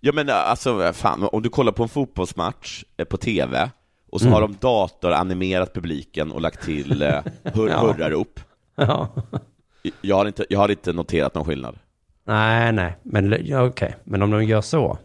Ja 0.00 0.12
men 0.12 0.28
alltså, 0.30 0.92
fan, 0.92 1.28
om 1.32 1.42
du 1.42 1.48
kollar 1.48 1.72
på 1.72 1.82
en 1.82 1.88
fotbollsmatch 1.88 2.84
eh, 2.96 3.04
på 3.04 3.16
TV 3.16 3.70
och 4.10 4.20
så 4.20 4.26
Mm. 4.26 4.34
har 4.34 4.40
de 4.40 4.56
datoranimerat 4.60 5.74
publiken 5.74 6.32
och 6.32 6.40
lagt 6.40 6.62
till 6.64 7.02
eh, 7.02 7.20
hur, 7.42 7.68
Ja. 7.70 7.80
hurrarop. 7.80 8.40
Ja. 8.74 9.08
Jag 10.00 10.16
har, 10.16 10.26
inte, 10.26 10.46
jag 10.50 10.58
har 10.58 10.68
inte 10.70 10.92
noterat 10.92 11.34
någon 11.34 11.44
skillnad. 11.44 11.78
Nej, 12.24 12.72
nej, 12.72 12.96
men 13.02 13.36
ja, 13.46 13.62
okej. 13.66 13.96
Men 14.04 14.22
om 14.22 14.30
de 14.30 14.44
gör 14.44 14.60
så, 14.60 14.98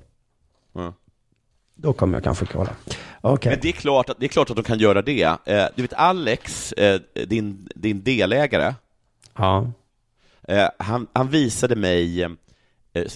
Ja. 0.73 0.93
då 1.75 1.93
kommer 1.93 2.15
jag 2.15 2.23
kanske 2.23 2.45
kolla. 2.45 2.71
Okej. 3.21 3.51
Men 3.51 3.59
det 3.61 3.67
är, 3.69 3.71
klart 3.73 4.09
att, 4.09 4.19
det 4.19 4.25
är 4.25 4.27
klart 4.29 4.49
att 4.49 4.55
de 4.55 4.63
kan 4.63 4.79
göra 4.79 5.01
det. 5.01 5.23
Eh, 5.45 5.65
du 5.75 5.81
vet 5.81 5.93
Alex, 5.93 6.71
eh, 6.73 7.01
din, 7.27 7.69
din 7.75 8.03
delägare, 8.03 8.75
Ja. 9.37 9.71
Eh, 10.47 10.69
han, 10.79 11.07
han 11.13 11.29
visade 11.29 11.75
mig 11.75 12.23
eh, 12.23 12.31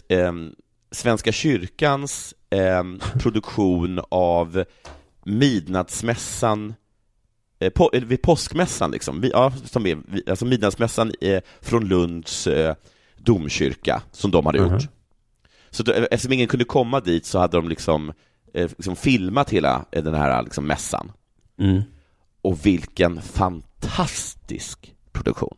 eh, 0.08 0.34
Svenska 0.92 1.32
kyrkans 1.32 2.34
eh, 2.50 2.84
produktion 3.20 4.02
av 4.10 4.64
midnattsmässan 5.26 6.74
eh, 7.60 7.70
på, 7.70 7.90
vid 7.94 8.22
påskmässan, 8.22 8.92
liksom. 8.92 9.24
Ja, 9.34 9.54
som 9.66 9.86
är, 9.86 9.98
alltså 10.30 10.46
midnattsmässan 10.46 11.12
från 11.62 11.88
Lunds 11.88 12.48
domkyrka, 13.18 14.02
som 14.12 14.32
de 14.32 14.46
hade 14.46 14.62
Mhm. 14.62 14.74
gjort. 14.74 14.84
Så 15.70 15.84
då, 15.84 15.92
eftersom 15.92 16.34
ingen 16.34 16.48
kunde 16.48 16.66
komma 16.66 17.00
dit 17.00 17.26
så 17.26 17.40
hade 17.40 17.58
de 17.58 17.70
liksom 17.70 18.14
liksom 18.54 18.96
filmat 18.96 19.50
hela 19.50 19.86
den 19.92 20.14
här 20.14 20.44
liksom, 20.44 20.68
mässan. 20.68 21.12
Mm. 21.60 21.82
Och 22.42 22.66
vilken 22.66 23.22
fantastisk 23.22 24.94
produktion. 25.12 25.58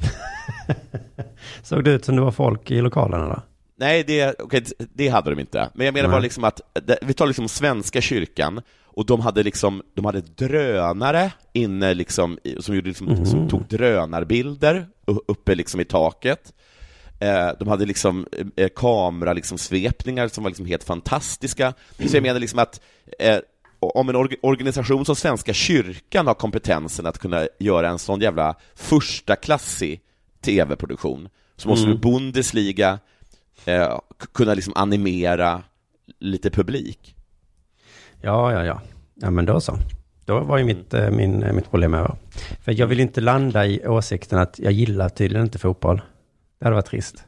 Såg 1.62 1.84
det 1.84 1.90
ut 1.90 2.04
som 2.04 2.16
det 2.16 2.22
var 2.22 2.30
folk 2.30 2.70
i 2.70 2.80
lokalen 2.80 3.22
eller? 3.22 3.40
Nej, 3.76 4.04
det, 4.06 4.40
okay, 4.40 4.62
det 4.94 5.08
hade 5.08 5.30
de 5.30 5.40
inte. 5.40 5.70
Men 5.74 5.84
jag 5.86 5.94
menar 5.94 6.08
Nej. 6.08 6.14
bara 6.14 6.20
liksom 6.20 6.44
att, 6.44 6.60
vi 7.02 7.14
tar 7.14 7.26
liksom 7.26 7.48
Svenska 7.48 8.00
kyrkan, 8.00 8.60
och 8.84 9.06
de 9.06 9.20
hade 9.20 9.42
liksom, 9.42 9.82
de 9.94 10.04
hade 10.04 10.20
drönare 10.20 11.32
inne 11.52 11.94
liksom, 11.94 12.38
som, 12.60 12.74
gjorde 12.74 12.88
liksom, 12.88 13.06
Mhm. 13.06 13.26
som 13.26 13.48
tog 13.48 13.64
drönarbilder 13.68 14.86
uppe 15.06 15.54
liksom 15.54 15.80
i 15.80 15.84
taket. 15.84 16.52
Eh, 17.20 17.48
de 17.58 17.68
hade 17.68 17.86
liksom 17.86 18.26
eh, 18.56 18.68
kamera, 18.76 19.32
liksom 19.32 19.58
svepningar 19.58 20.28
som 20.28 20.44
var 20.44 20.50
liksom 20.50 20.66
helt 20.66 20.84
fantastiska. 20.84 21.72
Så 22.08 22.16
jag 22.16 22.22
menar 22.22 22.40
liksom 22.40 22.58
att 22.58 22.80
eh, 23.18 23.38
om 23.80 24.08
en 24.08 24.16
org- 24.16 24.36
organisation 24.42 25.04
som 25.04 25.16
Svenska 25.16 25.52
kyrkan 25.52 26.26
har 26.26 26.34
kompetensen 26.34 27.06
att 27.06 27.18
kunna 27.18 27.46
göra 27.58 27.88
en 27.88 27.98
sån 27.98 28.20
jävla 28.20 28.54
första 28.74 29.36
klassig 29.36 30.00
tv-produktion, 30.44 31.28
så 31.56 31.68
måste 31.68 31.86
Mm. 31.86 32.00
Bundesliga 32.00 32.98
eh, 33.64 33.98
kunna 34.34 34.54
liksom 34.54 34.72
animera 34.76 35.62
lite 36.18 36.50
publik. 36.50 37.14
Ja, 38.22 38.52
ja, 38.52 38.64
ja. 38.64 38.80
Ja, 39.14 39.30
men 39.30 39.44
då 39.46 39.60
så. 39.60 39.76
Då 40.24 40.40
var 40.40 40.58
ju 40.58 40.64
mitt, 40.64 40.94
eh, 40.94 41.10
min, 41.10 41.42
eh, 41.42 41.52
mitt 41.52 41.70
problem 41.70 41.94
över. 41.94 42.16
För 42.64 42.72
jag 42.80 42.86
vill 42.86 43.00
inte 43.00 43.20
landa 43.20 43.66
i 43.66 43.86
åsikten 43.86 44.38
att 44.38 44.58
jag 44.58 44.72
gillar 44.72 45.08
tydligen 45.08 45.46
inte 45.46 45.58
fotboll. 45.58 46.00
Det 46.58 46.64
hade 46.66 46.74
varit 46.76 46.86
trist. 46.86 47.24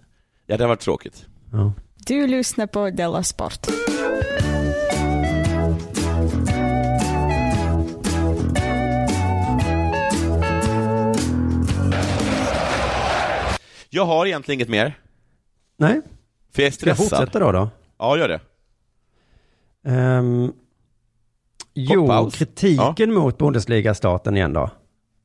Ja, 0.47 0.57
det 0.57 0.65
har 0.65 0.69
varit 0.69 0.81
tråkigt. 0.81 1.27
Ja. 1.53 1.73
Du 2.07 2.27
lyssnar 2.27 2.67
på 2.67 2.91
Della 2.91 3.23
Sport. 3.23 3.67
Jag 13.95 14.07
har 14.07 14.27
egentligen 14.27 14.59
inget 14.61 14.69
mer, 14.69 14.99
Nej, 15.77 16.01
för 16.53 16.63
jag 16.63 16.67
är 16.67 16.71
ska 16.73 16.89
jag 16.89 16.97
stressad. 16.97 17.19
fortsätta 17.19 17.39
då? 17.39 17.53
då? 17.53 17.69
Ja, 17.99 18.17
gör 18.19 18.29
det. 18.29 18.41
Ehm, 19.85 20.53
jo, 21.75 22.31
kritiken 22.33 23.15
mot 23.15 23.39
Bundesliga-starten 23.39 24.37
igen 24.37 24.53
då. 24.53 24.71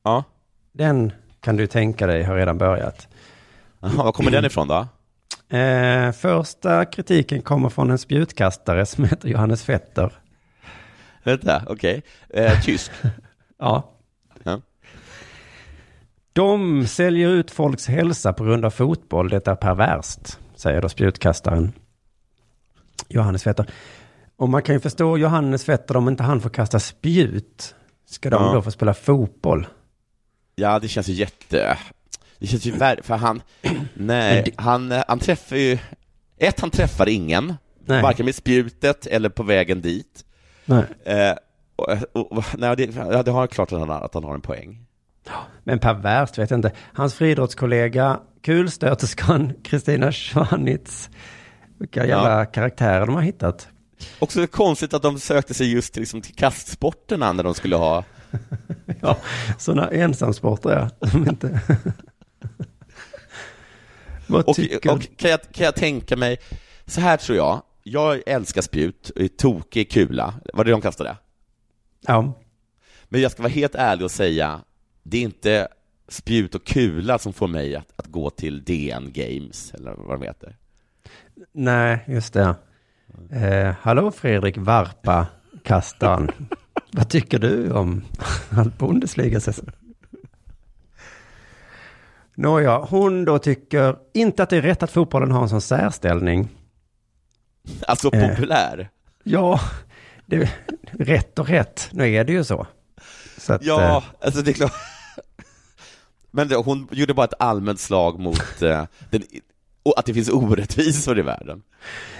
Ja. 0.04 0.24
Den 0.72 1.12
kan 1.40 1.56
du 1.56 1.66
tänka 1.66 2.06
dig 2.06 2.22
har 2.22 2.36
redan 2.36 2.58
börjat. 2.58 3.08
Jaha, 3.80 3.92
var 4.04 4.12
kommer 4.12 4.30
den 4.30 4.44
ifrån 4.44 4.68
då? 4.68 4.86
Eh, 5.56 6.12
första 6.12 6.84
kritiken 6.84 7.42
kommer 7.42 7.68
från 7.68 7.90
en 7.90 7.98
spjutkastare 7.98 8.86
som 8.86 9.04
heter 9.04 9.28
Johannes 9.28 9.62
Fetter. 9.64 10.12
Vänta, 11.24 11.62
okej. 11.66 12.02
Eh, 12.28 12.60
tysk. 12.62 12.90
Ja. 13.02 13.10
Ja. 13.58 13.97
De 16.38 16.86
säljer 16.86 17.28
ut 17.28 17.50
folks 17.50 17.86
hälsa 17.88 18.32
på 18.32 18.44
grund 18.44 18.64
av 18.64 18.70
fotboll. 18.70 19.28
Det 19.28 19.46
är 19.46 19.54
perverst, 19.54 20.38
säger 20.54 20.82
då 20.82 20.88
spjutkastaren. 20.88 21.72
Johannes 23.08 23.42
Fetter. 23.42 23.66
Och 24.36 24.48
man 24.48 24.62
kan 24.62 24.74
ju 24.74 24.80
förstå 24.80 25.18
Johannes 25.18 25.64
Fetter 25.64 25.96
om 25.96 26.08
inte 26.08 26.22
han 26.22 26.40
får 26.40 26.50
kasta 26.50 26.80
spjut. 26.80 27.74
Ska 28.06 28.30
de 28.30 28.42
Ja. 28.42 28.52
då 28.52 28.62
få 28.62 28.70
spela 28.70 28.94
fotboll? 28.94 29.66
Ja, 30.54 30.78
det 30.78 30.88
känns 30.88 31.08
ju 31.08 31.12
jätte... 31.12 31.78
Det 32.38 32.46
känns 32.46 32.66
ju 32.66 32.72
värre, 32.72 33.02
för 33.02 33.16
han... 33.16 33.42
Nej, 33.94 34.54
han, 34.56 34.92
eh, 34.92 35.04
han 35.08 35.18
träffar 35.18 35.56
ju... 35.56 35.78
Ett, 36.36 36.60
han 36.60 36.70
träffar 36.70 37.08
ingen, 37.08 37.54
Nej. 37.86 38.02
varken 38.02 38.24
med 38.24 38.34
spjutet 38.34 39.06
eller 39.06 39.28
på 39.28 39.42
vägen 39.42 39.80
dit. 39.80 40.24
Nej. 40.64 40.84
Eh, 41.04 41.34
och, 42.12 42.32
och, 42.32 42.44
nej, 42.58 42.76
det, 42.76 42.86
det 43.22 43.30
har 43.30 43.46
klart 43.46 43.72
att 43.72 43.78
han, 43.78 43.90
att 43.90 44.14
han 44.14 44.24
har 44.24 44.34
en 44.34 44.40
poäng. 44.40 44.87
Men 45.64 45.78
perverst 45.78 46.38
vet 46.38 46.50
jag 46.50 46.58
inte. 46.58 46.72
Hans 46.92 47.14
friidrottskollega, 47.14 48.20
kulstöterskan 48.42 49.52
Kristina 49.64 50.12
Schwanitz. 50.12 51.10
Vilka 51.78 52.06
jävla 52.06 52.46
karaktärer 52.46 53.06
de 53.06 53.14
har 53.14 53.22
hittat. 53.22 53.68
Också 54.18 54.46
konstigt 54.46 54.94
att 54.94 55.02
de 55.02 55.18
sökte 55.18 55.54
sig 55.54 55.72
just 55.72 55.92
till, 55.92 56.02
liksom, 56.02 56.20
till 56.20 56.34
kastsporterna 56.34 57.32
när 57.32 57.44
de 57.44 57.54
skulle 57.54 57.76
ha... 57.76 58.04
Ja, 59.00 59.16
sådana 59.58 59.90
ensamsporter 59.90 60.70
ja. 60.70 61.10
Inte... 61.14 61.60
Vad 64.26 64.44
Och, 64.44 64.56
tycker 64.56 64.92
och 64.92 65.16
kan, 65.16 65.30
jag, 65.30 65.40
kan 65.52 65.64
jag 65.64 65.74
tänka 65.74 66.16
mig, 66.16 66.38
så 66.86 67.00
här 67.00 67.16
tror 67.16 67.38
jag, 67.38 67.62
jag 67.82 68.22
älskar 68.26 68.62
spjut, 68.62 69.10
och 69.10 69.22
är 69.22 69.28
tokig 69.28 69.80
i 69.80 69.84
kula, 69.84 70.34
var 70.52 70.64
det 70.64 70.70
de 70.70 70.80
kastade? 70.80 71.16
Ja. 72.06 72.32
Men 73.08 73.20
jag 73.20 73.32
ska 73.32 73.42
vara 73.42 73.52
helt 73.52 73.74
ärlig 73.74 74.04
och 74.04 74.10
säga, 74.10 74.60
det 75.10 75.18
är 75.18 75.22
inte 75.22 75.68
spjut 76.08 76.54
och 76.54 76.66
kula 76.66 77.18
som 77.18 77.32
får 77.32 77.48
mig 77.48 77.76
att, 77.76 77.92
att 77.96 78.06
gå 78.06 78.30
till 78.30 78.64
DN 78.64 79.12
Games, 79.12 79.74
eller 79.74 79.94
vad 79.96 80.20
de 80.20 80.26
heter. 80.26 80.56
Nej, 81.52 82.04
just 82.06 82.32
det. 82.32 82.54
Eh, 83.32 83.74
hallå 83.80 84.10
Fredrik 84.10 84.56
Varpa, 84.56 85.26
kastaren. 85.64 86.30
Vad 86.92 87.08
tycker 87.08 87.38
du 87.38 87.72
om 87.72 88.04
allt 88.50 88.78
Bundesliga? 88.78 89.40
Nåja, 92.34 92.78
hon 92.78 93.24
då 93.24 93.38
tycker 93.38 93.96
inte 94.14 94.42
att 94.42 94.50
det 94.50 94.56
är 94.56 94.62
rätt 94.62 94.82
att 94.82 94.90
fotbollen 94.90 95.30
har 95.30 95.42
en 95.42 95.48
sån 95.48 95.60
särställning. 95.60 96.48
Alltså 97.86 98.14
Eh. 98.14 98.28
populär. 98.28 98.90
Ja, 99.24 99.60
det, 100.26 100.50
rätt 100.92 101.38
och 101.38 101.48
rätt. 101.48 101.88
Nu 101.92 102.12
är 102.14 102.24
det 102.24 102.32
ju 102.32 102.44
så. 102.44 102.66
så 103.38 103.52
att, 103.52 103.64
Ja, 103.64 103.96
eh, 103.96 104.04
alltså 104.20 104.42
det 104.42 104.50
är 104.50 104.54
klart. 104.54 104.72
Men 106.30 106.52
hon 106.52 106.88
gjorde 106.90 107.14
bara 107.14 107.24
ett 107.24 107.34
allmänt 107.38 107.80
slag 107.80 108.18
mot 108.20 108.62
eh, 108.62 108.84
den, 109.10 109.22
och 109.82 109.98
att 109.98 110.06
det 110.06 110.14
finns 110.14 110.28
orättvisor 110.28 111.18
i 111.18 111.22
världen. 111.22 111.62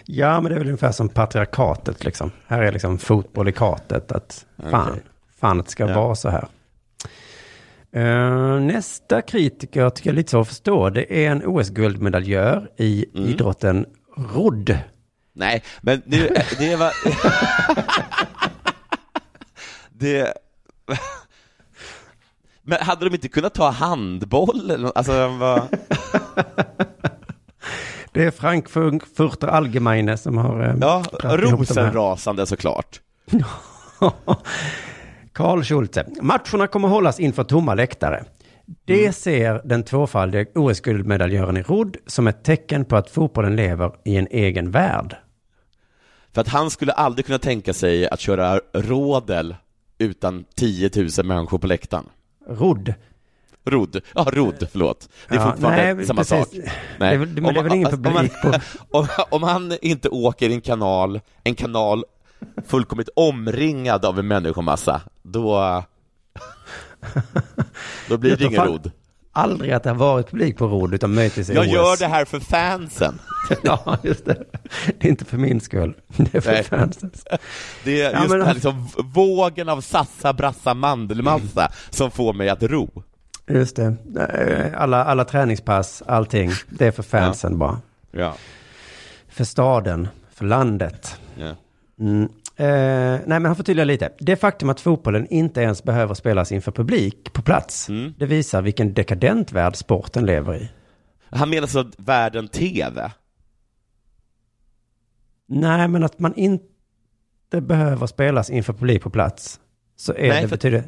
ja, 0.04 0.40
men 0.40 0.50
det 0.50 0.54
är 0.56 0.58
väl 0.58 0.68
ungefär 0.68 0.92
som 0.92 1.08
patriarkatet 1.08 2.04
liksom. 2.04 2.30
Här 2.46 2.62
är 2.62 2.72
liksom 2.72 2.98
fotboll 2.98 3.48
i 3.48 3.52
katet. 3.52 4.12
Att 4.12 4.46
fan, 4.70 4.88
Okej. 4.90 5.02
fan 5.40 5.60
att 5.60 5.66
det 5.66 5.72
ska 5.72 5.88
Ja. 5.88 6.00
vara 6.02 6.14
så 6.14 6.28
här. 6.28 6.48
Eh, 7.92 8.60
nästa 8.60 9.22
kritiker 9.22 9.90
tycker 9.90 10.10
jag 10.10 10.14
är 10.14 10.16
lite 10.16 10.30
så 10.30 10.40
att 10.40 10.48
förstå. 10.48 10.90
Det 10.90 11.24
är 11.26 11.30
en 11.30 11.42
OS-guldmedaljör 11.46 12.70
i 12.76 13.06
Mm. 13.14 13.28
idrotten 13.28 13.86
rodd. 14.34 14.78
Nej, 15.32 15.62
men 15.80 16.02
nu, 16.06 16.28
det 16.58 16.76
var... 16.76 16.92
det... 19.90 20.34
Men 22.68 22.78
hade 22.80 23.04
de 23.04 23.14
inte 23.14 23.28
kunnat 23.28 23.54
ta 23.54 23.70
handboll 23.70 24.70
eller? 24.70 24.92
Alltså, 24.94 25.28
vad... 25.28 25.62
Det 28.12 28.24
är 28.24 28.30
Frankfurter 28.30 29.46
Allgemeine 29.48 30.16
som 30.16 30.38
har... 30.38 30.62
eh, 30.62 30.74
Ja, 30.80 31.02
rosenrasande 31.22 32.46
såklart. 32.46 33.00
Karl 35.32 35.62
Schultze. 35.62 36.06
Matcherna 36.22 36.66
kommer 36.66 36.88
hållas 36.88 37.20
inför 37.20 37.44
tomma 37.44 37.74
läktare. 37.74 38.24
Det 38.84 39.00
Mm. 39.00 39.12
ser 39.12 39.60
den 39.64 39.82
tvåfaldiga 39.82 40.44
OS-guldmedaljören 40.54 41.56
i 41.56 41.62
rodd 41.62 41.96
som 42.06 42.26
ett 42.26 42.44
tecken 42.44 42.84
på 42.84 42.96
att 42.96 43.10
fotbollen 43.10 43.56
lever 43.56 43.92
i 44.04 44.16
en 44.16 44.28
egen 44.30 44.70
värld. 44.70 45.16
För 46.34 46.40
att 46.40 46.48
han 46.48 46.70
skulle 46.70 46.92
aldrig 46.92 47.26
kunna 47.26 47.38
tänka 47.38 47.74
sig 47.74 48.08
att 48.08 48.20
köra 48.20 48.60
rådel 48.74 49.56
utan 49.98 50.44
10 50.56 50.90
000 50.96 51.26
människor 51.26 51.58
på 51.58 51.66
läktaren. 51.66 52.06
Rodd. 52.48 52.94
Rodd, 53.64 54.00
ja 54.14 54.26
rodd, 54.32 54.68
förlåt. 54.72 55.08
Det 55.28 55.34
är 55.34 55.38
Ja, 55.40 55.50
fortfarande 55.52 55.94
nej, 55.94 56.06
samma 56.06 56.20
precis. 56.20 56.38
sak. 56.38 56.48
Det 56.98 57.04
är 57.06 57.16
väl- 57.18 57.28
men 57.42 57.54
det 57.54 57.60
är 57.60 57.64
väl 57.64 57.74
ingen 57.74 57.94
om, 57.94 58.02
man, 58.02 58.12
publik 58.14 58.32
på- 58.42 58.54
om, 58.98 59.06
om 59.30 59.42
han 59.42 59.72
inte 59.82 60.08
åker 60.08 60.48
i 60.48 60.52
en 60.54 60.60
kanal, 60.60 61.20
en 61.44 61.54
kanal 61.54 62.04
fullkomligt 62.66 63.08
omringad 63.16 64.04
av 64.04 64.18
en 64.18 64.28
människomassa, 64.28 65.00
då, 65.22 65.58
då 68.08 68.18
blir 68.18 68.36
det 68.36 68.44
ingen 68.44 68.64
rodd. 68.64 68.90
Aldrig 69.32 69.72
att 69.72 69.82
det 69.82 69.90
har 69.90 69.96
varit 69.96 70.30
publik 70.30 70.56
på 70.58 70.66
rodd 70.66 70.94
utan 70.94 71.14
möjligtvis 71.14 71.50
i 71.50 71.54
Jag 71.54 71.64
OS. 71.66 71.72
gör 71.72 71.96
det 71.96 72.06
här 72.06 72.24
för 72.24 72.40
fansen. 72.40 73.18
Ja, 73.62 73.98
just 74.02 74.24
det. 74.24 74.44
Det 74.98 75.06
är 75.06 75.10
inte 75.10 75.24
för 75.24 75.36
min 75.36 75.60
skull. 75.60 75.94
Det 76.16 76.34
är 76.34 76.40
för 76.40 76.52
Nej. 76.52 76.64
fansen. 76.64 77.10
Det 77.84 78.02
är 78.02 78.12
Ja, 78.12 78.18
just 78.18 78.30
men- 78.30 78.38
den 78.38 78.46
här 78.46 78.54
liksom 78.54 78.88
vågen 79.14 79.68
av 79.68 79.80
sassa, 79.80 80.32
brassa, 80.32 80.74
mandelmassa 80.74 81.70
som 81.90 82.10
får 82.10 82.32
mig 82.32 82.48
att 82.48 82.62
ro. 82.62 83.02
Just 83.50 83.76
det. 83.76 83.94
Alla, 84.76 85.04
alla 85.04 85.24
träningspass, 85.24 86.02
allting. 86.06 86.50
Det 86.68 86.86
är 86.86 86.90
för 86.90 87.02
fansen 87.02 87.58
bara. 87.58 87.80
Ja. 88.12 88.34
För 89.28 89.44
staden, 89.44 90.08
för 90.34 90.44
landet. 90.44 91.16
Mm. 92.00 92.22
Eh, 92.56 92.66
nej, 92.66 93.22
men 93.26 93.44
han 93.44 93.56
förtydligar 93.56 93.84
lite. 93.86 94.12
Det 94.18 94.36
faktum 94.36 94.68
att 94.70 94.80
fotbollen 94.80 95.26
inte 95.26 95.60
ens 95.60 95.82
behöver 95.82 96.14
spelas 96.14 96.52
inför 96.52 96.72
publik 96.72 97.32
på 97.32 97.42
plats, 97.42 97.88
Mm. 97.88 98.14
det 98.18 98.26
visar 98.26 98.62
vilken 98.62 98.94
dekadent 98.94 99.52
värld 99.52 99.76
sporten 99.76 100.26
lever 100.26 100.54
i. 100.54 100.68
Han 101.30 101.50
menar 101.50 101.66
så 101.66 101.78
att 101.78 101.94
världen 101.98 102.48
TV? 102.48 103.10
Nej, 105.48 105.88
men 105.88 106.04
att 106.04 106.18
man 106.18 106.34
inte... 106.34 106.64
behöver 107.60 108.06
spelas 108.06 108.50
inför 108.50 108.72
publik 108.72 109.02
på 109.02 109.10
plats 109.10 109.60
så 109.96 110.12
är 110.14 110.28
Nej, 110.28 110.42
det 110.42 110.48
för- 110.48 110.56
betyder... 110.56 110.82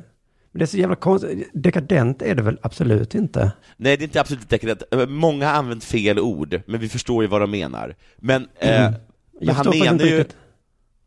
Men 0.53 0.59
det 0.59 0.65
är 0.65 0.67
så 0.67 0.77
jävla 0.77 0.97
konstigt. 0.97 1.49
Dekadent 1.55 2.23
är 2.23 2.35
det 2.35 2.43
väl 2.43 2.59
absolut 2.63 3.15
inte? 3.15 3.53
Nej, 3.77 3.97
det 3.97 4.03
är 4.03 4.07
inte 4.07 4.21
absolut 4.21 4.49
dekadent. 4.49 4.83
Eh, 4.91 5.07
Många 5.07 5.47
har 5.49 5.55
använt 5.55 5.85
fel 5.85 6.19
ord, 6.19 6.63
men 6.67 6.81
vi 6.81 6.89
förstår 6.89 7.23
ju 7.25 7.29
vad 7.29 7.41
de 7.41 7.51
menar. 7.51 7.95
Men, 8.17 8.49
eh, 8.59 8.81
Mm. 8.81 8.93
men 8.93 9.01
Jag 9.47 9.55
han 9.55 9.67
menar 9.79 10.05
ju... 10.05 10.19
riktigt. 10.19 10.37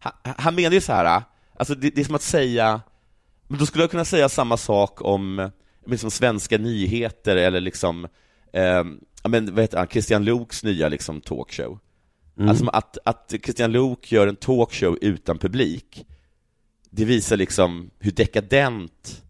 Han, 0.03 0.13
han 0.37 0.55
menar 0.55 0.71
ju 0.71 0.81
så 0.81 0.93
här, 0.93 1.23
alltså 1.55 1.75
det, 1.75 1.89
det 1.89 2.01
är 2.01 2.05
som 2.05 2.15
att 2.15 2.21
säga, 2.21 2.81
men 3.47 3.59
då 3.59 3.65
skulle 3.65 3.83
jag 3.83 3.91
kunna 3.91 4.05
säga 4.05 4.29
samma 4.29 4.57
sak 4.57 5.01
om 5.01 5.51
liksom 5.85 6.11
svenska 6.11 6.57
nyheter 6.57 7.35
eller 7.35 7.59
liksom, 7.59 8.07
eh, 8.53 8.83
men 9.23 9.55
vad 9.55 9.63
heter 9.63 9.77
han, 9.77 9.87
Christian 9.87 10.25
Luuks 10.25 10.63
nya 10.63 10.89
liksom 10.89 11.21
talkshow. 11.21 11.79
Mm. 12.37 12.49
Alltså 12.49 12.67
att, 12.67 12.97
att 13.05 13.33
Christian 13.43 13.71
Luuk 13.71 14.11
gör 14.11 14.27
en 14.27 14.35
talkshow 14.35 14.97
utan 15.01 15.37
publik, 15.37 16.05
det 16.89 17.05
visar 17.05 17.37
liksom 17.37 17.89
hur 17.99 18.11
dekadent 18.11 19.23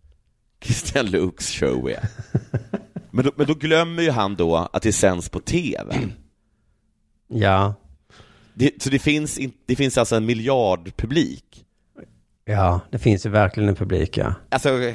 Christian 0.62 1.06
Luuks 1.06 1.52
show 1.52 1.90
är. 1.90 2.10
Men 3.12 3.26
då, 3.26 3.32
men 3.36 3.48
då 3.48 3.54
glömmer 3.54 4.04
ju 4.04 4.12
han 4.12 4.36
då 4.36 4.56
att 4.56 4.82
det 4.82 4.94
sänds 4.94 5.30
på 5.30 5.40
TV. 5.40 6.10
Ja, 7.28 7.74
Det, 8.54 8.84
så 8.84 8.89
det 8.89 8.99
finns, 8.99 9.38
in, 9.38 9.54
det 9.66 9.76
finns 9.76 9.97
alltså 9.97 10.16
en 10.16 10.26
miljardpublik. 10.26 11.66
ja, 12.45 12.80
det 12.91 12.99
finns 12.99 13.26
ju 13.26 13.30
verkligen 13.30 13.70
en 13.70 13.76
publik, 13.76 14.18
ja. 14.18 14.34
Alltså, 14.49 14.70
nu 14.70 14.93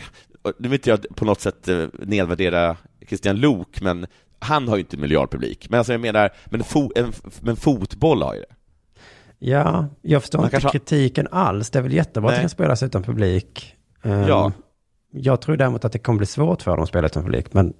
vill 0.58 0.72
inte 0.72 0.90
jag 0.90 1.06
på 1.16 1.24
något 1.24 1.40
sätt 1.40 1.68
eh, 1.68 1.84
nedvärdera 1.92 2.76
Christian 3.06 3.36
Lok, 3.36 3.80
men 3.80 4.06
han 4.38 4.68
har 4.68 4.76
ju 4.76 4.80
inte 4.80 4.96
en 4.96 5.00
miljardpublik. 5.00 5.70
Men 5.70 5.78
alltså 5.78 5.92
jag 5.92 6.00
menar, 6.00 6.30
men, 6.44 6.64
fo, 6.64 6.90
en, 6.96 7.12
men 7.40 7.56
fotboll 7.56 8.22
har 8.22 8.34
ju 8.34 8.40
det. 8.40 8.54
Ja, 9.38 9.86
jag 10.02 10.22
förstår 10.22 10.38
Man 10.38 10.46
inte 10.46 10.60
kanske 10.60 10.78
kritiken 10.78 11.28
alls. 11.30 11.70
Det 11.70 11.78
är 11.78 11.82
väl 11.82 11.92
jättebra 11.92 12.28
att 12.28 12.34
det 12.34 12.36
Nej. 12.38 12.42
kan 12.42 12.50
spelas 12.50 12.82
utan 12.82 13.02
publik. 13.02 13.76
Ehm, 14.02 14.20
Ja. 14.22 14.52
Jag 15.10 15.40
tror 15.40 15.56
däremot 15.56 15.84
att 15.84 15.92
det 15.92 15.98
kommer 15.98 16.16
bli 16.18 16.26
svårt 16.26 16.62
för 16.62 16.70
dem 16.70 16.82
att 16.82 16.88
spela 16.88 17.06
utan 17.06 17.22
publik, 17.22 17.52
men, 17.52 17.74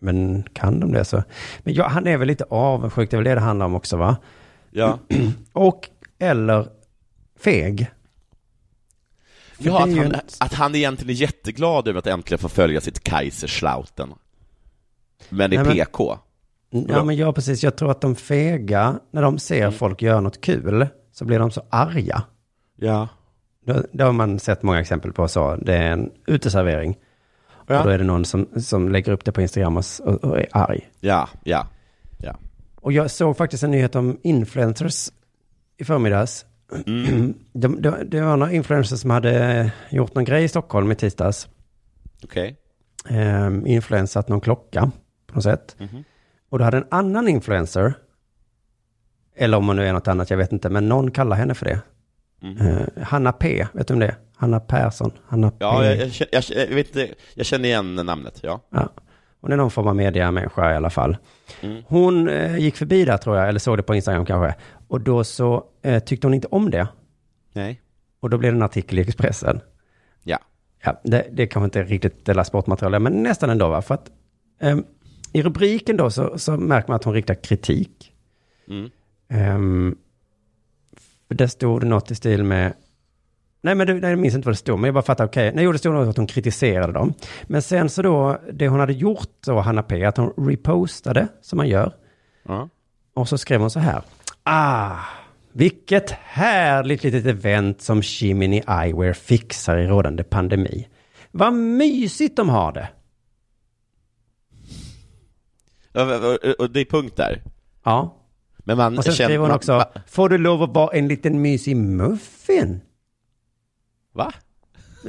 men 0.00 0.42
kan 0.52 0.80
de 0.80 0.92
det 0.92 1.04
så? 1.04 1.22
Men 1.58 1.74
ja, 1.74 1.88
han 1.88 2.06
är 2.06 2.16
väl 2.16 2.28
lite 2.28 2.44
avundsjuk, 2.50 3.10
det 3.10 3.14
är 3.14 3.18
väl 3.18 3.24
det 3.24 3.34
det 3.34 3.40
handlar 3.40 3.66
om 3.66 3.74
också 3.74 3.96
va? 3.96 4.16
Ja. 4.70 4.98
Och, 5.52 5.88
eller 6.18 6.68
feg. 7.40 7.90
För 9.56 9.64
Ja, 9.64 9.72
det 9.72 9.82
att 9.82 9.88
är 9.88 10.02
han, 10.02 10.14
att 10.40 10.54
han 10.54 10.74
egentligen 10.74 11.10
är 11.10 11.20
jätteglad 11.20 11.88
över 11.88 11.98
att 11.98 12.06
äntligen 12.06 12.38
få 12.38 12.48
följa 12.48 12.80
sitt 12.80 13.04
Kaiserslautern. 13.04 14.14
Men 15.28 15.52
i 15.52 15.56
Nej, 15.56 15.64
men- 15.66 15.74
PK. 15.74 16.18
Ja, 16.88 17.04
men 17.04 17.16
ja, 17.16 17.32
precis. 17.32 17.62
Jag 17.62 17.76
tror 17.76 17.90
att 17.90 18.00
de 18.00 18.16
fega, 18.16 19.00
när 19.10 19.22
de 19.22 19.38
ser 19.38 19.60
Mm. 19.62 19.72
folk 19.72 20.02
göra 20.02 20.20
något 20.20 20.40
kul, 20.40 20.86
så 21.12 21.24
blir 21.24 21.38
de 21.38 21.50
så 21.50 21.62
arga. 21.70 22.22
Ja. 22.76 23.08
Det, 23.66 23.86
det 23.92 24.04
har 24.04 24.12
man 24.12 24.38
sett 24.38 24.62
många 24.62 24.80
exempel 24.80 25.12
på 25.12 25.28
så. 25.28 25.56
Det 25.56 25.74
är 25.76 25.92
en 25.92 26.10
uteservering. 26.26 26.96
Ja. 27.66 27.78
Och 27.78 27.84
då 27.84 27.90
är 27.90 27.98
det 27.98 28.04
någon 28.04 28.24
som, 28.24 28.48
som 28.62 28.88
lägger 28.88 29.12
upp 29.12 29.24
det 29.24 29.32
på 29.32 29.40
Instagram 29.42 29.76
och, 29.76 29.84
och 30.24 30.38
är 30.38 30.46
arg. 30.52 30.90
Ja, 31.00 31.28
ja, 31.44 31.66
ja. 32.18 32.36
Och 32.80 32.92
jag 32.92 33.10
såg 33.10 33.36
faktiskt 33.36 33.62
en 33.62 33.70
nyhet 33.70 33.96
om 33.96 34.20
influencers 34.22 35.10
i 35.78 35.84
förmiddags. 35.84 36.46
Mm. 36.86 37.34
De, 37.52 37.82
de, 37.82 37.94
det 38.10 38.20
var 38.20 38.36
några 38.36 38.52
influencers 38.52 39.00
som 39.00 39.10
hade 39.10 39.72
gjort 39.90 40.14
någon 40.14 40.24
grej 40.24 40.44
i 40.44 40.48
Stockholm 40.48 40.92
i 40.92 40.94
tisdags. 40.94 41.48
Okej. 42.24 42.56
Um, 43.10 43.66
influensat 43.66 44.28
någon 44.28 44.40
klocka 44.40 44.90
på 45.26 45.34
något 45.34 45.44
sätt. 45.44 45.76
Mhm. 45.78 46.04
Och 46.48 46.58
då 46.58 46.64
hade 46.64 46.76
en 46.76 46.86
annan 46.90 47.28
influencer, 47.28 47.94
eller 49.36 49.58
om 49.58 49.66
hon 49.66 49.76
nu 49.76 49.86
är 49.86 49.92
något 49.92 50.08
annat, 50.08 50.30
jag 50.30 50.36
vet 50.36 50.52
inte, 50.52 50.70
men 50.70 50.88
någon 50.88 51.10
kallar 51.10 51.36
henne 51.36 51.54
för 51.54 51.66
det. 51.66 51.80
Mhm. 52.40 52.66
Eh, 52.66 53.02
Hanna 53.02 53.32
P, 53.32 53.66
vet 53.72 53.88
du 53.88 53.94
om 53.94 54.00
det? 54.00 54.16
Hanna 54.36 54.60
Persson, 54.60 55.12
Hanna 55.26 55.50
P. 55.50 55.56
Ja, 55.60 55.84
jag, 55.84 55.96
jag, 55.96 56.28
jag, 56.32 56.44
jag, 56.48 56.74
vet 56.74 56.86
inte, 56.86 57.14
jag 57.34 57.46
känner 57.46 57.68
igen 57.68 57.94
namnet, 57.94 58.40
ja. 58.42 58.60
Ja. 58.70 58.88
Hon 59.40 59.52
är 59.52 59.56
någon 59.56 59.70
form 59.70 59.86
av 59.86 59.96
mediamänniska 59.96 60.72
i 60.72 60.76
alla 60.76 60.90
fall. 60.90 61.16
Mm. 61.60 61.82
Hon 61.86 62.28
eh, 62.28 62.58
gick 62.58 62.76
förbi 62.76 63.04
där 63.04 63.16
tror 63.16 63.36
jag, 63.36 63.48
eller 63.48 63.58
såg 63.58 63.76
det 63.76 63.82
på 63.82 63.94
Instagram 63.94 64.26
kanske. 64.26 64.54
Och 64.88 65.00
då 65.00 65.24
så 65.24 65.64
eh, 65.82 66.02
tyckte 66.02 66.26
hon 66.26 66.34
inte 66.34 66.48
om 66.48 66.70
det. 66.70 66.88
Nej. 67.52 67.80
Och 68.20 68.30
då 68.30 68.38
blev 68.38 68.52
det 68.52 68.58
en 68.58 68.62
artikel 68.62 68.98
i 68.98 69.02
Expressen. 69.02 69.60
Ja. 70.22 70.38
Ja, 70.84 71.00
det, 71.04 71.26
det 71.32 71.46
kanske 71.46 71.64
inte 71.64 71.80
är 71.80 71.84
riktigt 71.84 72.24
Della 72.24 72.44
Sportmaterial, 72.44 73.02
men 73.02 73.22
nästan 73.22 73.50
ändå 73.50 73.68
va? 73.68 73.82
För 73.82 73.94
att 73.94 74.10
ehm, 74.60 74.84
i 75.32 75.42
rubriken 75.42 75.96
då 75.96 76.10
så, 76.10 76.38
så 76.38 76.56
märker 76.56 76.88
man 76.88 76.96
att 76.96 77.04
hon 77.04 77.14
riktar 77.14 77.34
kritik. 77.34 78.12
Mm. 78.68 78.90
För 81.28 81.34
där 81.34 81.46
stod 81.46 81.80
det 81.80 81.86
något 81.86 82.10
i 82.10 82.14
stil 82.14 82.44
med, 82.44 82.72
nej 83.60 83.74
men 83.74 83.86
det, 83.86 83.94
nej, 83.94 84.10
jag 84.10 84.18
minns 84.18 84.34
inte 84.34 84.46
vad 84.46 84.52
det 84.52 84.58
stod, 84.58 84.78
men 84.78 84.88
jag 84.88 84.94
bara 84.94 85.02
fattar, 85.04 85.24
okej, 85.24 85.52
nej 85.54 85.64
jo 85.64 85.72
det 85.72 85.78
stod 85.78 85.94
något 85.94 86.08
att 86.08 86.16
hon 86.16 86.26
kritiserade 86.26 86.92
dem. 86.92 87.14
Men 87.44 87.62
sen 87.62 87.88
så 87.88 88.02
då, 88.02 88.40
det 88.52 88.68
hon 88.68 88.80
hade 88.80 88.92
gjort 88.92 89.28
då, 89.46 89.58
Hanna 89.60 89.82
P, 89.82 90.04
att 90.04 90.16
hon 90.16 90.32
repostade, 90.48 91.28
som 91.42 91.56
man 91.56 91.68
gör, 91.68 91.92
Ja. 92.48 92.68
och 93.14 93.28
så 93.28 93.38
skrev 93.38 93.60
hon 93.60 93.70
så 93.70 93.80
här, 93.80 94.02
ah, 94.42 94.96
vilket 95.52 96.10
härligt 96.10 97.04
litet 97.04 97.26
event 97.26 97.80
som 97.82 98.02
Chimini 98.02 98.62
Eyewear 98.68 99.12
fixar 99.12 99.78
i 99.78 99.86
rådande 99.86 100.22
pandemi. 100.24 100.88
Vad 101.30 101.52
mysigt 101.52 102.36
de 102.36 102.48
har 102.48 102.72
det. 102.72 102.88
Ja, 105.92 106.02
och- 106.58 106.70
det 106.70 106.80
är 106.80 106.84
punkt 106.84 107.16
där. 107.16 107.42
Ja. 107.84 108.16
Men 108.58 108.76
man 108.76 108.98
Och 108.98 109.04
sen 109.04 109.12
känner- 109.14 109.28
skriver 109.28 109.42
hon 109.46 109.54
också, 109.56 109.72
man- 109.72 110.02
får 110.06 110.28
du 110.28 110.38
lov 110.38 110.62
att 110.62 110.74
vara 110.74 110.96
en 110.96 111.08
liten 111.08 111.42
mysig 111.42 111.76
muffin? 111.76 112.80
Va? 114.12 114.32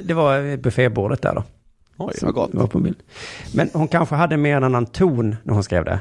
Det 0.04 0.14
var 0.14 0.58
buffébordet 0.58 1.22
där 1.22 1.36
då. 1.36 1.43
Oj, 1.97 2.14
vad 2.22 2.34
gott. 2.34 2.54
var 2.54 2.68
på 2.68 2.80
bild. 2.80 2.97
Men 3.54 3.70
hon 3.74 3.88
kanske 3.88 4.16
hade 4.16 4.38
mer 4.38 4.58
en 4.58 4.64
annan 4.64 4.86
ton 4.86 5.36
när 5.43 5.54
hon 5.54 5.64
skrev 5.64 5.86
det. 5.86 5.99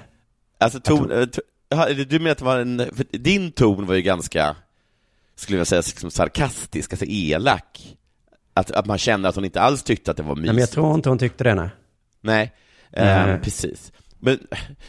Alltså 0.59 0.81
ton, 0.81 1.13
eh, 1.13 1.27
du 2.09 2.19
menar 2.19 2.31
att 2.31 2.39
det 2.39 2.45
var 2.45 2.59
en, 2.59 2.79
för 2.97 3.19
din 3.19 3.53
ton 3.53 3.87
var 3.87 3.95
ju 3.95 4.03
ganska, 4.03 4.57
skulle 5.35 5.59
jag 5.59 5.67
säga, 5.67 5.83
liksom 5.87 6.11
sarkastisk, 6.11 6.93
alltså 6.93 7.07
elak. 7.09 7.97
Att, 8.55 8.71
att 8.71 8.87
man 8.87 8.99
känner 8.99 9.29
att 9.29 9.35
hon 9.35 9.45
inte 9.45 9.61
alls 9.61 9.83
tyckte 9.83 10.11
att 10.11 10.17
det 10.17 10.23
var 10.23 10.35
mysigt. 10.35 10.47
Nej, 10.47 10.55
men 10.55 10.61
jag 10.61 10.71
tror 10.71 10.95
inte 10.95 11.09
hon 11.09 11.19
tyckte 11.19 11.45
det. 11.45 11.55
Nej. 11.55 11.71
Nej, 12.21 12.53
eh, 12.93 13.37
precis. 13.41 13.93
Men, 14.19 14.39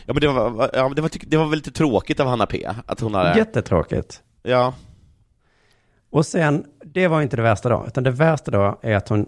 ja, 0.06 0.14
men 0.14 0.16
det, 0.16 0.28
var, 0.28 0.70
ja, 0.74 0.88
men 0.88 0.96
det, 0.96 1.02
var, 1.02 1.12
det 1.28 1.38
var 1.38 1.46
väl 1.46 1.58
lite 1.58 1.72
tråkigt 1.72 2.20
av 2.20 2.28
Hanna 2.28 2.46
P, 2.46 2.70
att 2.86 3.00
hon 3.00 3.14
hade... 3.14 3.38
Jättetråkigt. 3.38 4.22
Ja. 4.44 4.74
Och 6.12 6.26
sen, 6.26 6.66
det 6.86 7.08
var 7.08 7.22
inte 7.22 7.36
det 7.36 7.42
värsta 7.42 7.70
då, 7.70 7.84
utan 7.88 8.04
det 8.04 8.12
värsta 8.12 8.52
då 8.52 8.80
är 8.82 8.96
att 8.96 9.10
hon, 9.10 9.26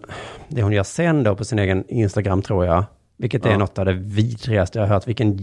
det 0.48 0.62
hon 0.62 0.72
gör 0.72 0.82
sen 0.82 1.22
då 1.22 1.36
på 1.36 1.44
sin 1.44 1.58
egen 1.58 1.84
Instagram 1.88 2.42
tror 2.42 2.66
jag, 2.66 2.84
vilket 3.16 3.46
är 3.46 3.50
Ja. 3.50 3.58
något 3.58 3.78
av 3.78 3.84
det 3.84 3.92
vidrigaste 3.92 4.78
jag 4.78 4.86
har 4.86 4.94
hört, 4.94 5.08
vilken 5.08 5.38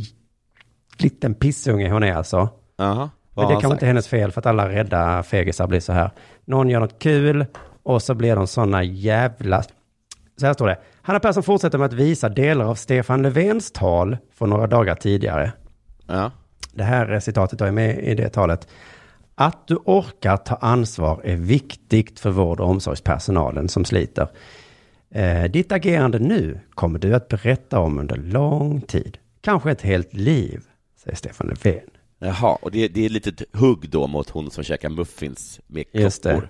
liten 0.97 1.33
pissunge 1.33 1.89
hon 1.89 2.03
är 2.03 2.13
alltså. 2.13 2.49
Vad 3.33 3.45
Men 3.45 3.47
det 3.47 3.53
han 3.53 3.61
kan 3.61 3.61
sagt? 3.61 3.71
inte 3.73 3.85
hennes 3.85 4.07
fel 4.07 4.31
för 4.31 4.39
att 4.41 4.45
alla 4.45 4.69
rädda 4.69 5.23
fegisar 5.23 5.67
blir 5.67 5.79
så 5.79 5.93
här. 5.93 6.11
Någon 6.45 6.69
gör 6.69 6.79
något 6.79 6.99
kul 6.99 7.45
och 7.83 8.01
så 8.01 8.13
blir 8.15 8.35
de 8.35 8.47
sådana 8.47 8.83
jävla... 8.83 9.63
Så 10.37 10.45
här 10.45 10.53
står 10.53 10.67
det. 10.67 10.77
Hanna 11.01 11.19
Persson 11.19 11.43
fortsätter 11.43 11.77
med 11.77 11.85
att 11.85 11.93
visa 11.93 12.29
delar 12.29 12.65
av 12.65 12.75
Stefan 12.75 13.21
Löfvens 13.21 13.71
tal 13.71 14.17
från 14.37 14.49
några 14.49 14.67
dagar 14.67 14.95
tidigare. 14.95 15.51
Ja. 16.07 16.31
Det 16.73 16.83
här 16.83 17.19
citatet 17.19 17.59
då 17.59 17.65
är 17.65 17.71
med 17.71 17.99
i 17.99 18.15
det 18.15 18.29
talet. 18.29 18.67
Att 19.35 19.67
du 19.67 19.75
orkar 19.75 20.37
ta 20.37 20.55
ansvar 20.55 21.21
är 21.23 21.35
viktigt 21.35 22.19
för 22.19 22.31
vård 22.31 22.59
och 22.59 22.69
omsorgspersonalen 22.69 23.69
som 23.69 23.85
sliter. 23.85 24.27
Eh, 25.11 25.43
ditt 25.43 25.71
agerande 25.71 26.19
nu 26.19 26.59
kommer 26.69 26.99
du 26.99 27.15
att 27.15 27.27
berätta 27.27 27.79
om 27.79 27.99
under 27.99 28.15
lång 28.15 28.81
tid. 28.81 29.17
Kanske 29.41 29.71
ett 29.71 29.81
helt 29.81 30.13
liv, 30.13 30.61
säger 31.03 31.17
Stefan 31.17 31.47
Löfven. 31.47 31.79
Jaha, 32.19 32.57
och 32.61 32.71
det, 32.71 32.87
det 32.87 33.05
är 33.05 33.09
lite 33.09 33.29
ett 33.29 33.43
hugg 33.53 33.89
då 33.89 34.07
mot 34.07 34.29
hon 34.29 34.51
som 34.51 34.63
käkar 34.63 34.89
muffins 34.89 35.59
med 35.67 35.83
Just 35.91 36.23
det. 36.23 36.41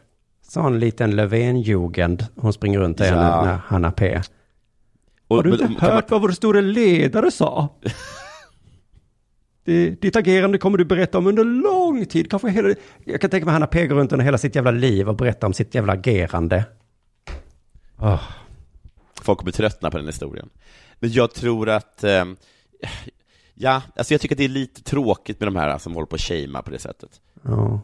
Sån 0.47 0.79
liten 0.79 1.15
Löfven-jugend 1.15 2.25
hon 2.35 2.53
springer 2.53 2.79
runt 2.79 2.97
där 2.97 3.05
Ja. 3.05 3.41
nu 3.41 3.47
när 3.47 3.57
Hanna 3.57 3.91
P. 3.91 4.21
Och- 5.27 5.35
Har 5.37 5.43
du 5.43 5.49
men- 5.49 5.61
inte 5.61 5.79
kan 5.79 5.91
hört 5.91 6.11
vad 6.11 6.21
vår 6.21 6.29
stora 6.31 6.61
ledare 6.61 7.31
sa? 7.31 7.69
Det, 9.63 9.89
ditt 10.01 10.15
agerande 10.15 10.57
kommer 10.57 10.77
du 10.77 10.85
berätta 10.85 11.17
om 11.17 11.27
under 11.27 11.43
lång 11.43 12.05
tid. 12.05 12.29
Kanske 12.31 12.49
hela, 12.49 12.73
jag 13.05 13.21
kan 13.21 13.29
tänka 13.29 13.45
mig 13.45 13.53
Hanna 13.53 13.67
P 13.67 13.87
går 13.87 13.95
runt 13.95 14.11
under 14.11 14.25
hela 14.25 14.37
sitt 14.37 14.55
jävla 14.55 14.71
liv 14.71 15.09
och 15.09 15.15
berättar 15.15 15.47
om 15.47 15.53
sitt 15.53 15.75
jävla 15.75 15.93
agerande. 15.93 16.65
Åh. 17.99 18.21
Folk 19.21 19.39
kommer 19.39 19.51
tröttna 19.51 19.91
på 19.91 19.97
den 19.97 20.07
historien. 20.07 20.49
Men 20.99 21.11
jag 21.11 21.33
tror 21.33 21.69
att, 21.69 22.03
eh, 22.03 22.25
ja, 23.53 23.81
alltså 23.95 24.13
jag 24.13 24.21
tycker 24.21 24.35
att 24.35 24.37
det 24.37 24.43
är 24.45 24.49
lite 24.49 24.83
tråkigt 24.83 25.39
med 25.39 25.47
de 25.47 25.55
här 25.55 25.77
som 25.77 25.93
håller 25.93 26.05
på 26.05 26.15
att 26.15 26.21
shamea 26.21 26.61
på 26.61 26.71
det 26.71 26.79
sättet. 26.79 27.09
Ja. 27.43 27.81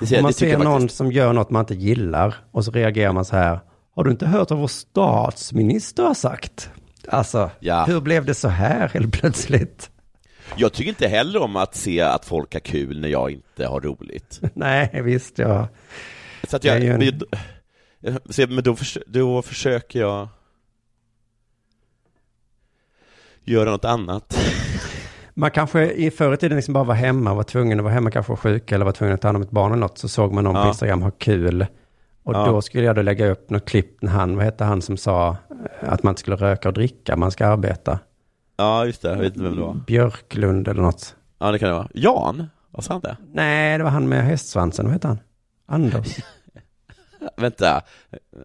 Det 0.00 0.06
ser- 0.06 0.16
Om 0.16 0.22
man 0.22 0.32
ser 0.32 0.58
någon 0.58 0.80
faktiskt. 0.80 0.96
som 0.96 1.12
gör 1.12 1.32
något 1.32 1.50
man 1.50 1.60
inte 1.60 1.74
gillar 1.74 2.34
och 2.50 2.64
så 2.64 2.70
reagerar 2.70 3.12
man 3.12 3.24
så 3.24 3.36
här. 3.36 3.60
Har 3.94 4.04
du 4.04 4.10
inte 4.10 4.26
hört 4.26 4.50
vad 4.50 4.58
vår 4.58 4.66
statsminister 4.68 6.02
har 6.02 6.14
sagt? 6.14 6.70
Alltså, 7.08 7.50
Ja. 7.60 7.84
hur 7.84 8.00
blev 8.00 8.24
det 8.24 8.34
så 8.34 8.48
här 8.48 8.88
helt 8.88 9.12
plötsligt? 9.12 9.90
Jag 10.56 10.72
tycker 10.72 10.88
inte 10.88 11.08
heller 11.08 11.42
om 11.42 11.56
att 11.56 11.74
se 11.74 12.00
att 12.00 12.24
folk 12.24 12.52
har 12.52 12.60
kul 12.60 13.00
när 13.00 13.08
jag 13.08 13.30
inte 13.30 13.66
har 13.66 13.80
roligt. 13.80 14.40
Nej, 14.54 15.00
visst, 15.04 15.38
ja. 15.38 15.68
Så 16.48 16.56
att 16.56 16.64
jag, 16.64 16.84
en- 16.84 16.98
men- 17.98 18.54
men 18.54 18.64
då, 18.64 18.76
då 19.06 19.42
försöker 19.42 20.00
jag 20.00 20.28
göra 23.44 23.70
något 23.70 23.84
annat. 23.84 24.38
Man 25.34 25.50
kanske 25.50 25.90
i 25.90 26.10
förr 26.10 26.34
i 26.34 26.36
tiden 26.36 26.56
liksom 26.56 26.74
bara 26.74 26.84
var 26.84 26.94
hemma, 26.94 27.34
var 27.34 27.42
tvungen 27.42 27.78
att 27.80 27.84
vara 27.84 27.94
hemma, 27.94 28.10
kanske 28.10 28.32
var 28.32 28.36
sjuk 28.36 28.72
eller 28.72 28.84
var 28.84 28.92
tvungen 28.92 29.14
att 29.14 29.20
ta 29.20 29.28
hand 29.28 29.36
om 29.36 29.42
ett 29.42 29.50
barn 29.50 29.72
eller 29.72 29.80
något. 29.80 29.98
Så 29.98 30.08
såg 30.08 30.32
man 30.32 30.44
någon 30.44 30.54
på 30.54 30.60
Ja. 30.60 30.68
Instagram 30.68 31.02
ha 31.02 31.10
kul. 31.10 31.66
Och 32.22 32.34
Ja. 32.34 32.46
då 32.46 32.62
skulle 32.62 32.84
jag 32.84 32.96
då 32.96 33.02
lägga 33.02 33.26
upp 33.30 33.50
något 33.50 33.64
klipp 33.64 34.02
när 34.02 34.12
han, 34.12 34.36
vad 34.36 34.44
hette 34.44 34.64
han 34.64 34.82
som 34.82 34.96
sa 34.96 35.36
att 35.80 36.02
man 36.02 36.10
inte 36.12 36.20
skulle 36.20 36.36
röka 36.36 36.68
och 36.68 36.74
dricka, 36.74 37.16
man 37.16 37.30
ska 37.30 37.46
arbeta. 37.46 37.98
Ja, 38.60 38.86
just 38.86 39.02
det. 39.02 39.08
Jag 39.08 39.16
vet 39.16 39.26
inte 39.26 39.42
vem 39.42 39.56
det 39.56 39.62
var. 39.62 39.74
Björklund 39.86 40.68
eller 40.68 40.82
något. 40.82 41.16
Ja, 41.38 41.52
det 41.52 41.58
kan 41.58 41.68
det 41.68 41.74
vara. 41.74 41.88
Jan? 41.94 42.46
Vad 42.70 42.84
sa 42.84 42.92
han 42.92 43.00
det? 43.00 43.16
Nej, 43.32 43.78
det 43.78 43.84
var 43.84 43.90
han 43.90 44.08
med 44.08 44.24
hästsvansen, 44.24 44.84
vad 44.84 44.92
hette 44.92 45.08
han? 45.08 45.18
Anders? 45.66 46.16
Vänta. 47.36 47.82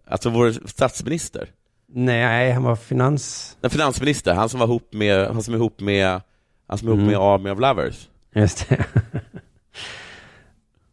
Alltså 0.08 0.30
vår 0.30 0.68
statsminister? 0.68 1.50
Nej, 1.88 2.52
han 2.52 2.64
var 2.64 2.76
finans... 2.76 3.58
En 3.62 3.70
finansminister, 3.70 4.34
han 4.34 4.50
som 4.50 4.60
var 4.60 4.68
ihop 4.68 4.94
med, 4.94 5.28
han 5.28 5.44
som 5.44 5.54
är 5.54 5.58
ihop 5.58 5.80
med, 5.80 6.22
han 6.68 6.78
som 6.78 6.88
är 6.88 6.92
ihop 6.92 7.00
Mm. 7.00 7.12
med 7.12 7.20
Army 7.22 7.50
of 7.50 7.60
Lovers. 7.60 8.10
Just 8.36 8.70
det. 8.70 8.86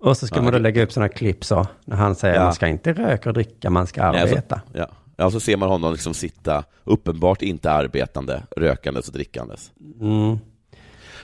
och 0.00 0.16
så 0.16 0.26
ska 0.26 0.36
Ja, 0.36 0.42
man 0.42 0.52
då 0.52 0.58
lägga 0.58 0.82
upp 0.82 0.92
sådana 0.92 1.08
klipp 1.08 1.44
så, 1.44 1.66
när 1.84 1.96
han 1.96 2.14
säger 2.14 2.34
Ja. 2.34 2.44
man 2.44 2.54
ska 2.54 2.66
inte 2.68 2.92
röka 2.92 3.28
och 3.28 3.34
dricka, 3.34 3.70
man 3.70 3.86
ska 3.86 4.12
Nej, 4.12 4.20
alltså- 4.20 4.36
arbeta. 4.36 4.60
Ja. 4.72 4.88
Ja, 5.20 5.30
så 5.30 5.40
ser 5.40 5.56
man 5.56 5.68
honom 5.68 5.92
liksom 5.92 6.14
sitta, 6.14 6.64
uppenbart 6.84 7.42
inte 7.42 7.70
arbetande, 7.70 8.42
rökandes 8.56 9.08
och 9.08 9.12
drickandes. 9.12 9.72
Mm. 10.00 10.38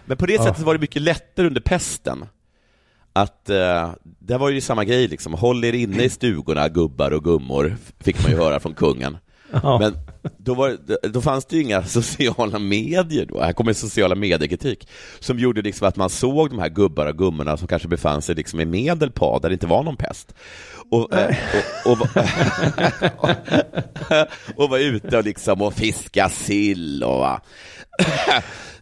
Men 0.04 0.16
på 0.16 0.26
det 0.26 0.42
sättet 0.42 0.64
var 0.64 0.74
det 0.74 0.80
mycket 0.80 1.02
lättare 1.02 1.46
under 1.46 1.60
pesten. 1.60 2.24
Att, 3.12 3.50
eh, 3.50 3.90
det 4.02 4.38
var 4.38 4.50
ju 4.50 4.60
samma 4.60 4.84
grej 4.84 5.08
liksom, 5.08 5.34
håll 5.34 5.64
er 5.64 5.72
inne 5.72 6.04
i 6.04 6.08
stugorna 6.08 6.68
gubbar 6.68 7.10
och 7.10 7.24
gummor, 7.24 7.76
fick 8.00 8.22
man 8.22 8.30
ju 8.30 8.36
höra 8.36 8.60
från 8.60 8.74
kungen. 8.74 9.18
Ja. 9.62 9.78
Men 9.78 9.96
då, 10.38 10.54
var, 10.54 10.76
då 11.08 11.20
fanns 11.20 11.46
det 11.46 11.56
ju 11.56 11.62
inga 11.62 11.82
sociala 11.84 12.58
medier 12.58 13.26
då, 13.26 13.40
här 13.40 13.52
kommer 13.52 13.72
sociala 13.72 14.14
mediekritik, 14.14 14.88
som 15.20 15.38
gjorde 15.38 15.62
liksom 15.62 15.88
att 15.88 15.96
man 15.96 16.10
såg 16.10 16.50
de 16.50 16.58
här 16.58 16.68
gubbar 16.68 17.06
och 17.06 17.18
gummorna 17.18 17.56
som 17.56 17.68
kanske 17.68 17.88
befann 17.88 18.22
sig 18.22 18.34
liksom 18.34 18.60
i 18.60 18.64
Medelpad, 18.64 19.42
där 19.42 19.48
det 19.48 19.52
inte 19.52 19.66
var 19.66 19.82
någon 19.82 19.96
pest. 19.96 20.34
Och, 20.90 21.12
och, 21.84 22.00
och, 22.00 22.06
och, 24.56 24.70
var 24.70 24.78
ute 24.78 25.18
och 25.18 25.24
liksom 25.24 25.62
och 25.62 25.74
fiska 25.74 26.28
sill 26.28 27.04
och 27.04 27.18
va. 27.18 27.40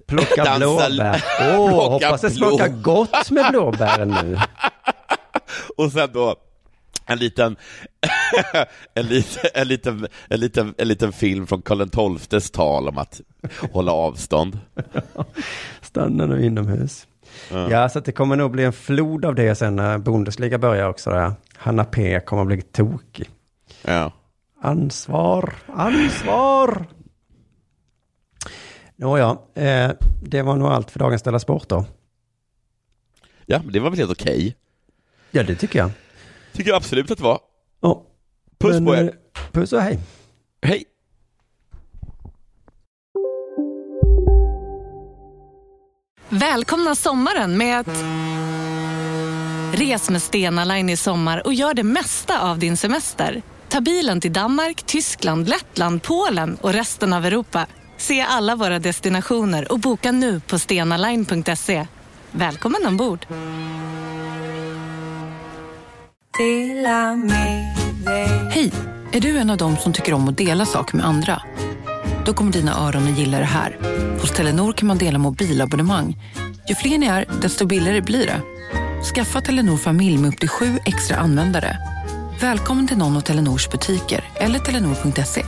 Plocka 0.06 0.54
blåbär. 0.56 1.24
Åh, 1.40 1.68
plocka 1.68 2.06
hoppas 2.06 2.20
det 2.20 2.30
smakar 2.30 2.68
gott 2.68 3.30
med 3.30 3.50
blåbären 3.50 4.08
nu. 4.08 4.38
Och 5.76 5.92
sen 5.92 6.10
då 6.12 6.36
en 7.06 7.18
liten, 7.18 7.56
en 8.94 9.06
liten, 9.06 9.50
en 9.54 9.68
liten, 9.68 10.06
en 10.28 10.40
liten, 10.40 10.74
en 10.78 10.88
liten 10.88 11.12
film 11.12 11.46
från 11.46 11.62
Karl 11.62 12.18
XIIs 12.18 12.50
tal 12.50 12.88
om 12.88 12.98
att 12.98 13.20
hålla 13.72 13.92
avstånd. 13.92 14.58
Stanna 15.80 16.26
nu 16.26 16.46
inomhus. 16.46 17.06
Ja. 17.50 17.70
Ja, 17.70 17.88
så 17.88 18.00
det 18.00 18.12
kommer 18.12 18.36
nog 18.36 18.50
bli 18.50 18.64
en 18.64 18.72
flod 18.72 19.24
av 19.24 19.34
det 19.34 19.54
sen 19.54 19.76
när 19.76 19.98
Bundesliga 19.98 20.58
börjar 20.58 20.88
också. 20.88 21.10
Där. 21.10 21.32
Hanna 21.56 21.84
P 21.84 22.20
kommer 22.20 22.42
att 22.42 22.48
bli 22.48 22.62
tokig. 22.62 23.30
Ja. 23.82 24.12
Ansvar, 24.60 25.54
ansvar. 25.66 26.86
Nåja, 28.96 29.36
eh, 29.54 29.90
det 30.22 30.42
var 30.42 30.56
nog 30.56 30.68
allt 30.68 30.90
för 30.90 30.98
dagens 30.98 31.20
Ställa 31.20 31.38
Sport 31.38 31.68
då. 31.68 31.84
Ja, 33.46 33.60
det 33.72 33.80
var 33.80 33.90
väl 33.90 33.98
helt 33.98 34.12
okej. 34.12 34.56
Ja, 35.30 35.42
det 35.42 35.54
tycker 35.54 35.78
jag. 35.78 35.90
Tycker 36.52 36.70
jag 36.70 36.76
absolut 36.76 37.10
att 37.10 37.18
det 37.18 37.24
var. 37.24 37.38
Ja. 37.80 38.02
Puss 38.58 38.72
Men, 38.72 38.84
på 38.84 38.94
eh, 38.94 39.00
er. 39.00 39.14
Puss 39.52 39.72
och 39.72 39.80
hej. 39.80 39.98
Hej. 40.62 40.84
Välkomna 46.28 46.94
sommaren 46.94 47.58
med 47.58 47.80
att... 47.80 47.88
Res 49.72 50.10
med 50.10 50.22
Stena 50.22 50.64
Line 50.64 50.88
i 50.90 50.96
sommar 50.96 51.46
och 51.46 51.54
gör 51.54 51.74
det 51.74 51.82
mesta 51.82 52.40
av 52.40 52.58
din 52.58 52.76
semester. 52.76 53.42
Ta 53.68 53.80
bilen 53.80 54.20
till 54.20 54.32
Danmark, 54.32 54.82
Tyskland, 54.82 55.48
Lettland, 55.48 56.02
Polen 56.02 56.56
och 56.60 56.72
resten 56.72 57.12
av 57.12 57.26
Europa. 57.26 57.66
Se 57.96 58.20
alla 58.20 58.56
våra 58.56 58.78
destinationer 58.78 59.72
och 59.72 59.78
boka 59.78 60.12
nu 60.12 60.40
på 60.40 60.58
stenaline.se. 60.58 61.86
Välkommen 62.30 62.86
ombord! 62.86 63.26
Hej! 68.50 68.72
Är 69.12 69.20
du 69.20 69.38
en 69.38 69.50
av 69.50 69.56
dem 69.56 69.76
som 69.76 69.92
tycker 69.92 70.14
om 70.14 70.28
att 70.28 70.38
dela 70.38 70.66
saker 70.66 70.96
med 70.96 71.06
andra? 71.06 71.42
Då 72.24 72.32
kommer 72.32 72.52
dina 72.52 72.78
öron 72.88 73.12
att 73.12 73.18
gilla 73.18 73.38
det 73.38 73.44
här. 73.44 73.78
Hos 74.20 74.30
Telenor 74.30 74.72
kan 74.72 74.88
man 74.88 74.98
dela 74.98 75.18
mobilabonnemang. 75.18 76.16
Ju 76.68 76.74
fler 76.74 76.98
ni 76.98 77.06
är, 77.06 77.24
desto 77.42 77.66
billigare 77.66 78.00
blir 78.00 78.26
det. 78.26 78.40
Skaffa 79.14 79.40
Telenor 79.40 79.76
familj 79.76 80.18
med 80.18 80.28
upp 80.28 80.40
till 80.40 80.48
sju 80.48 80.78
extra 80.84 81.16
användare. 81.16 81.78
Välkommen 82.40 82.88
till 82.88 82.98
någon 82.98 83.16
av 83.16 83.20
Telenors 83.20 83.70
butiker 83.70 84.24
eller 84.34 84.58
telenor.se. 84.58 85.44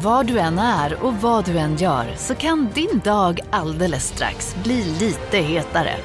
Var 0.00 0.24
du 0.24 0.38
än 0.38 0.58
är 0.58 1.02
och 1.02 1.14
vad 1.14 1.44
du 1.44 1.58
än 1.58 1.76
gör 1.76 2.14
så 2.16 2.34
kan 2.34 2.68
din 2.74 3.00
dag 3.04 3.40
alldeles 3.50 4.08
strax 4.08 4.56
bli 4.64 4.84
lite 4.84 5.38
hetare. 5.38 5.96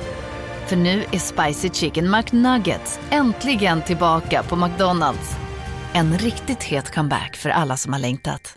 För 0.67 0.75
nu 0.75 1.03
är 1.11 1.19
Spicy 1.19 1.69
Chicken 1.69 2.11
McNuggets 2.11 2.99
äntligen 3.09 3.81
tillbaka 3.81 4.43
på 4.43 4.55
McDonalds. 4.55 5.31
En 5.93 6.17
riktigt 6.17 6.63
het 6.63 6.95
comeback 6.95 7.35
för 7.35 7.49
alla 7.49 7.77
som 7.77 7.93
har 7.93 7.99
längtat. 7.99 8.55